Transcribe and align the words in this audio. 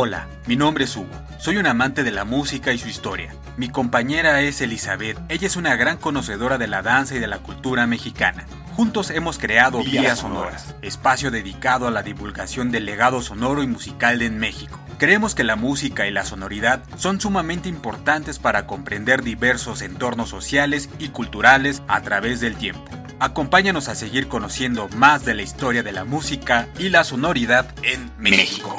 Hola, 0.00 0.28
mi 0.46 0.54
nombre 0.54 0.84
es 0.84 0.96
Hugo. 0.96 1.10
Soy 1.40 1.56
un 1.56 1.66
amante 1.66 2.04
de 2.04 2.12
la 2.12 2.24
música 2.24 2.72
y 2.72 2.78
su 2.78 2.86
historia. 2.86 3.34
Mi 3.56 3.68
compañera 3.68 4.40
es 4.42 4.60
Elizabeth. 4.60 5.18
Ella 5.28 5.48
es 5.48 5.56
una 5.56 5.74
gran 5.74 5.96
conocedora 5.96 6.56
de 6.56 6.68
la 6.68 6.82
danza 6.82 7.16
y 7.16 7.18
de 7.18 7.26
la 7.26 7.38
cultura 7.38 7.84
mexicana. 7.88 8.46
Juntos 8.76 9.10
hemos 9.10 9.38
creado 9.38 9.82
Vías 9.82 10.20
Sonoras, 10.20 10.76
espacio 10.82 11.32
dedicado 11.32 11.88
a 11.88 11.90
la 11.90 12.04
divulgación 12.04 12.70
del 12.70 12.86
legado 12.86 13.22
sonoro 13.22 13.64
y 13.64 13.66
musical 13.66 14.20
de 14.20 14.30
México. 14.30 14.78
Creemos 14.98 15.34
que 15.34 15.42
la 15.42 15.56
música 15.56 16.06
y 16.06 16.12
la 16.12 16.24
sonoridad 16.24 16.80
son 16.96 17.20
sumamente 17.20 17.68
importantes 17.68 18.38
para 18.38 18.68
comprender 18.68 19.24
diversos 19.24 19.82
entornos 19.82 20.28
sociales 20.28 20.90
y 21.00 21.08
culturales 21.08 21.82
a 21.88 22.02
través 22.02 22.38
del 22.38 22.54
tiempo. 22.54 22.84
Acompáñanos 23.18 23.88
a 23.88 23.96
seguir 23.96 24.28
conociendo 24.28 24.88
más 24.90 25.24
de 25.24 25.34
la 25.34 25.42
historia 25.42 25.82
de 25.82 25.90
la 25.90 26.04
música 26.04 26.68
y 26.78 26.88
la 26.88 27.02
sonoridad 27.02 27.66
en 27.82 28.12
México. 28.16 28.76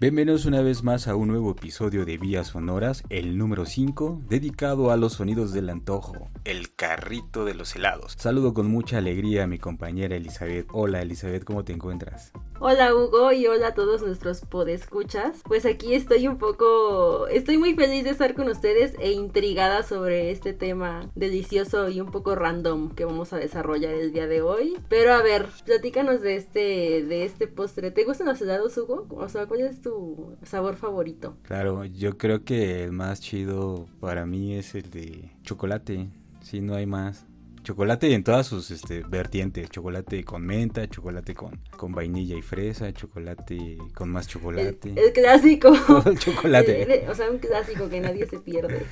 Bienvenidos 0.00 0.46
una 0.46 0.62
vez 0.62 0.82
más 0.82 1.08
a 1.08 1.14
un 1.14 1.28
nuevo 1.28 1.50
episodio 1.50 2.06
de 2.06 2.16
Vías 2.16 2.46
Sonoras, 2.46 3.02
el 3.10 3.36
número 3.36 3.66
5, 3.66 4.22
dedicado 4.30 4.90
a 4.90 4.96
los 4.96 5.12
sonidos 5.12 5.52
del 5.52 5.68
antojo, 5.68 6.30
el 6.44 6.74
carrito 6.74 7.44
de 7.44 7.52
los 7.52 7.76
helados. 7.76 8.14
Saludo 8.16 8.54
con 8.54 8.66
mucha 8.66 8.96
alegría 8.96 9.44
a 9.44 9.46
mi 9.46 9.58
compañera 9.58 10.16
Elizabeth. 10.16 10.66
Hola 10.72 11.02
Elizabeth, 11.02 11.44
¿cómo 11.44 11.64
te 11.64 11.74
encuentras? 11.74 12.32
Hola 12.62 12.94
Hugo 12.94 13.32
y 13.32 13.46
hola 13.46 13.68
a 13.68 13.74
todos 13.74 14.02
nuestros 14.02 14.42
podescuchas. 14.42 15.40
Pues 15.44 15.64
aquí 15.64 15.94
estoy 15.94 16.28
un 16.28 16.36
poco, 16.36 17.26
estoy 17.28 17.56
muy 17.56 17.74
feliz 17.74 18.04
de 18.04 18.10
estar 18.10 18.34
con 18.34 18.50
ustedes 18.50 18.94
e 18.98 19.12
intrigada 19.12 19.82
sobre 19.82 20.30
este 20.30 20.52
tema 20.52 21.10
delicioso 21.14 21.88
y 21.88 22.02
un 22.02 22.10
poco 22.10 22.34
random 22.34 22.90
que 22.90 23.06
vamos 23.06 23.32
a 23.32 23.38
desarrollar 23.38 23.94
el 23.94 24.12
día 24.12 24.26
de 24.26 24.42
hoy. 24.42 24.76
Pero 24.90 25.14
a 25.14 25.22
ver, 25.22 25.46
platícanos 25.64 26.20
de 26.20 26.36
este, 26.36 27.02
de 27.02 27.24
este 27.24 27.46
postre. 27.46 27.92
¿Te 27.92 28.04
gustan 28.04 28.26
los 28.26 28.42
helados, 28.42 28.76
Hugo? 28.76 29.06
O 29.08 29.30
sea, 29.30 29.46
¿cuál 29.46 29.62
es 29.62 29.80
tu 29.80 30.36
sabor 30.42 30.76
favorito? 30.76 31.38
Claro, 31.44 31.86
yo 31.86 32.18
creo 32.18 32.44
que 32.44 32.84
el 32.84 32.92
más 32.92 33.22
chido 33.22 33.86
para 34.00 34.26
mí 34.26 34.54
es 34.54 34.74
el 34.74 34.90
de 34.90 35.32
chocolate. 35.44 36.10
Si 36.42 36.60
no 36.60 36.74
hay 36.74 36.84
más 36.84 37.24
chocolate 37.70 38.12
en 38.14 38.24
todas 38.24 38.48
sus 38.48 38.72
este, 38.72 39.04
vertientes, 39.04 39.70
chocolate 39.70 40.24
con 40.24 40.44
menta, 40.44 40.88
chocolate 40.88 41.34
con, 41.34 41.60
con 41.76 41.92
vainilla 41.92 42.36
y 42.36 42.42
fresa, 42.42 42.92
chocolate 42.92 43.78
con 43.94 44.10
más 44.10 44.26
chocolate. 44.26 44.92
El, 44.96 45.12
clásico. 45.12 45.72
el 46.06 46.18
chocolate. 46.18 47.06
o 47.08 47.14
sea, 47.14 47.30
un 47.30 47.38
clásico 47.38 47.88
que 47.88 48.00
nadie 48.00 48.26
se 48.26 48.40
pierde. 48.40 48.86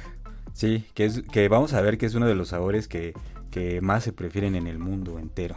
Sí, 0.53 0.85
que, 0.95 1.07
es, 1.07 1.23
que 1.23 1.49
vamos 1.49 1.73
a 1.73 1.81
ver 1.81 1.99
que 1.99 2.07
es 2.07 2.15
uno 2.15 2.29
de 2.29 2.37
los 2.37 2.51
sabores 2.51 2.87
que, 2.87 3.15
que 3.51 3.81
más 3.81 4.05
se 4.05 4.13
prefieren 4.13 4.55
en 4.55 4.69
el 4.69 4.79
mundo 4.79 5.19
entero. 5.19 5.57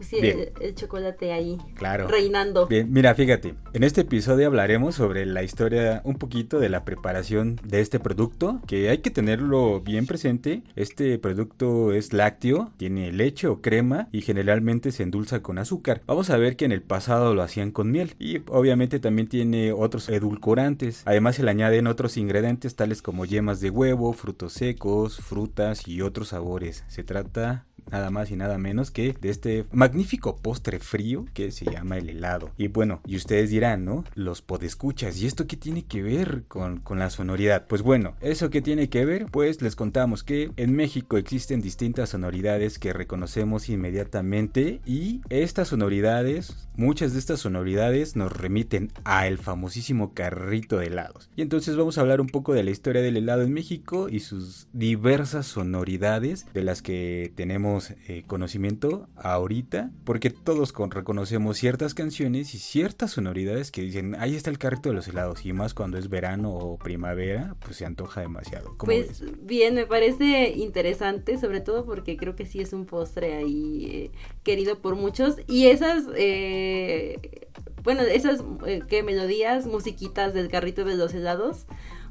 Sí, 0.00 0.18
el, 0.18 0.74
chocolate 0.74 1.32
ahí. 1.32 1.58
Claro. 1.74 2.08
Reinando. 2.08 2.66
Bien, 2.66 2.90
mira, 2.92 3.14
fíjate. 3.14 3.54
En 3.72 3.82
este 3.82 4.02
episodio 4.02 4.46
hablaremos 4.46 4.94
sobre 4.94 5.26
la 5.26 5.42
historia, 5.42 6.02
un 6.04 6.16
poquito 6.16 6.58
de 6.58 6.68
la 6.68 6.84
preparación 6.84 7.60
de 7.64 7.80
este 7.80 8.00
producto, 8.00 8.60
que 8.66 8.88
hay 8.88 8.98
que 8.98 9.10
tenerlo 9.10 9.80
bien 9.80 10.06
presente. 10.06 10.62
Este 10.74 11.18
producto 11.18 11.92
es 11.92 12.12
lácteo, 12.12 12.72
tiene 12.76 13.12
leche 13.12 13.48
o 13.48 13.60
crema 13.60 14.08
y 14.12 14.22
generalmente 14.22 14.92
se 14.92 15.02
endulza 15.02 15.42
con 15.42 15.58
azúcar. 15.58 16.02
Vamos 16.06 16.30
a 16.30 16.36
ver 16.36 16.56
que 16.56 16.64
en 16.64 16.72
el 16.72 16.82
pasado 16.82 17.34
lo 17.34 17.42
hacían 17.42 17.70
con 17.70 17.90
miel 17.90 18.14
y 18.18 18.38
obviamente 18.48 19.00
también 19.00 19.28
tiene 19.28 19.72
otros 19.72 20.08
edulcorantes. 20.08 21.02
Además 21.04 21.36
se 21.36 21.42
le 21.42 21.50
añaden 21.50 21.86
otros 21.86 22.16
ingredientes 22.16 22.76
tales 22.76 23.02
como 23.02 23.24
yemas 23.24 23.60
de 23.60 23.70
huevo, 23.70 24.12
frutos 24.12 24.52
secos, 24.52 25.18
frutas 25.18 25.86
y 25.86 26.02
otros 26.02 26.28
sabores. 26.28 26.84
Se 26.88 27.02
trata 27.02 27.66
nada 27.90 28.10
más 28.10 28.30
y 28.30 28.36
nada 28.36 28.58
menos 28.58 28.90
que 28.90 29.14
de 29.20 29.30
este 29.30 29.64
magnífico 29.72 30.36
postre 30.36 30.78
frío 30.78 31.26
que 31.34 31.50
se 31.50 31.64
llama 31.64 31.98
el 31.98 32.08
helado. 32.08 32.50
Y 32.56 32.68
bueno, 32.68 33.00
y 33.06 33.16
ustedes 33.16 33.50
dirán, 33.50 33.84
¿no? 33.84 34.04
Los 34.14 34.42
podescuchas, 34.42 35.20
¿y 35.20 35.26
esto 35.26 35.46
qué 35.46 35.56
tiene 35.56 35.84
que 35.84 36.02
ver 36.02 36.44
con, 36.48 36.78
con 36.78 36.98
la 36.98 37.10
sonoridad? 37.10 37.66
Pues 37.66 37.82
bueno, 37.82 38.14
¿eso 38.20 38.50
qué 38.50 38.62
tiene 38.62 38.88
que 38.88 39.04
ver? 39.04 39.26
Pues 39.26 39.62
les 39.62 39.76
contamos 39.76 40.24
que 40.24 40.50
en 40.56 40.74
México 40.74 41.16
existen 41.16 41.60
distintas 41.60 42.10
sonoridades 42.10 42.78
que 42.78 42.92
reconocemos 42.92 43.68
inmediatamente 43.68 44.80
y 44.84 45.20
estas 45.28 45.68
sonoridades, 45.68 46.68
muchas 46.76 47.12
de 47.12 47.18
estas 47.18 47.40
sonoridades 47.40 48.16
nos 48.16 48.32
remiten 48.32 48.92
a 49.04 49.26
el 49.26 49.38
famosísimo 49.38 50.14
carrito 50.14 50.78
de 50.78 50.86
helados. 50.86 51.30
Y 51.36 51.42
entonces 51.42 51.76
vamos 51.76 51.98
a 51.98 52.00
hablar 52.00 52.20
un 52.20 52.28
poco 52.28 52.54
de 52.54 52.64
la 52.64 52.70
historia 52.70 53.02
del 53.02 53.16
helado 53.16 53.42
en 53.42 53.52
México 53.52 54.08
y 54.08 54.20
sus 54.20 54.68
diversas 54.72 55.46
sonoridades 55.46 56.46
de 56.52 56.62
las 56.62 56.82
que 56.82 57.32
tenemos 57.34 57.75
eh, 58.08 58.24
conocimiento 58.26 59.08
ahorita, 59.16 59.90
porque 60.04 60.30
todos 60.30 60.72
reconocemos 60.90 61.58
ciertas 61.58 61.94
canciones 61.94 62.54
y 62.54 62.58
ciertas 62.58 63.12
sonoridades 63.12 63.70
que 63.70 63.82
dicen, 63.82 64.14
ahí 64.16 64.34
está 64.34 64.50
el 64.50 64.58
carrito 64.58 64.88
de 64.88 64.94
los 64.94 65.08
helados, 65.08 65.44
y 65.44 65.52
más 65.52 65.74
cuando 65.74 65.98
es 65.98 66.08
verano 66.08 66.52
o 66.52 66.78
primavera, 66.78 67.56
pues 67.60 67.76
se 67.76 67.84
antoja 67.84 68.20
demasiado. 68.20 68.76
pues 68.78 69.22
bien, 69.42 69.74
me 69.74 69.86
parece 69.86 70.50
interesante, 70.50 71.38
sobre 71.38 71.60
todo 71.60 71.84
porque 71.84 72.16
creo 72.16 72.36
que 72.36 72.46
sí 72.46 72.60
es 72.60 72.72
un 72.72 72.86
postre 72.86 73.34
ahí 73.34 73.86
eh, 73.90 74.10
querido 74.42 74.80
por 74.80 74.96
muchos, 74.96 75.36
y 75.46 75.66
esas... 75.66 76.04
Eh, 76.16 77.46
bueno, 77.82 78.02
esas 78.02 78.42
que 78.88 79.04
melodías, 79.04 79.64
musiquitas 79.66 80.34
del 80.34 80.48
carrito 80.48 80.84
de 80.84 80.96
los 80.96 81.14
helados, 81.14 81.66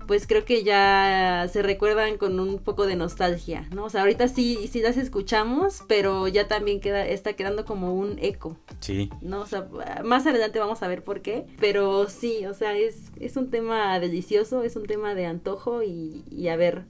pues 0.08 0.28
creo 0.28 0.46
que 0.46 0.64
ya 0.64 1.48
se 1.52 1.62
recuerdan 1.62 2.18
con 2.18 2.40
un 2.40 2.60
poco 2.60 2.86
de 2.86 2.96
nostalgia, 2.96 3.68
¿no? 3.74 3.86
O 3.86 3.90
sea, 3.90 4.02
ahorita 4.02 4.28
sí, 4.28 4.70
sí 4.72 4.82
las 4.82 4.98
escuchamos, 4.98 5.84
pero 5.88 6.28
ya 6.28 6.48
también 6.48 6.80
queda, 6.80 7.06
está 7.06 7.34
quedando 7.34 7.66
como 7.66 7.94
un 7.94 8.18
eco. 8.20 8.58
Sí. 8.80 9.10
¿No? 9.22 9.42
O 9.42 9.46
sea, 9.46 9.68
más 10.04 10.26
adelante 10.26 10.60
vamos 10.60 10.84
a 10.84 10.88
ver 10.88 11.04
por 11.04 11.22
qué, 11.22 11.46
pero 11.60 12.10
sí, 12.10 12.46
o 12.46 12.54
sea, 12.54 12.78
es, 12.78 13.12
es 13.20 13.38
un 13.38 13.50
tema 13.50 14.00
delicioso, 14.00 14.64
es 14.64 14.76
un 14.76 14.86
tema 14.86 15.16
de 15.16 15.26
antojo 15.26 15.84
y, 15.84 16.24
y 16.30 16.48
a 16.48 16.56
ver, 16.56 16.86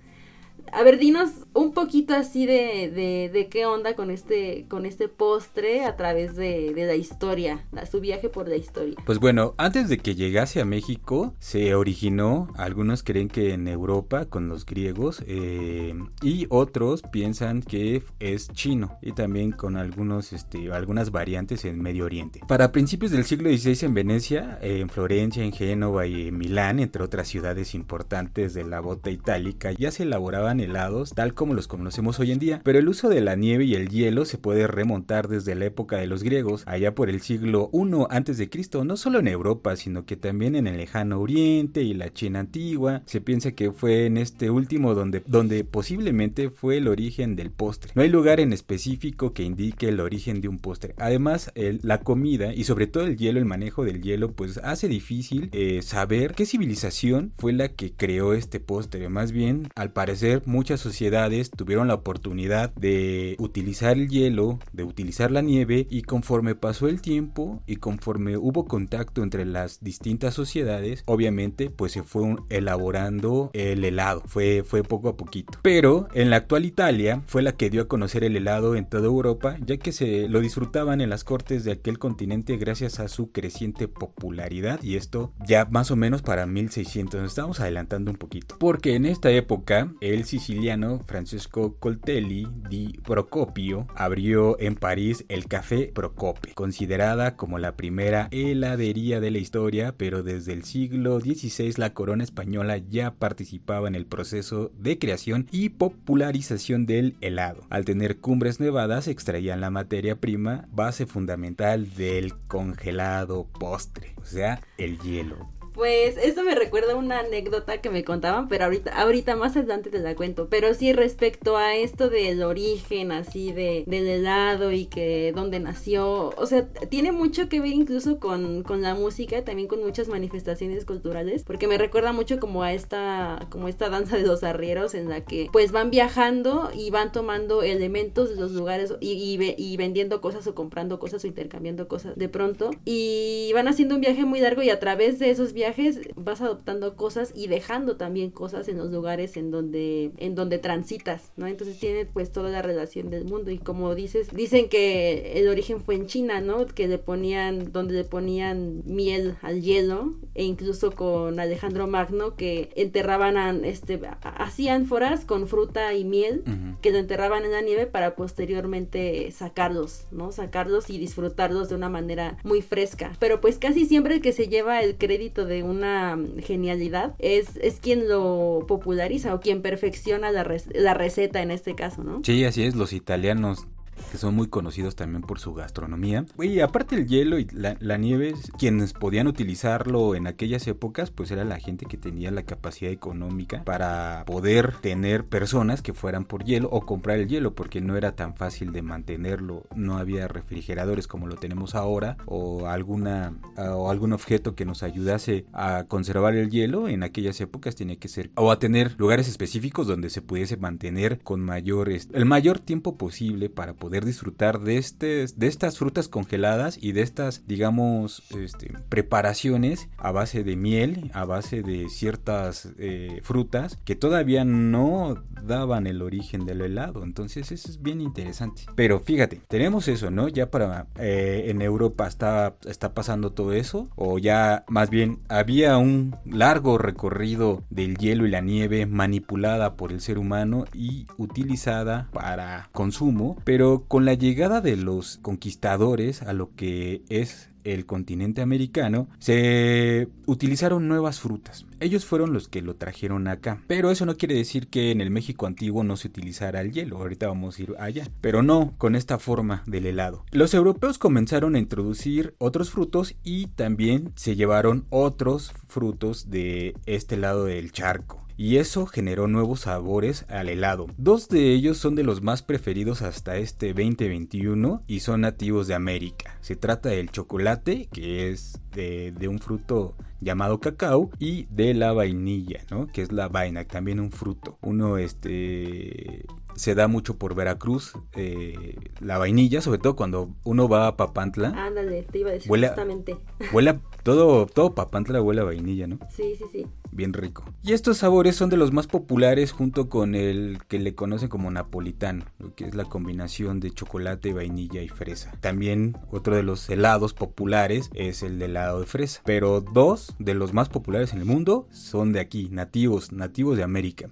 a 0.76 0.84
ver, 0.84 1.00
dinos 1.00 1.30
un 1.54 1.72
poquito 1.74 2.14
así 2.14 2.46
de, 2.46 3.30
de, 3.32 3.48
qué 3.48 3.66
onda 3.66 3.96
con 3.96 4.12
este, 4.12 4.66
con 4.68 4.86
este 4.86 5.08
postre 5.08 5.86
a 5.86 5.96
través 5.96 6.36
de, 6.36 6.74
la 6.76 6.96
historia, 6.96 7.66
su 7.90 8.02
viaje 8.02 8.28
por 8.28 8.50
la 8.50 8.58
historia. 8.58 8.96
Pues 9.06 9.20
bueno, 9.20 9.56
antes 9.58 9.88
de 9.88 9.98
que 9.98 10.16
llegase 10.16 10.60
a 10.60 10.66
México, 10.66 11.34
se 11.40 11.74
originó, 11.76 12.50
algunos 12.58 13.04
creen 13.04 13.30
que 13.30 13.54
en 13.54 13.70
Europa 13.70 14.26
con 14.26 14.50
los 14.50 14.66
griegos, 14.66 15.24
eh, 15.28 15.94
y 16.22 16.46
otros 16.50 17.04
piensan 17.04 17.62
que 17.62 18.04
es 18.20 18.50
chino, 18.50 18.98
y 19.02 19.14
también 19.14 19.54
con 19.54 19.78
algunos, 19.78 20.34
este, 20.34 20.74
algunas 20.74 21.12
variantes 21.12 21.64
en 21.64 21.82
Medio 21.82 22.04
Oriente. 22.04 22.42
Para 22.48 22.74
principios 22.74 23.12
del 23.12 23.24
siglo 23.24 23.50
XVI 23.50 23.86
en 23.86 23.94
Venecia, 23.94 24.60
en 24.62 24.90
Florencia, 24.90 25.44
en 25.44 25.54
Génova 25.54 26.06
y 26.06 26.28
en 26.28 26.38
Milán, 26.38 26.80
entre 26.80 27.02
otras 27.02 27.30
ciudades 27.30 27.76
importantes 27.76 28.54
de 28.54 28.66
la 28.66 28.82
bota 28.82 29.10
itálica, 29.10 29.72
ya 29.72 29.92
se 29.92 30.04
elaboraban 30.04 30.65
helados 30.66 31.14
tal 31.14 31.34
como 31.34 31.54
los 31.54 31.68
conocemos 31.68 32.20
hoy 32.20 32.32
en 32.32 32.40
día, 32.40 32.62
pero 32.64 32.80
el 32.80 32.88
uso 32.88 33.10
de 33.10 33.22
la 33.22 33.36
nieve 33.36 33.66
y 33.66 33.76
el 33.76 33.90
hielo 33.90 34.26
se 34.26 34.38
puede 34.38 34.68
remontar 34.68 35.28
desde 35.28 35.56
la 35.56 35.66
época 35.66 35.98
de 35.98 36.08
los 36.08 36.24
griegos, 36.24 36.64
allá 36.66 36.94
por 36.94 37.10
el 37.10 37.22
siglo 37.22 37.70
I 37.74 38.06
a.C., 38.10 38.50
no 38.84 38.98
solo 38.98 39.20
en 39.20 39.28
Europa, 39.28 39.76
sino 39.76 40.06
que 40.06 40.16
también 40.16 40.56
en 40.56 40.68
el 40.68 40.78
lejano 40.78 41.20
Oriente 41.20 41.82
y 41.82 41.94
la 41.94 42.12
China 42.14 42.40
antigua. 42.40 43.02
Se 43.06 43.22
piensa 43.22 43.52
que 43.52 43.72
fue 43.72 44.06
en 44.06 44.18
este 44.18 44.50
último 44.50 44.94
donde, 44.94 45.24
donde 45.26 45.64
posiblemente 45.64 46.50
fue 46.50 46.78
el 46.78 46.88
origen 46.88 47.36
del 47.36 47.52
postre. 47.52 47.92
No 47.96 48.02
hay 48.02 48.10
lugar 48.10 48.40
en 48.40 48.54
específico 48.54 49.34
que 49.34 49.44
indique 49.44 49.90
el 49.90 50.00
origen 50.00 50.42
de 50.42 50.48
un 50.48 50.60
postre. 50.60 50.94
Además, 50.98 51.52
la 51.56 52.02
comida 52.02 52.54
y 52.54 52.64
sobre 52.64 52.88
todo 52.88 53.06
el 53.06 53.18
hielo, 53.18 53.40
el 53.40 53.46
manejo 53.46 53.86
del 53.86 54.02
hielo, 54.02 54.32
pues 54.32 54.60
hace 54.64 54.88
difícil 54.88 55.50
eh, 55.52 55.82
saber 55.82 56.34
qué 56.34 56.46
civilización 56.46 57.34
fue 57.38 57.54
la 57.54 57.70
que 57.70 57.94
creó 57.94 58.34
este 58.34 58.60
postre. 58.60 59.10
Más 59.10 59.32
bien, 59.32 59.70
al 59.76 59.92
parecer, 59.92 60.44
muchas 60.56 60.80
sociedades 60.80 61.52
tuvieron 61.52 61.90
la 61.90 61.96
oportunidad 61.96 62.74
de 62.76 63.36
utilizar 63.40 63.98
el 63.98 64.08
hielo, 64.08 64.60
de 64.72 64.84
utilizar 64.84 65.30
la 65.30 65.42
nieve 65.42 65.86
y 65.90 66.04
conforme 66.04 66.56
pasó 66.56 66.88
el 66.88 67.02
tiempo 67.02 67.62
y 67.68 67.76
conforme 67.76 68.38
hubo 68.38 68.66
contacto 68.66 69.22
entre 69.22 69.46
las 69.46 69.84
distintas 69.84 70.34
sociedades, 70.34 71.04
obviamente 71.06 71.70
pues 71.70 71.92
se 71.92 72.04
fue 72.04 72.38
elaborando 72.50 73.52
el 73.54 73.84
helado, 73.84 74.24
fue, 74.26 74.64
fue 74.66 74.84
poco 74.84 75.10
a 75.10 75.18
poquito. 75.18 75.60
Pero 75.62 76.08
en 76.14 76.30
la 76.30 76.38
actual 76.38 76.66
Italia 76.66 77.22
fue 77.28 77.42
la 77.42 77.52
que 77.52 77.70
dio 77.70 77.82
a 77.82 77.88
conocer 77.88 78.24
el 78.24 78.38
helado 78.38 78.76
en 78.76 78.86
toda 78.86 79.06
Europa, 79.06 79.58
ya 79.66 79.78
que 79.78 79.92
se 79.92 80.30
lo 80.30 80.40
disfrutaban 80.40 81.02
en 81.02 81.10
las 81.10 81.24
cortes 81.26 81.66
de 81.66 81.74
aquel 81.74 82.00
continente 82.00 82.56
gracias 82.58 83.00
a 83.00 83.10
su 83.10 83.32
creciente 83.32 83.90
popularidad 83.90 84.82
y 84.82 84.96
esto 84.96 85.34
ya 85.46 85.66
más 85.66 85.92
o 85.92 85.98
menos 85.98 86.22
para 86.22 86.46
1600, 86.46 87.22
nos 87.22 87.32
estamos 87.32 87.60
adelantando 87.60 88.10
un 88.10 88.18
poquito, 88.18 88.56
porque 88.58 88.96
en 88.96 89.06
esta 89.06 89.30
época 89.32 89.92
el 90.00 90.24
siciliano 90.40 91.02
Francesco 91.06 91.78
Coltelli 91.80 92.46
di 92.68 93.00
Procopio 93.04 93.88
abrió 93.96 94.60
en 94.60 94.76
París 94.76 95.24
el 95.30 95.48
Café 95.48 95.92
Procope, 95.94 96.54
considerada 96.54 97.38
como 97.38 97.58
la 97.58 97.78
primera 97.78 98.28
heladería 98.32 99.22
de 99.22 99.32
la 99.32 99.38
historia, 99.38 99.96
pero 99.98 100.24
desde 100.24 100.52
el 100.52 100.66
siglo 100.66 101.22
XVI 101.22 101.74
la 101.78 101.94
corona 101.94 102.26
española 102.26 102.78
ya 102.78 103.14
participaba 103.14 103.88
en 103.88 103.96
el 103.96 104.06
proceso 104.06 104.72
de 104.78 105.00
creación 105.00 105.48
y 105.52 105.70
popularización 105.70 106.86
del 106.86 107.16
helado. 107.22 107.62
Al 107.70 107.86
tener 107.86 108.18
cumbres 108.18 108.60
nevadas 108.60 109.08
extraían 109.08 109.62
la 109.62 109.70
materia 109.70 110.18
prima, 110.18 110.68
base 110.72 111.06
fundamental 111.06 111.94
del 111.96 112.34
congelado 112.48 113.48
postre, 113.58 114.14
o 114.18 114.26
sea, 114.26 114.60
el 114.78 115.00
hielo. 115.00 115.55
Pues 115.76 116.16
esto 116.16 116.42
me 116.44 116.56
recuerda 116.56 116.96
una 116.96 117.20
anécdota 117.20 117.82
que 117.82 117.90
me 117.90 118.06
contaban, 118.06 118.48
pero 118.48 118.64
ahorita, 118.64 118.98
ahorita 118.98 119.36
más 119.36 119.58
adelante 119.58 119.90
te 119.90 120.00
la 120.00 120.16
cuento. 120.16 120.48
Pero 120.50 120.74
sí 120.74 120.94
respecto 120.94 121.58
a 121.58 121.76
esto 121.76 122.10
del 122.10 122.44
origen 122.44 123.12
así 123.12 123.52
de, 123.52 123.84
del 123.86 124.08
helado 124.08 124.72
y 124.72 124.86
que 124.86 125.34
dónde 125.36 125.60
nació. 125.60 126.30
O 126.38 126.46
sea, 126.46 126.66
tiene 126.70 127.12
mucho 127.12 127.50
que 127.50 127.60
ver 127.60 127.74
incluso 127.74 128.22
con, 128.22 128.64
con 128.64 128.82
la 128.82 128.96
música, 128.96 129.44
también 129.44 129.68
con 129.68 129.84
muchas 129.84 130.08
manifestaciones 130.08 130.86
culturales. 130.86 131.44
Porque 131.44 131.68
me 131.68 131.78
recuerda 131.78 132.14
mucho 132.14 132.40
como 132.40 132.64
a 132.64 132.72
esta, 132.72 133.46
como 133.50 133.68
esta 133.68 133.90
danza 133.90 134.16
de 134.16 134.24
los 134.24 134.46
arrieros 134.46 134.94
en 134.94 135.10
la 135.10 135.26
que 135.26 135.50
pues 135.52 135.74
van 135.74 135.92
viajando 135.92 136.72
y 136.74 136.90
van 136.90 137.12
tomando 137.12 137.64
elementos 137.64 138.30
de 138.30 138.38
los 138.38 138.54
lugares 138.54 138.94
y, 139.02 139.38
y 139.58 139.76
vendiendo 139.78 140.22
cosas 140.22 140.48
o 140.48 140.56
comprando 140.56 141.00
cosas 141.00 141.26
o 141.26 141.28
intercambiando 141.28 141.90
cosas 141.90 142.16
de 142.16 142.30
pronto. 142.30 142.72
Y 142.86 143.52
van 143.54 143.68
haciendo 143.68 143.96
un 143.96 144.02
viaje 144.02 144.24
muy 144.24 144.40
largo 144.40 144.62
y 144.62 144.70
a 144.70 144.80
través 144.80 145.20
de 145.20 145.32
esos 145.32 145.52
viajes 145.52 145.65
viajes 145.66 146.00
vas 146.16 146.42
adoptando 146.42 146.96
cosas 146.96 147.34
y 147.36 147.48
dejando 147.48 147.98
también 147.98 148.30
cosas 148.30 148.68
en 148.68 148.78
los 148.78 148.92
lugares 148.92 149.36
en 149.36 149.50
donde 149.50 150.12
en 150.18 150.36
donde 150.36 150.60
transitas, 150.60 151.32
¿no? 151.38 151.48
Entonces 151.48 151.80
tiene 151.80 152.06
pues 152.06 152.32
toda 152.32 152.52
la 152.52 152.62
relación 152.62 153.10
del 153.10 153.26
mundo 153.26 153.50
y 153.50 153.58
como 153.58 153.96
dices, 153.96 154.30
dicen 154.32 154.70
que 154.70 155.40
el 155.40 155.48
origen 155.48 155.82
fue 155.82 155.96
en 155.96 156.06
China, 156.06 156.40
¿no? 156.40 156.68
Que 156.68 156.88
le 156.88 157.00
ponían 157.00 157.72
donde 157.72 157.96
le 157.96 158.04
ponían 158.04 158.84
miel 158.86 159.38
al 159.42 159.62
hielo 159.64 160.14
e 160.36 160.44
incluso 160.44 160.92
con 160.92 161.40
Alejandro 161.40 161.88
Magno 161.88 162.36
que 162.36 162.70
enterraban 162.76 163.38
a, 163.38 163.50
este 163.66 164.00
hacían 164.22 164.86
foras 164.86 165.26
con 165.26 165.48
fruta 165.48 165.96
y 165.96 166.04
miel 166.04 166.44
que 166.82 166.92
lo 166.92 167.00
enterraban 167.00 167.44
en 167.44 167.54
la 167.54 167.62
nieve 167.62 167.88
para 167.88 168.16
posteriormente 168.16 169.32
sacarlos, 169.32 170.06
¿no? 170.12 170.32
Sacarlos 170.32 170.92
y 170.92 171.00
disfrutarlos 171.00 171.70
de 171.70 171.76
una 171.76 171.90
manera 171.90 172.38
muy 172.44 172.62
fresca. 172.62 173.14
Pero 173.20 173.42
pues 173.42 173.58
casi 173.58 173.86
siempre 173.86 174.16
el 174.16 174.22
que 174.22 174.32
se 174.32 174.48
lleva 174.48 174.82
el 174.82 174.98
crédito 174.98 175.46
de 175.46 175.55
una 175.64 176.18
genialidad 176.44 177.16
es, 177.20 177.58
es 177.62 177.80
quien 177.80 178.08
lo 178.08 178.66
populariza 178.68 179.34
o 179.34 179.40
quien 179.40 179.62
perfecciona 179.62 180.32
la, 180.32 180.46
la 180.74 180.94
receta 180.94 181.42
en 181.42 181.52
este 181.52 181.76
caso, 181.76 182.04
¿no? 182.04 182.22
Sí, 182.24 182.44
así 182.46 182.64
es, 182.64 182.76
los 182.76 182.94
italianos 182.94 183.68
son 184.18 184.36
muy 184.36 184.48
conocidos 184.48 184.96
también 184.96 185.22
por 185.22 185.40
su 185.40 185.54
gastronomía. 185.54 186.26
Y 186.40 186.60
aparte 186.60 186.96
el 186.96 187.08
hielo 187.08 187.40
y 187.40 187.48
la, 187.52 187.98
nieve, 187.98 188.34
quienes 188.58 188.94
podían 188.94 189.28
utilizarlo 189.28 190.16
en 190.16 190.28
aquellas 190.28 190.68
épocas, 190.68 191.12
pues 191.12 191.32
era 191.32 191.46
la 191.46 191.60
gente 191.60 191.86
que 191.86 191.98
tenía 191.98 192.32
la 192.32 192.44
capacidad 192.44 192.92
económica 192.92 193.64
para 193.64 194.24
poder 194.26 194.76
tener 194.82 195.26
personas 195.26 195.82
que 195.82 195.94
fueran 195.94 196.26
por 196.26 196.44
hielo 196.44 196.70
o 196.72 196.86
comprar 196.86 197.20
el 197.20 197.28
hielo, 197.28 197.56
porque 197.56 197.82
no 197.82 197.96
era 197.96 198.14
tan 198.14 198.36
fácil 198.36 198.72
de 198.72 198.82
mantenerlo, 198.82 199.64
no 199.76 199.98
había 199.98 200.28
refrigeradores 200.28 201.08
como 201.08 201.28
lo 201.28 201.36
tenemos 201.36 201.76
ahora 201.76 202.18
o 202.26 202.68
alguna 202.68 203.34
o 203.58 203.90
algún 203.90 204.14
objeto 204.14 204.56
que 204.56 204.66
nos 204.66 204.84
ayudase 204.84 205.46
a 205.54 205.86
conservar 205.88 206.36
el 206.36 206.50
hielo 206.50 206.88
en 206.88 207.04
aquellas 207.04 207.40
épocas 207.42 207.76
tenía 207.76 207.98
que 207.98 208.08
ser 208.08 208.32
o 208.36 208.52
a 208.52 208.60
tener 208.60 208.96
lugares 208.98 209.28
específicos 209.28 209.88
donde 209.88 210.10
se 210.10 210.22
pudiese 210.22 210.58
mantener 210.58 211.20
con 211.20 211.42
mayores 211.42 212.10
el 212.14 212.26
mayor 212.26 212.60
tiempo 212.60 212.98
posible 212.98 213.50
para 213.50 213.74
poder 213.74 214.05
disfrutar 214.06 214.60
de, 214.60 214.78
este, 214.78 215.26
de 215.36 215.48
estas 215.48 215.78
frutas 215.78 216.08
congeladas 216.08 216.78
y 216.82 216.94
de 216.94 217.02
estas, 217.02 217.46
digamos, 217.48 218.24
este, 218.38 218.74
preparaciones 218.90 219.90
a 219.98 220.12
base 220.12 220.44
de 220.44 220.56
miel, 220.56 221.12
a 221.14 221.26
base 221.26 221.62
de 221.62 221.90
ciertas 221.90 222.70
eh, 222.78 223.20
frutas 223.24 223.78
que 223.84 223.96
todavía 223.96 224.46
no 224.46 225.24
daban 225.44 225.88
el 225.88 226.02
origen 226.02 226.46
del 226.46 226.62
helado. 226.62 227.04
Entonces 227.04 227.52
eso 227.52 227.70
es 227.70 227.82
bien 227.82 228.02
interesante. 228.02 228.64
Pero 228.76 229.00
fíjate, 229.00 229.42
tenemos 229.48 229.88
eso, 229.88 230.12
¿no? 230.12 230.28
Ya 230.28 230.50
para 230.50 230.88
eh, 230.98 231.46
en 231.48 231.62
Europa 231.62 232.08
está, 232.08 232.56
está 232.66 232.94
pasando 232.94 233.32
todo 233.32 233.54
eso. 233.54 233.90
O 233.96 234.20
ya 234.20 234.64
más 234.68 234.90
bien 234.90 235.20
había 235.30 235.78
un 235.78 236.16
largo 236.26 236.78
recorrido 236.78 237.64
del 237.70 237.98
hielo 237.98 238.26
y 238.26 238.32
la 238.32 238.42
nieve 238.42 238.86
manipulada 238.86 239.76
por 239.76 239.92
el 239.92 240.02
ser 240.02 240.18
humano 240.18 240.66
y 240.74 241.08
utilizada 241.18 242.10
para 242.12 242.70
consumo. 242.72 243.38
Pero 243.44 243.85
con 243.88 244.06
la 244.06 244.14
llegada 244.14 244.62
de 244.62 244.78
los 244.78 245.18
conquistadores 245.22 246.22
a 246.22 246.34
lo 246.34 246.56
que 246.56 247.04
es 247.10 247.50
el 247.66 247.86
continente 247.86 248.42
americano, 248.42 249.10
se 249.20 250.08
utilizaron 250.28 250.88
nuevas 250.88 251.20
frutas. 251.20 251.66
Ellos 251.80 252.06
fueron 252.06 252.32
los 252.32 252.48
que 252.48 252.62
lo 252.62 252.76
trajeron 252.76 253.28
acá. 253.28 253.62
Pero 253.68 253.92
eso 253.92 254.06
no 254.06 254.16
quiere 254.16 254.36
decir 254.36 254.68
que 254.68 254.92
en 254.92 255.02
el 255.02 255.10
México 255.10 255.48
antiguo 255.48 255.84
no 255.84 255.98
se 255.98 256.08
utilizara 256.08 256.62
el 256.62 256.72
hielo. 256.72 256.98
Ahorita 256.98 257.28
vamos 257.28 257.58
a 257.58 257.64
ir 257.64 257.76
allá. 257.80 258.08
Pero 258.22 258.44
no 258.44 258.74
con 258.78 258.96
esta 258.96 259.20
forma 259.20 259.64
del 259.66 259.88
helado. 259.88 260.24
Los 260.32 260.54
europeos 260.54 260.98
comenzaron 260.98 261.56
a 261.56 261.60
introducir 261.60 262.36
otros 262.38 262.70
frutos 262.70 263.16
y 263.24 263.48
también 263.48 264.14
se 264.16 264.36
llevaron 264.36 264.86
otros 264.90 265.52
frutos 265.68 266.30
de 266.30 266.76
este 266.86 267.18
lado 267.18 267.46
del 267.46 267.72
charco 267.72 268.25
y 268.38 268.58
eso 268.58 268.86
generó 268.86 269.28
nuevos 269.28 269.62
sabores 269.62 270.26
al 270.30 270.50
helado. 270.50 270.88
Dos 270.98 271.30
de 271.30 271.54
ellos 271.54 271.78
son 271.78 271.96
de 271.96 272.04
los 272.04 272.22
más 272.22 272.44
preferidos 272.44 273.02
hasta 273.02 273.38
este 273.38 273.74
2021 273.74 274.84
y 274.88 275.00
son 275.02 275.22
nativos 275.22 275.68
de 275.68 275.76
América. 275.76 276.38
Se 276.42 276.56
trata 276.56 276.90
del 276.90 277.12
chocolate, 277.12 277.88
que 277.92 278.30
es 278.30 278.60
de, 278.74 279.28
un 279.28 279.40
fruto 279.40 279.96
llamado 280.22 280.60
cacao 280.60 281.10
y 281.20 281.46
de 281.46 281.74
la 281.74 281.94
vainilla, 281.94 282.62
¿no? 282.70 282.88
Que 282.88 283.02
es 283.02 283.12
la 283.12 283.28
vaina, 283.28 283.66
también 283.66 284.00
un 284.00 284.12
fruto. 284.12 284.58
Uno 284.62 284.98
este 284.98 286.26
se 286.56 286.76
da 286.76 286.88
mucho 286.88 287.18
por 287.18 287.36
Veracruz 287.36 287.94
eh, 288.14 288.76
la 289.00 289.18
vainilla, 289.18 289.62
sobre 289.62 289.80
todo 289.80 289.96
cuando 289.96 290.30
uno 290.44 290.68
va 290.68 290.88
a 290.88 290.98
Papantla. 290.98 291.50
Ándale, 291.50 292.04
te 292.04 292.20
iba 292.20 292.30
a 292.30 292.34
decir 292.34 292.50
justamente. 292.50 293.18
Huele 293.54 293.80
todo, 294.04 294.46
todo 294.46 294.76
Papantla 294.76 295.22
huele 295.22 295.42
a 295.42 295.46
vainilla, 295.46 295.88
¿no? 295.88 296.00
Sí, 296.10 296.36
sí, 296.38 296.46
sí. 296.52 296.68
Bien 296.92 297.12
rico. 297.12 297.44
Y 297.64 297.74
estos 297.74 297.98
sabores 297.98 298.36
son 298.36 298.50
de 298.50 298.58
los 298.58 298.72
más 298.72 298.88
populares 298.88 299.52
junto 299.52 299.90
con 299.90 300.16
el 300.16 300.60
que 300.68 300.80
le 300.80 300.94
conocen 300.96 301.28
como 301.28 301.50
napolitano, 301.50 302.24
que 302.56 302.66
es 302.66 302.76
la 302.76 302.86
combinación 302.86 303.60
de 303.60 303.72
chocolate, 303.72 304.34
vainilla 304.34 304.82
y 304.82 304.88
fresa. 304.88 305.32
También 305.42 305.98
otro 306.12 306.36
de 306.36 306.44
los 306.44 306.70
helados 306.70 307.14
populares 307.14 307.90
es 307.96 308.22
el 308.22 308.40
de 308.40 308.46
helado 308.46 308.80
de 308.80 308.86
fresa. 308.86 309.22
Pero 309.26 309.62
dos 309.62 310.16
de 310.20 310.36
los 310.36 310.54
más 310.54 310.70
populares 310.70 311.12
en 311.14 311.20
el 311.20 311.26
mundo 311.26 311.68
son 311.72 312.14
de 312.14 312.20
aquí, 312.20 312.48
nativos, 312.52 313.12
nativos 313.12 313.58
de 313.58 313.64
América. 313.64 314.10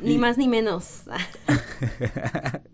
Ni 0.00 0.18
más 0.18 0.38
ni 0.38 0.48
menos. 0.48 1.02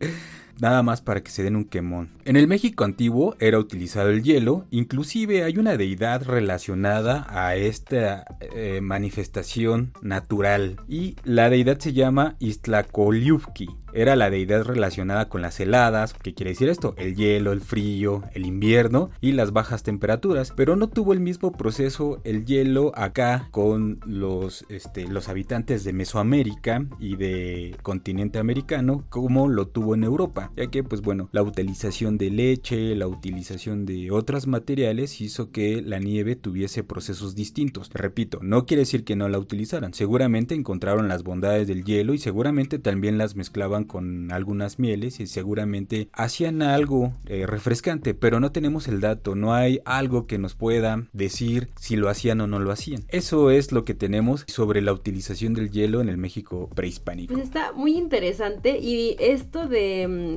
Nada 0.61 0.83
más 0.83 1.01
para 1.01 1.23
que 1.23 1.31
se 1.31 1.43
den 1.43 1.57
un 1.57 1.65
quemón. 1.65 2.11
En 2.25 2.37
el 2.37 2.47
México 2.47 2.85
antiguo 2.85 3.37
era 3.39 3.59
utilizado 3.59 4.11
el 4.11 4.23
hielo, 4.23 4.67
inclusive 4.71 5.45
hay 5.45 5.59
una 5.59 5.77
deidad 5.77 6.25
relacionada 6.25 7.27
a 7.29 7.57
esta 7.57 8.25
eh, 8.41 8.81
manifestación 8.83 9.93
natural 10.03 10.77
y 10.89 11.17
la 11.25 11.51
deidad 11.51 11.79
se 11.79 11.93
llama 11.93 12.37
Istlacoliufki 12.39 13.69
era 13.95 14.17
la 14.17 14.29
deidad 14.29 14.65
relacionada 14.65 15.29
con 15.29 15.41
las 15.41 15.59
heladas, 15.61 16.15
¿qué 16.15 16.35
quiere 16.35 16.51
decir 16.51 16.69
esto? 16.69 16.95
El 16.99 17.15
hielo, 17.15 17.53
el 17.53 17.61
frío, 17.61 18.25
el 18.35 18.45
invierno 18.45 19.11
y 19.21 19.33
las 19.33 19.53
bajas 19.53 19.85
temperaturas, 19.85 20.53
pero 20.55 20.75
no 20.75 20.89
tuvo 20.89 21.13
el 21.13 21.21
mismo 21.21 21.53
proceso 21.53 22.21
el 22.25 22.45
hielo 22.45 22.93
acá 22.97 23.49
con 23.53 24.01
los, 24.05 24.67
este, 24.69 25.07
los 25.07 25.29
habitantes 25.29 25.85
de 25.85 25.93
Mesoamérica 25.93 26.85
y 26.99 27.17
de 27.17 27.77
continente 27.83 28.41
americano 28.41 29.05
como 29.09 29.49
lo 29.49 29.69
tuvo 29.69 29.95
en 29.95 30.03
Europa, 30.03 30.44
ya 30.57 30.69
que 30.69 30.83
pues 30.83 31.01
bueno, 31.01 31.29
la 31.33 31.43
utilización 31.43 32.19
de 32.19 32.31
leche, 32.31 32.95
la 32.95 33.07
utilización 33.07 33.87
de 33.87 34.11
otros 34.11 34.47
materiales 34.47 35.21
hizo 35.21 35.51
que 35.51 35.83
la 35.83 35.99
nieve 35.99 36.37
tuviese 36.37 36.85
procesos 36.85 37.35
distintos. 37.35 37.91
Repito, 37.93 38.39
no 38.43 38.67
quiere 38.67 38.83
decir 38.83 39.05
que 39.05 39.17
no 39.17 39.29
la 39.29 39.39
utilizaran, 39.39 39.95
seguramente 39.95 40.55
encontraron 40.55 41.09
las 41.09 41.23
bondades 41.23 41.69
del 41.69 41.85
hielo 41.85 42.15
y 42.15 42.19
seguramente 42.19 42.79
también 42.79 43.19
las 43.19 43.37
mezclaban 43.37 43.85
con 43.85 44.33
algunas 44.33 44.79
mieles 44.79 45.21
y 45.21 45.27
seguramente 45.27 46.09
hacían 46.13 46.63
algo 46.63 47.13
eh, 47.27 47.47
refrescante, 47.47 48.15
pero 48.15 48.41
no 48.41 48.53
tenemos 48.53 48.89
el 48.89 49.01
dato, 49.01 49.35
no 49.35 49.55
hay 49.55 49.81
algo 49.85 50.27
que 50.27 50.39
nos 50.39 50.55
pueda 50.55 51.07
decir 51.13 51.69
si 51.79 51.97
lo 51.97 52.09
hacían 52.09 52.41
o 52.41 52.47
no 52.47 52.59
lo 52.59 52.71
hacían. 52.71 53.05
Eso 53.09 53.51
es 53.51 53.73
lo 53.73 53.85
que 53.85 53.95
tenemos 53.95 54.45
sobre 54.47 54.83
la 54.83 54.93
utilización 54.93 55.55
del 55.55 55.71
hielo 55.71 56.01
en 56.01 56.09
el 56.09 56.19
México 56.19 56.71
prehispánico. 56.75 57.35
Pues 57.35 57.45
está 57.47 57.73
muy 57.73 57.97
interesante 57.97 58.79
y 58.79 59.17
esto 59.19 59.69
de 59.69 60.34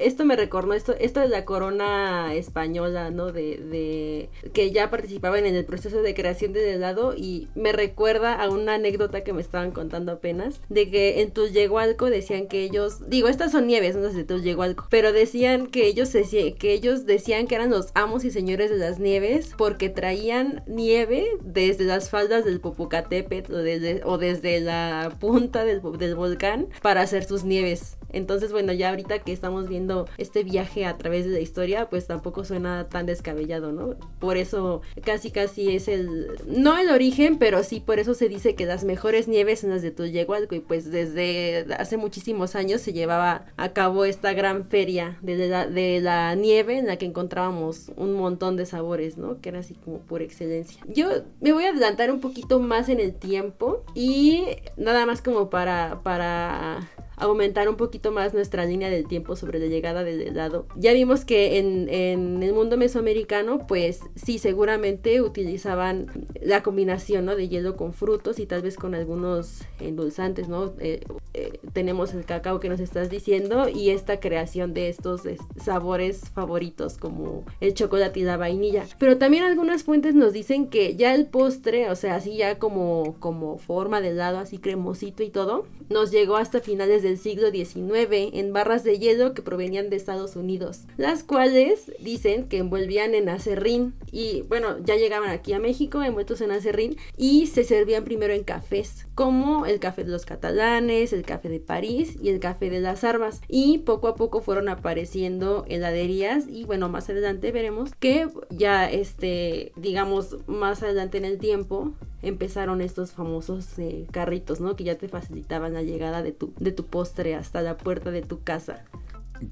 esto 0.00 0.24
me 0.24 0.36
recordó, 0.36 0.74
esto, 0.74 0.94
esto 0.98 1.22
es 1.22 1.30
la 1.30 1.44
corona 1.44 2.34
española, 2.34 3.10
¿no? 3.10 3.32
De, 3.32 4.28
que 4.52 4.70
ya 4.70 4.90
participaban 4.90 5.46
en 5.46 5.54
el 5.54 5.64
proceso 5.64 6.02
de 6.02 6.14
creación 6.14 6.52
del 6.52 6.64
helado 6.64 7.14
y 7.16 7.48
me 7.54 7.72
recuerda 7.72 8.34
a 8.34 8.48
una 8.48 8.74
anécdota 8.74 9.22
que 9.22 9.32
me 9.32 9.40
estaban 9.40 9.70
contando 9.72 10.12
apenas, 10.12 10.60
de 10.68 10.90
que 10.90 11.20
en 11.20 11.30
Tulyehualco 11.32 12.10
decían 12.10 12.46
que 12.46 12.62
ellos, 12.62 13.08
digo, 13.08 13.28
estas 13.28 13.52
son 13.52 13.66
nieves, 13.66 13.96
no 13.96 14.10
sé 14.10 14.26
algo 14.62 14.86
pero 14.90 15.12
decían 15.12 15.66
que 15.66 15.86
ellos, 15.86 16.10
que 16.12 16.72
ellos 16.72 17.06
decían 17.06 17.46
que 17.46 17.54
eran 17.54 17.70
los 17.70 17.88
amos 17.94 18.24
y 18.24 18.30
señores 18.30 18.70
de 18.70 18.76
las 18.76 18.98
nieves 18.98 19.54
porque 19.56 19.88
traían 19.88 20.62
nieve 20.66 21.26
desde 21.42 21.84
las 21.84 22.10
faldas 22.10 22.44
del 22.44 22.60
Popocatépetl 22.60 23.52
o 23.54 23.58
desde, 23.58 24.02
o 24.04 24.18
desde 24.18 24.60
la 24.60 25.16
punta 25.20 25.64
del, 25.64 25.80
del 25.98 26.14
volcán 26.14 26.68
para 26.82 27.02
hacer 27.02 27.24
sus 27.24 27.44
nieves. 27.44 27.96
Entonces, 28.10 28.52
bueno, 28.52 28.72
ya 28.72 28.90
ahorita 28.90 29.18
que 29.20 29.32
estamos 29.38 29.68
viendo 29.68 30.06
este 30.18 30.42
viaje 30.42 30.84
a 30.84 30.98
través 30.98 31.24
de 31.24 31.30
la 31.30 31.40
historia, 31.40 31.88
pues 31.88 32.06
tampoco 32.08 32.44
suena 32.44 32.88
tan 32.88 33.06
descabellado, 33.06 33.72
¿no? 33.72 33.94
Por 34.18 34.36
eso 34.36 34.82
casi 35.04 35.30
casi 35.30 35.74
es 35.76 35.86
el, 35.86 36.26
no 36.46 36.76
el 36.76 36.90
origen, 36.90 37.38
pero 37.38 37.62
sí 37.62 37.78
por 37.80 38.00
eso 38.00 38.14
se 38.14 38.28
dice 38.28 38.56
que 38.56 38.66
las 38.66 38.82
mejores 38.84 39.28
nieves 39.28 39.60
son 39.60 39.70
las 39.70 39.82
de 39.82 39.92
Tullehualco 39.92 40.56
y 40.56 40.60
pues 40.60 40.90
desde 40.90 41.66
hace 41.78 41.96
muchísimos 41.96 42.56
años 42.56 42.80
se 42.80 42.92
llevaba 42.92 43.46
a 43.56 43.72
cabo 43.72 44.04
esta 44.04 44.32
gran 44.32 44.64
feria 44.64 45.18
de 45.22 45.48
la, 45.48 45.66
de 45.66 46.00
la 46.00 46.34
nieve 46.34 46.78
en 46.78 46.86
la 46.86 46.96
que 46.96 47.06
encontrábamos 47.06 47.92
un 47.96 48.14
montón 48.14 48.56
de 48.56 48.66
sabores, 48.66 49.18
¿no? 49.18 49.40
Que 49.40 49.50
era 49.50 49.60
así 49.60 49.74
como 49.74 49.98
por 50.00 50.20
excelencia. 50.20 50.82
Yo 50.88 51.08
me 51.40 51.52
voy 51.52 51.64
a 51.64 51.70
adelantar 51.70 52.10
un 52.10 52.20
poquito 52.20 52.58
más 52.58 52.88
en 52.88 52.98
el 52.98 53.14
tiempo 53.14 53.84
y 53.94 54.44
nada 54.76 55.06
más 55.06 55.22
como 55.22 55.48
para, 55.48 56.00
para 56.02 56.88
aumentar 57.20 57.68
un 57.68 57.76
poquito 57.76 58.12
más 58.12 58.34
nuestra 58.34 58.64
línea 58.64 58.90
del 58.90 59.06
tiempo 59.06 59.36
sobre 59.36 59.58
la 59.58 59.66
llegada 59.66 60.04
del 60.04 60.22
helado. 60.22 60.66
Ya 60.76 60.92
vimos 60.92 61.24
que 61.24 61.58
en, 61.58 61.88
el 61.88 62.52
mundo 62.52 62.76
mesoamericano, 62.76 63.66
pues 63.66 64.00
sí, 64.14 64.38
seguramente 64.38 65.20
utilizaban 65.20 66.26
la 66.40 66.62
combinación 66.62 67.24
¿no? 67.24 67.36
de 67.36 67.48
hielo 67.48 67.76
con 67.76 67.92
frutos 67.92 68.38
y 68.38 68.46
tal 68.46 68.62
vez 68.62 68.76
con 68.76 68.94
algunos 68.94 69.62
endulzantes, 69.80 70.48
¿no? 70.48 70.72
Eh, 70.78 71.00
eh, 71.34 71.60
tenemos 71.72 72.14
el 72.14 72.24
cacao 72.24 72.60
que 72.60 72.68
nos 72.68 72.80
estás 72.80 73.10
diciendo 73.10 73.68
y 73.68 73.90
esta 73.90 74.20
creación 74.20 74.74
de 74.74 74.88
estos 74.88 75.22
sabores 75.56 76.30
favoritos 76.30 76.98
como 76.98 77.44
el 77.60 77.74
chocolate 77.74 78.20
y 78.20 78.22
la 78.24 78.36
vainilla. 78.36 78.84
Pero 78.98 79.18
también 79.18 79.44
algunas 79.44 79.82
fuentes 79.82 80.14
nos 80.14 80.32
dicen 80.32 80.68
que 80.68 80.96
ya 80.96 81.14
el 81.14 81.26
postre, 81.26 81.90
o 81.90 81.96
sea, 81.96 82.16
así 82.16 82.36
ya 82.36 82.58
como, 82.58 83.16
como 83.20 83.58
forma 83.58 84.00
de 84.00 84.08
helado, 84.08 84.38
así 84.38 84.58
cremosito 84.58 85.22
y 85.22 85.30
todo, 85.30 85.66
nos 85.88 86.10
llegó 86.10 86.36
hasta 86.36 86.60
finales 86.60 87.02
de 87.02 87.07
del 87.08 87.18
siglo 87.18 87.50
XIX 87.50 88.30
en 88.32 88.52
barras 88.52 88.84
de 88.84 88.98
hielo 88.98 89.34
que 89.34 89.42
provenían 89.42 89.90
de 89.90 89.96
Estados 89.96 90.36
Unidos, 90.36 90.82
las 90.96 91.24
cuales 91.24 91.92
dicen 92.00 92.44
que 92.48 92.58
envolvían 92.58 93.14
en 93.14 93.28
acerrín 93.28 93.94
y 94.12 94.42
bueno, 94.42 94.76
ya 94.84 94.96
llegaban 94.96 95.30
aquí 95.30 95.52
a 95.52 95.58
México 95.58 96.02
envueltos 96.02 96.40
en 96.40 96.50
acerrín 96.50 96.96
y 97.16 97.46
se 97.46 97.64
servían 97.64 98.04
primero 98.04 98.34
en 98.34 98.44
cafés, 98.44 99.06
como 99.14 99.66
el 99.66 99.80
café 99.80 100.04
de 100.04 100.10
los 100.10 100.26
catalanes, 100.26 101.12
el 101.12 101.24
café 101.24 101.48
de 101.48 101.60
París 101.60 102.16
y 102.22 102.28
el 102.28 102.40
café 102.40 102.70
de 102.70 102.80
las 102.80 103.04
armas 103.04 103.40
y 103.48 103.78
poco 103.78 104.08
a 104.08 104.14
poco 104.14 104.40
fueron 104.40 104.68
apareciendo 104.68 105.64
heladerías 105.68 106.44
y 106.48 106.64
bueno, 106.64 106.88
más 106.88 107.08
adelante 107.08 107.52
veremos 107.52 107.92
que 107.98 108.28
ya 108.50 108.90
este, 108.90 109.72
digamos, 109.76 110.36
más 110.46 110.82
adelante 110.82 111.18
en 111.18 111.24
el 111.24 111.38
tiempo 111.38 111.92
empezaron 112.22 112.80
estos 112.80 113.12
famosos 113.12 113.78
eh, 113.78 114.06
carritos, 114.10 114.60
¿no? 114.60 114.76
Que 114.76 114.84
ya 114.84 114.98
te 114.98 115.08
facilitaban 115.08 115.72
la 115.72 115.82
llegada 115.82 116.22
de 116.22 116.32
tu, 116.32 116.52
de 116.58 116.72
tu 116.72 116.84
postre 116.98 117.36
hasta 117.36 117.62
la 117.62 117.76
puerta 117.76 118.10
de 118.10 118.22
tu 118.22 118.42
casa. 118.42 118.82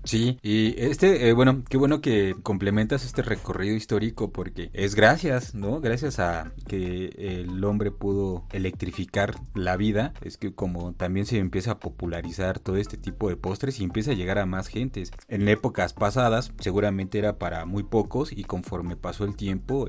Sí, 0.05 0.39
y 0.43 0.75
este, 0.79 1.29
eh, 1.29 1.33
bueno, 1.33 1.63
qué 1.69 1.77
bueno 1.77 2.01
que 2.01 2.35
complementas 2.43 3.05
este 3.05 3.23
recorrido 3.23 3.75
histórico 3.75 4.31
porque 4.31 4.71
es 4.73 4.95
gracias, 4.95 5.55
¿no? 5.55 5.81
Gracias 5.81 6.19
a 6.19 6.53
que 6.67 7.07
el 7.19 7.63
hombre 7.65 7.91
pudo 7.91 8.45
electrificar 8.53 9.35
la 9.55 9.77
vida, 9.77 10.13
es 10.23 10.37
que 10.37 10.55
como 10.55 10.93
también 10.93 11.27
se 11.27 11.39
empieza 11.39 11.73
a 11.73 11.79
popularizar 11.79 12.59
todo 12.59 12.77
este 12.77 12.97
tipo 12.97 13.29
de 13.29 13.37
postres 13.37 13.81
y 13.81 13.85
empieza 13.85 14.13
a 14.13 14.15
llegar 14.15 14.39
a 14.39 14.47
más 14.47 14.69
gentes. 14.69 15.13
En 15.29 15.49
épocas 15.49 15.93
pasadas 15.93 16.53
seguramente 16.59 17.19
era 17.19 17.39
para 17.39 17.65
muy 17.67 17.83
pocos 17.83 18.33
y 18.33 18.45
conforme 18.45 18.97
pasó 18.97 19.25
el 19.25 19.37
tiempo 19.37 19.87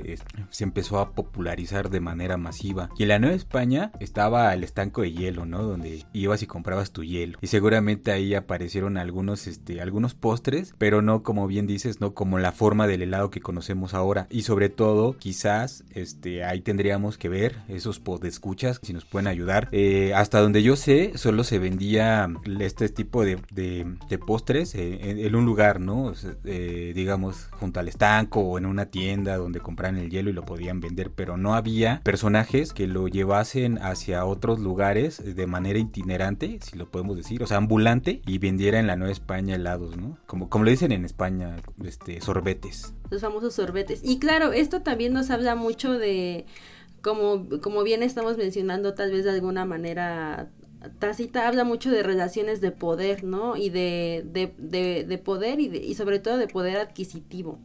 se 0.50 0.64
empezó 0.64 1.00
a 1.00 1.12
popularizar 1.12 1.90
de 1.90 2.00
manera 2.00 2.38
masiva. 2.38 2.90
Y 2.98 3.04
en 3.04 3.10
la 3.10 3.20
Nueva 3.20 3.36
España 3.36 3.92
estaba 4.00 4.54
el 4.54 4.64
estanco 4.64 5.02
de 5.02 5.12
hielo, 5.12 5.46
¿no? 5.46 5.64
Donde 5.64 6.06
ibas 6.14 6.42
y 6.44 6.48
comprabas 6.48 6.92
tu 6.92 7.04
hielo. 7.04 7.38
Y 7.42 7.48
seguramente 7.48 8.12
ahí 8.12 8.36
aparecieron 8.36 8.98
algunos, 8.98 9.48
este, 9.48 9.82
algunos 9.88 10.14
postres, 10.14 10.74
pero 10.78 11.02
no 11.02 11.24
como 11.24 11.48
bien 11.48 11.68
dices, 11.68 12.00
no 12.02 12.14
como 12.14 12.40
la 12.40 12.52
forma 12.52 12.88
del 12.88 13.02
helado 13.02 13.30
que 13.30 13.42
conocemos 13.42 13.94
ahora. 13.94 14.28
Y 14.30 14.44
sobre 14.44 14.70
todo, 14.70 15.18
quizás 15.18 15.84
este, 15.94 16.44
ahí 16.44 16.62
tendríamos 16.62 17.18
que 17.18 17.30
ver 17.30 17.56
esos 17.68 18.00
podescuchas, 18.00 18.80
si 18.84 18.94
nos 18.94 19.06
pueden 19.06 19.28
ayudar. 19.28 19.70
Eh, 19.72 20.14
hasta 20.14 20.40
donde 20.40 20.64
yo 20.64 20.76
sé, 20.76 21.14
solo 21.16 21.44
se 21.44 21.60
vendía 21.60 22.30
este 22.60 22.90
tipo 22.90 23.24
de, 23.24 23.40
de, 23.52 24.18
postres 24.18 24.76
en, 24.76 25.36
un 25.36 25.46
lugar, 25.46 25.80
¿no? 25.80 26.14
Eh, 26.44 26.92
digamos, 26.96 27.48
junto 27.52 27.80
al 27.80 27.88
estanco 27.88 28.42
o 28.42 28.58
en 28.58 28.66
una 28.66 28.88
tienda 28.88 29.38
donde 29.38 29.60
compraran 29.60 29.98
el 29.98 30.10
hielo 30.10 30.30
y 30.30 30.34
lo 30.34 30.44
podían 30.44 30.80
vender, 30.80 31.12
pero 31.12 31.38
no 31.38 31.56
había 31.56 32.02
personajes 32.04 32.74
que 32.74 32.88
lo 32.88 33.08
llevasen 33.08 33.78
hacia 33.78 34.26
otros 34.26 34.60
lugares 34.60 35.36
de 35.36 35.48
manera 35.48 35.80
itinerante, 35.80 36.60
si 36.62 36.78
lo 36.78 36.90
podemos 36.90 37.16
decir, 37.16 37.44
o 37.44 37.48
sea, 37.48 37.58
ambulante 37.58 38.22
y 38.26 38.38
vendiera 38.40 38.80
en 38.80 38.88
la 38.88 38.96
Nueva 38.96 39.12
España 39.12 39.56
helado 39.56 39.77
como, 40.26 40.50
como 40.50 40.64
le 40.64 40.72
dicen 40.72 40.92
en 40.92 41.06
España, 41.06 41.58
este, 41.84 42.22
sorbetes. 42.22 42.94
Los 43.10 43.22
famosos 43.22 43.54
sorbetes. 43.54 44.02
Y 44.04 44.20
claro, 44.20 44.54
esto 44.54 44.82
también 44.82 45.14
nos 45.14 45.30
habla 45.30 45.56
mucho 45.56 45.98
de, 45.98 46.46
como, 47.02 47.48
como 47.62 47.84
bien 47.84 48.04
estamos 48.04 48.38
mencionando, 48.38 48.94
tal 48.94 49.12
vez 49.12 49.24
de 49.24 49.32
alguna 49.32 49.66
manera 49.66 50.50
Tacita 51.00 51.48
habla 51.48 51.64
mucho 51.64 51.90
de 51.90 52.04
relaciones 52.04 52.62
de 52.62 52.72
poder, 52.72 53.24
¿no? 53.24 53.58
Y 53.58 53.70
de, 53.70 54.24
de, 54.26 55.04
de, 55.04 55.18
poder 55.18 55.60
y, 55.60 55.76
y, 55.76 55.96
sobre 55.96 56.20
todo 56.20 56.38
de 56.38 56.48
poder 56.48 56.78
adquisitivo. 56.78 57.60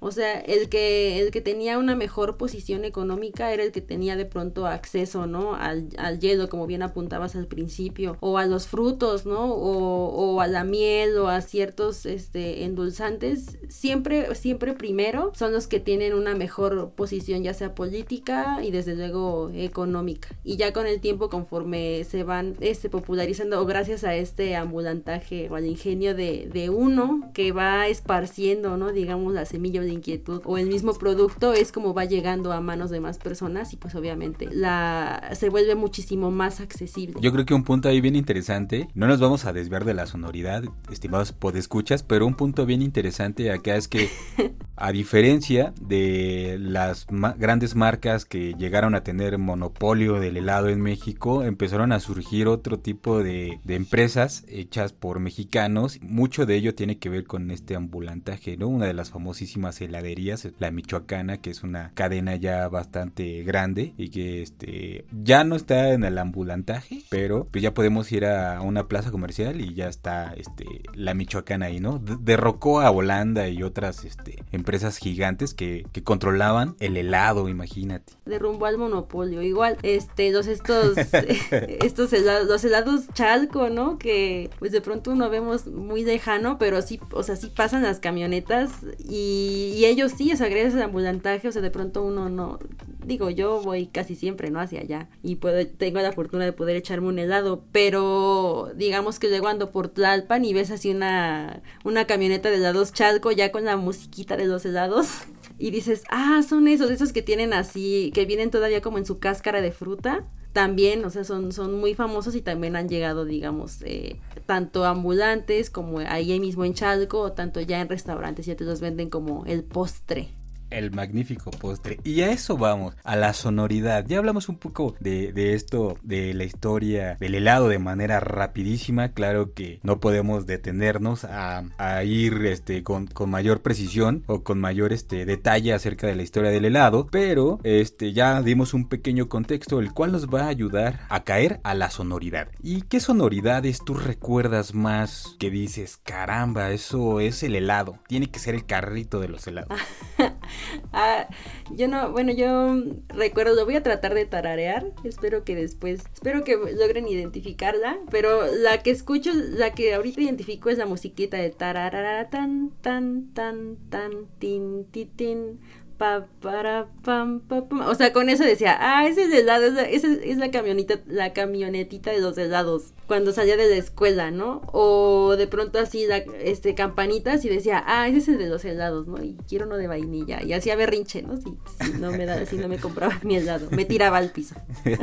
O 0.00 0.10
sea, 0.10 0.38
el 0.40 0.68
que, 0.68 1.20
el 1.20 1.30
que 1.30 1.40
tenía 1.40 1.78
una 1.78 1.96
mejor 1.96 2.36
posición 2.36 2.84
económica 2.84 3.52
era 3.52 3.62
el 3.62 3.72
que 3.72 3.80
tenía 3.80 4.16
de 4.16 4.26
pronto 4.26 4.66
acceso, 4.66 5.26
¿no? 5.26 5.54
Al, 5.54 5.88
al 5.96 6.20
hielo, 6.20 6.50
como 6.50 6.66
bien 6.66 6.82
apuntabas 6.82 7.34
al 7.36 7.46
principio, 7.46 8.18
o 8.20 8.36
a 8.36 8.44
los 8.44 8.66
frutos, 8.66 9.24
¿no? 9.24 9.52
O, 9.52 10.08
o, 10.08 10.40
a 10.42 10.46
la 10.46 10.64
miel 10.64 11.16
o 11.16 11.28
a 11.28 11.40
ciertos 11.40 12.04
este, 12.04 12.64
endulzantes. 12.64 13.58
Siempre, 13.68 14.34
siempre 14.34 14.74
primero 14.74 15.32
son 15.34 15.52
los 15.52 15.66
que 15.66 15.80
tienen 15.80 16.12
una 16.12 16.34
mejor 16.34 16.90
posición, 16.90 17.42
ya 17.42 17.54
sea 17.54 17.74
política 17.74 18.58
y 18.62 18.70
desde 18.70 18.94
luego 18.94 19.50
económica. 19.54 20.28
Y 20.44 20.56
ya 20.56 20.72
con 20.74 20.86
el 20.86 21.00
tiempo, 21.00 21.30
conforme 21.30 22.04
se 22.04 22.24
van 22.34 22.56
este, 22.60 22.88
popularizando, 22.88 23.60
o 23.60 23.66
gracias 23.66 24.04
a 24.04 24.14
este 24.14 24.56
ambulantaje 24.56 25.48
o 25.50 25.56
al 25.56 25.66
ingenio 25.66 26.14
de, 26.14 26.48
de 26.52 26.70
uno 26.70 27.30
que 27.32 27.52
va 27.52 27.86
esparciendo, 27.88 28.76
¿no? 28.76 28.92
Digamos, 28.92 29.32
la 29.32 29.44
semilla 29.44 29.80
de 29.80 29.92
inquietud 29.92 30.42
o 30.44 30.58
el 30.58 30.66
mismo 30.66 30.94
producto 30.94 31.52
es 31.52 31.72
como 31.72 31.94
va 31.94 32.04
llegando 32.04 32.52
a 32.52 32.60
manos 32.60 32.90
de 32.90 33.00
más 33.00 33.18
personas 33.18 33.72
y 33.72 33.76
pues 33.76 33.94
obviamente 33.94 34.48
la 34.50 35.30
se 35.34 35.48
vuelve 35.48 35.74
muchísimo 35.74 36.30
más 36.30 36.60
accesible. 36.60 37.16
Yo 37.20 37.32
creo 37.32 37.44
que 37.44 37.54
un 37.54 37.64
punto 37.64 37.88
ahí 37.88 38.00
bien 38.00 38.16
interesante, 38.16 38.88
no 38.94 39.06
nos 39.06 39.20
vamos 39.20 39.44
a 39.44 39.52
desviar 39.52 39.84
de 39.84 39.94
la 39.94 40.06
sonoridad, 40.06 40.64
estimados 40.90 41.32
podescuchas, 41.32 42.02
pero 42.02 42.26
un 42.26 42.34
punto 42.34 42.66
bien 42.66 42.82
interesante 42.82 43.50
acá 43.50 43.76
es 43.76 43.88
que 43.88 44.08
a 44.76 44.92
diferencia 44.92 45.72
de 45.80 46.56
las 46.60 47.06
grandes 47.36 47.74
marcas 47.74 48.24
que 48.24 48.54
llegaron 48.58 48.94
a 48.94 49.04
tener 49.04 49.38
monopolio 49.38 50.18
del 50.20 50.36
helado 50.36 50.68
en 50.68 50.80
México, 50.80 51.44
empezaron 51.44 51.92
a 51.92 52.00
surgir 52.00 52.48
otro 52.48 52.78
tipo 52.78 53.22
de, 53.22 53.60
empresas 53.68 54.44
hechas 54.48 54.92
por 54.92 55.20
mexicanos, 55.20 55.98
mucho 56.00 56.46
de 56.46 56.56
ello 56.56 56.74
tiene 56.74 56.98
que 56.98 57.08
ver 57.08 57.24
con 57.24 57.50
este 57.50 57.76
ambulantaje, 57.76 58.56
¿no? 58.56 58.68
Una 58.68 58.86
de 58.86 58.94
las 58.94 59.10
famosísimas 59.10 59.80
heladerías, 59.80 60.48
la 60.58 60.70
Michoacana, 60.70 61.38
que 61.38 61.50
es 61.50 61.62
una 61.62 61.90
cadena 61.94 62.36
ya 62.36 62.68
bastante 62.68 63.42
grande 63.42 63.94
y 63.96 64.10
que 64.10 64.42
este 64.42 65.06
ya 65.12 65.44
no 65.44 65.56
está 65.56 65.92
en 65.92 66.04
el 66.04 66.18
ambulantaje, 66.18 67.02
pero 67.10 67.48
pues 67.50 67.62
ya 67.62 67.74
podemos 67.74 68.10
ir 68.12 68.26
a 68.26 68.60
una 68.60 68.86
plaza 68.86 69.10
comercial 69.10 69.60
y 69.60 69.74
ya 69.74 69.88
está 69.88 70.34
este 70.36 70.64
la 70.94 71.14
Michoacana 71.14 71.66
ahí, 71.66 71.80
¿no? 71.80 71.98
derrocó 71.98 72.80
a 72.80 72.90
Holanda 72.90 73.48
y 73.48 73.62
otras 73.62 74.04
este, 74.04 74.42
empresas 74.52 74.63
gigantes 74.98 75.54
que, 75.54 75.86
controlaban 76.04 76.76
el 76.80 76.96
helado, 76.96 77.48
imagínate. 77.48 78.12
Derrumbó 78.26 78.66
al 78.66 78.78
monopolio, 78.78 79.42
igual 79.42 79.78
este 79.82 80.30
los 80.32 80.46
estos 80.46 80.96
estos 81.50 82.12
helados, 82.12 82.48
los 82.48 82.64
helados 82.64 83.08
Chalco, 83.14 83.70
¿no? 83.70 83.98
Que 83.98 84.50
pues 84.58 84.72
de 84.72 84.80
pronto 84.80 85.12
uno 85.12 85.30
vemos 85.30 85.66
muy 85.66 86.04
lejano, 86.04 86.58
pero 86.58 86.82
sí, 86.82 87.00
o 87.12 87.22
sea, 87.22 87.36
sí 87.36 87.50
pasan 87.54 87.82
las 87.82 88.00
camionetas 88.00 88.72
y 88.98 89.74
y 89.74 89.86
ellos 89.86 90.12
sí, 90.16 90.32
o 90.32 90.36
sea, 90.36 90.48
gracias 90.48 90.74
al 90.74 90.82
ambulantaje, 90.82 91.48
o 91.48 91.52
sea, 91.52 91.60
de 91.60 91.70
pronto 91.70 92.02
uno 92.02 92.28
no, 92.28 92.58
digo, 93.04 93.30
yo 93.30 93.60
voy 93.60 93.86
casi 93.86 94.14
siempre, 94.14 94.50
¿no? 94.50 94.60
Hacia 94.60 94.80
allá 94.80 95.08
y 95.22 95.36
puedo, 95.36 95.66
tengo 95.66 96.00
la 96.00 96.12
fortuna 96.12 96.44
de 96.44 96.52
poder 96.52 96.76
echarme 96.76 97.08
un 97.08 97.18
helado, 97.18 97.64
pero 97.72 98.70
digamos 98.76 99.18
que 99.18 99.28
luego 99.28 99.48
ando 99.48 99.70
por 99.70 99.88
Tlalpan 99.88 100.44
y 100.44 100.52
ves 100.54 100.70
así 100.70 100.90
una, 100.90 101.62
una 101.82 102.06
camioneta 102.06 102.50
de 102.50 102.56
helados 102.56 102.92
Chalco 102.92 103.32
ya 103.32 103.50
con 103.50 103.64
la 103.64 103.76
musiquita 103.76 104.36
de 104.36 104.46
los 104.46 104.53
helados 104.62 105.22
y 105.58 105.70
dices, 105.70 106.04
ah, 106.10 106.42
son 106.46 106.68
esos, 106.68 106.90
esos 106.90 107.12
que 107.12 107.22
tienen 107.22 107.54
así, 107.54 108.10
que 108.14 108.26
vienen 108.26 108.50
todavía 108.50 108.82
como 108.82 108.98
en 108.98 109.06
su 109.06 109.18
cáscara 109.18 109.62
de 109.62 109.72
fruta. 109.72 110.24
También, 110.52 111.04
o 111.04 111.10
sea, 111.10 111.24
son, 111.24 111.50
son 111.50 111.80
muy 111.80 111.94
famosos 111.94 112.36
y 112.36 112.40
también 112.40 112.76
han 112.76 112.88
llegado, 112.88 113.24
digamos, 113.24 113.82
eh, 113.82 114.20
tanto 114.46 114.84
ambulantes 114.84 115.68
como 115.68 115.98
ahí 115.98 116.38
mismo 116.38 116.64
en 116.64 116.74
Chalco, 116.74 117.18
o 117.20 117.32
tanto 117.32 117.60
ya 117.60 117.80
en 117.80 117.88
restaurantes, 117.88 118.46
ya 118.46 118.54
te 118.54 118.64
los 118.64 118.80
venden 118.80 119.10
como 119.10 119.44
el 119.46 119.64
postre 119.64 120.28
el 120.74 120.90
magnífico 120.90 121.50
postre. 121.50 121.98
Y 122.04 122.22
a 122.22 122.30
eso 122.30 122.56
vamos, 122.56 122.94
a 123.04 123.16
la 123.16 123.32
sonoridad. 123.32 124.04
Ya 124.06 124.18
hablamos 124.18 124.48
un 124.48 124.56
poco 124.56 124.94
de, 125.00 125.54
esto, 125.54 125.98
de 126.02 126.34
la 126.34 126.44
historia 126.44 127.16
del 127.20 127.34
helado 127.34 127.68
de 127.68 127.78
manera 127.78 128.20
rapidísima. 128.20 129.10
Claro 129.10 129.54
que 129.54 129.80
no 129.82 130.00
podemos 130.00 130.46
detenernos 130.46 131.24
a, 131.24 131.64
ir 132.04 132.44
este, 132.46 132.82
con, 132.82 133.08
mayor 133.26 133.62
precisión 133.62 134.24
o 134.26 134.42
con 134.42 134.60
mayor 134.60 134.92
este, 134.92 135.24
detalle 135.24 135.72
acerca 135.72 136.06
de 136.06 136.16
la 136.16 136.22
historia 136.22 136.50
del 136.50 136.64
helado. 136.64 137.06
Pero 137.10 137.60
este, 137.62 138.12
ya 138.12 138.42
dimos 138.42 138.74
un 138.74 138.88
pequeño 138.88 139.28
contexto, 139.28 139.80
el 139.80 139.92
cual 139.92 140.12
nos 140.12 140.28
va 140.28 140.44
a 140.44 140.48
ayudar 140.48 141.00
a 141.08 141.24
caer 141.24 141.60
a 141.62 141.74
la 141.74 141.90
sonoridad. 141.90 142.48
¿Y 142.62 142.82
qué 142.82 143.00
sonoridades 143.00 143.80
tú 143.84 143.94
recuerdas 143.94 144.74
más 144.74 145.36
que 145.38 145.50
dices, 145.50 145.98
caramba, 146.02 146.70
eso 146.70 147.20
es 147.20 147.42
el 147.42 147.54
helado? 147.56 147.98
Tiene 148.06 148.30
que 148.30 148.38
ser 148.38 148.54
el 148.54 148.66
carrito 148.66 149.20
de 149.20 149.28
los 149.28 149.46
helados. 149.46 149.78
ah, 150.92 151.28
yo 151.70 151.88
no, 151.88 152.12
bueno, 152.12 152.32
yo 152.32 152.76
recuerdo, 153.08 153.54
lo 153.54 153.64
voy 153.64 153.76
a 153.76 153.82
tratar 153.82 154.14
de 154.14 154.26
tararear, 154.26 154.92
espero 155.04 155.44
que 155.44 155.54
después, 155.54 156.04
espero 156.12 156.44
que 156.44 156.56
logren 156.56 157.08
identificarla, 157.08 157.98
pero 158.10 158.46
la 158.54 158.82
que 158.82 158.90
escucho, 158.90 159.30
la 159.32 159.72
que 159.72 159.94
ahorita 159.94 160.20
identifico 160.20 160.70
es 160.70 160.78
la 160.78 160.86
musiquita 160.86 161.36
de 161.36 161.50
tararara 161.50 162.28
tan 162.28 162.70
tan 162.80 163.32
tan 163.34 163.76
tan 163.90 164.26
tin 164.38 164.84
tin, 164.90 165.08
tin 165.10 165.60
Pa, 165.96 166.26
para, 166.40 166.88
pam, 167.04 167.42
O 167.86 167.94
sea, 167.94 168.12
con 168.12 168.28
eso 168.28 168.42
decía, 168.42 168.76
ah, 168.80 169.06
ese 169.06 169.22
es 169.22 169.28
el 169.28 169.40
helado, 169.40 169.66
esa 169.66 170.08
es, 170.08 170.38
la 170.38 170.50
camioneta, 170.50 170.98
la 171.06 171.32
camionetita 171.32 172.10
de 172.10 172.20
los 172.20 172.36
helados, 172.36 172.94
cuando 173.06 173.32
salía 173.32 173.56
de 173.56 173.68
la 173.68 173.76
escuela, 173.76 174.32
¿no? 174.32 174.62
O 174.72 175.36
de 175.36 175.46
pronto 175.46 175.78
así, 175.78 176.06
la, 176.06 176.16
este, 176.16 176.74
campanitas 176.74 177.44
y 177.44 177.48
decía, 177.48 177.84
ah, 177.86 178.08
ese 178.08 178.18
es 178.18 178.28
el 178.28 178.38
de 178.38 178.48
los 178.48 178.64
helados, 178.64 179.06
¿no? 179.06 179.22
Y 179.22 179.36
quiero 179.48 179.66
uno 179.66 179.76
de 179.76 179.86
vainilla. 179.86 180.42
Y 180.42 180.52
hacía 180.52 180.74
berrinche, 180.74 181.22
¿no? 181.22 181.36
Si, 181.36 181.56
no 182.00 182.10
me 182.10 182.26
da, 182.26 182.44
si 182.44 182.56
no 182.56 182.66
me 182.66 182.78
compraba 182.78 183.20
mi 183.22 183.36
helado, 183.36 183.68
me 183.70 183.84
tiraba 183.84 184.18
al 184.18 184.30
piso. 184.30 184.56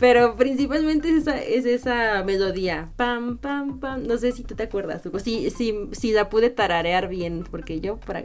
Pero 0.00 0.34
principalmente 0.34 1.10
es 1.10 1.16
esa, 1.16 1.42
es 1.42 1.66
esa 1.66 2.24
melodía. 2.24 2.90
Pam, 2.96 3.36
pam, 3.36 3.80
pam. 3.80 4.06
No 4.06 4.16
sé 4.16 4.32
si 4.32 4.44
tú 4.44 4.54
te 4.54 4.62
acuerdas, 4.62 5.02
Si, 5.22 5.50
si, 5.50 5.74
si 5.92 6.12
la 6.12 6.30
pude 6.30 6.48
tararear 6.48 7.08
bien, 7.08 7.44
porque 7.50 7.80
yo 7.80 7.98
para 7.98 8.24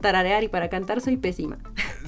tararear 0.00 0.42
y 0.44 0.48
para 0.48 0.68
cantar 0.68 1.00
soy 1.00 1.16
pésima. 1.16 1.58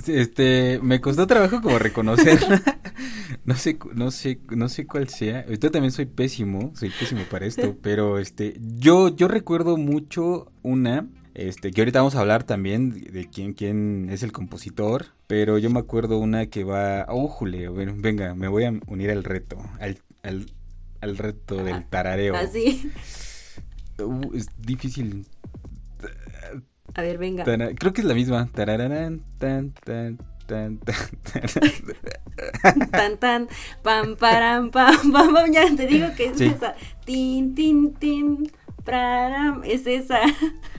Este, 0.07 0.81
me 0.83 1.01
costó 1.01 1.27
trabajo 1.27 1.61
como 1.63 1.79
reconocer. 1.79 2.39
no 3.45 3.55
sé, 3.55 3.79
no 3.95 4.11
sé, 4.11 4.41
no 4.51 4.69
sé 4.69 4.87
cuál 4.87 5.09
sea. 5.09 5.47
Yo 5.47 5.71
también 5.71 5.93
soy 5.93 6.07
pésimo, 6.07 6.73
soy 6.75 6.91
pésimo 6.91 7.23
para 7.31 7.47
esto, 7.47 7.77
pero 7.83 8.19
este, 8.19 8.59
yo, 8.61 9.15
yo 9.15 9.29
recuerdo 9.29 9.77
mucho 9.77 10.53
una, 10.63 11.07
este, 11.35 11.71
que 11.71 11.81
ahorita 11.81 12.01
vamos 12.01 12.17
a 12.17 12.21
hablar 12.21 12.45
también 12.45 12.91
de 12.91 13.29
quién, 13.31 13.55
quién 13.55 14.09
es 14.11 14.23
el 14.23 14.33
compositor, 14.33 15.07
pero 15.27 15.59
yo 15.59 15.71
me 15.71 15.81
acuerdo 15.81 16.19
una 16.19 16.47
que 16.47 16.65
va, 16.65 17.07
oh, 17.09 17.29
Julio, 17.29 17.73
bueno, 17.73 17.95
venga, 17.97 18.35
me 18.35 18.49
voy 18.49 18.65
a 18.65 18.73
unir 18.87 19.11
al 19.11 19.25
reto, 19.25 19.59
al, 19.81 19.99
al, 21.01 21.17
reto 21.17 21.57
del 21.57 21.87
tarareo. 21.89 22.35
Así. 22.35 22.91
Uh, 23.99 24.35
es 24.35 24.49
difícil 24.59 25.25
a 26.95 27.03
ver, 27.03 27.19
venga. 27.19 27.45
creo 27.45 27.93
que 27.93 28.01
es 28.01 28.07
la 28.07 28.15
misma. 28.15 28.49
Tarararán, 28.55 29.23
tan, 29.39 29.73
tan, 29.85 30.19
tan, 30.47 30.79
tan. 30.79 31.03
tan, 32.93 33.17
tan, 33.19 33.49
pam, 33.83 34.17
param, 34.17 34.71
pam, 34.71 35.13
pam, 35.13 35.35
pam. 35.35 35.53
Ya 35.53 35.75
te 35.75 35.87
digo 35.87 36.09
que 36.17 36.27
es 36.27 36.41
esa. 36.41 36.75
Tin, 37.05 37.55
tin, 37.55 37.95
tin, 37.95 38.51
praram. 38.85 39.63
Es 39.65 39.87
esa. 39.87 40.21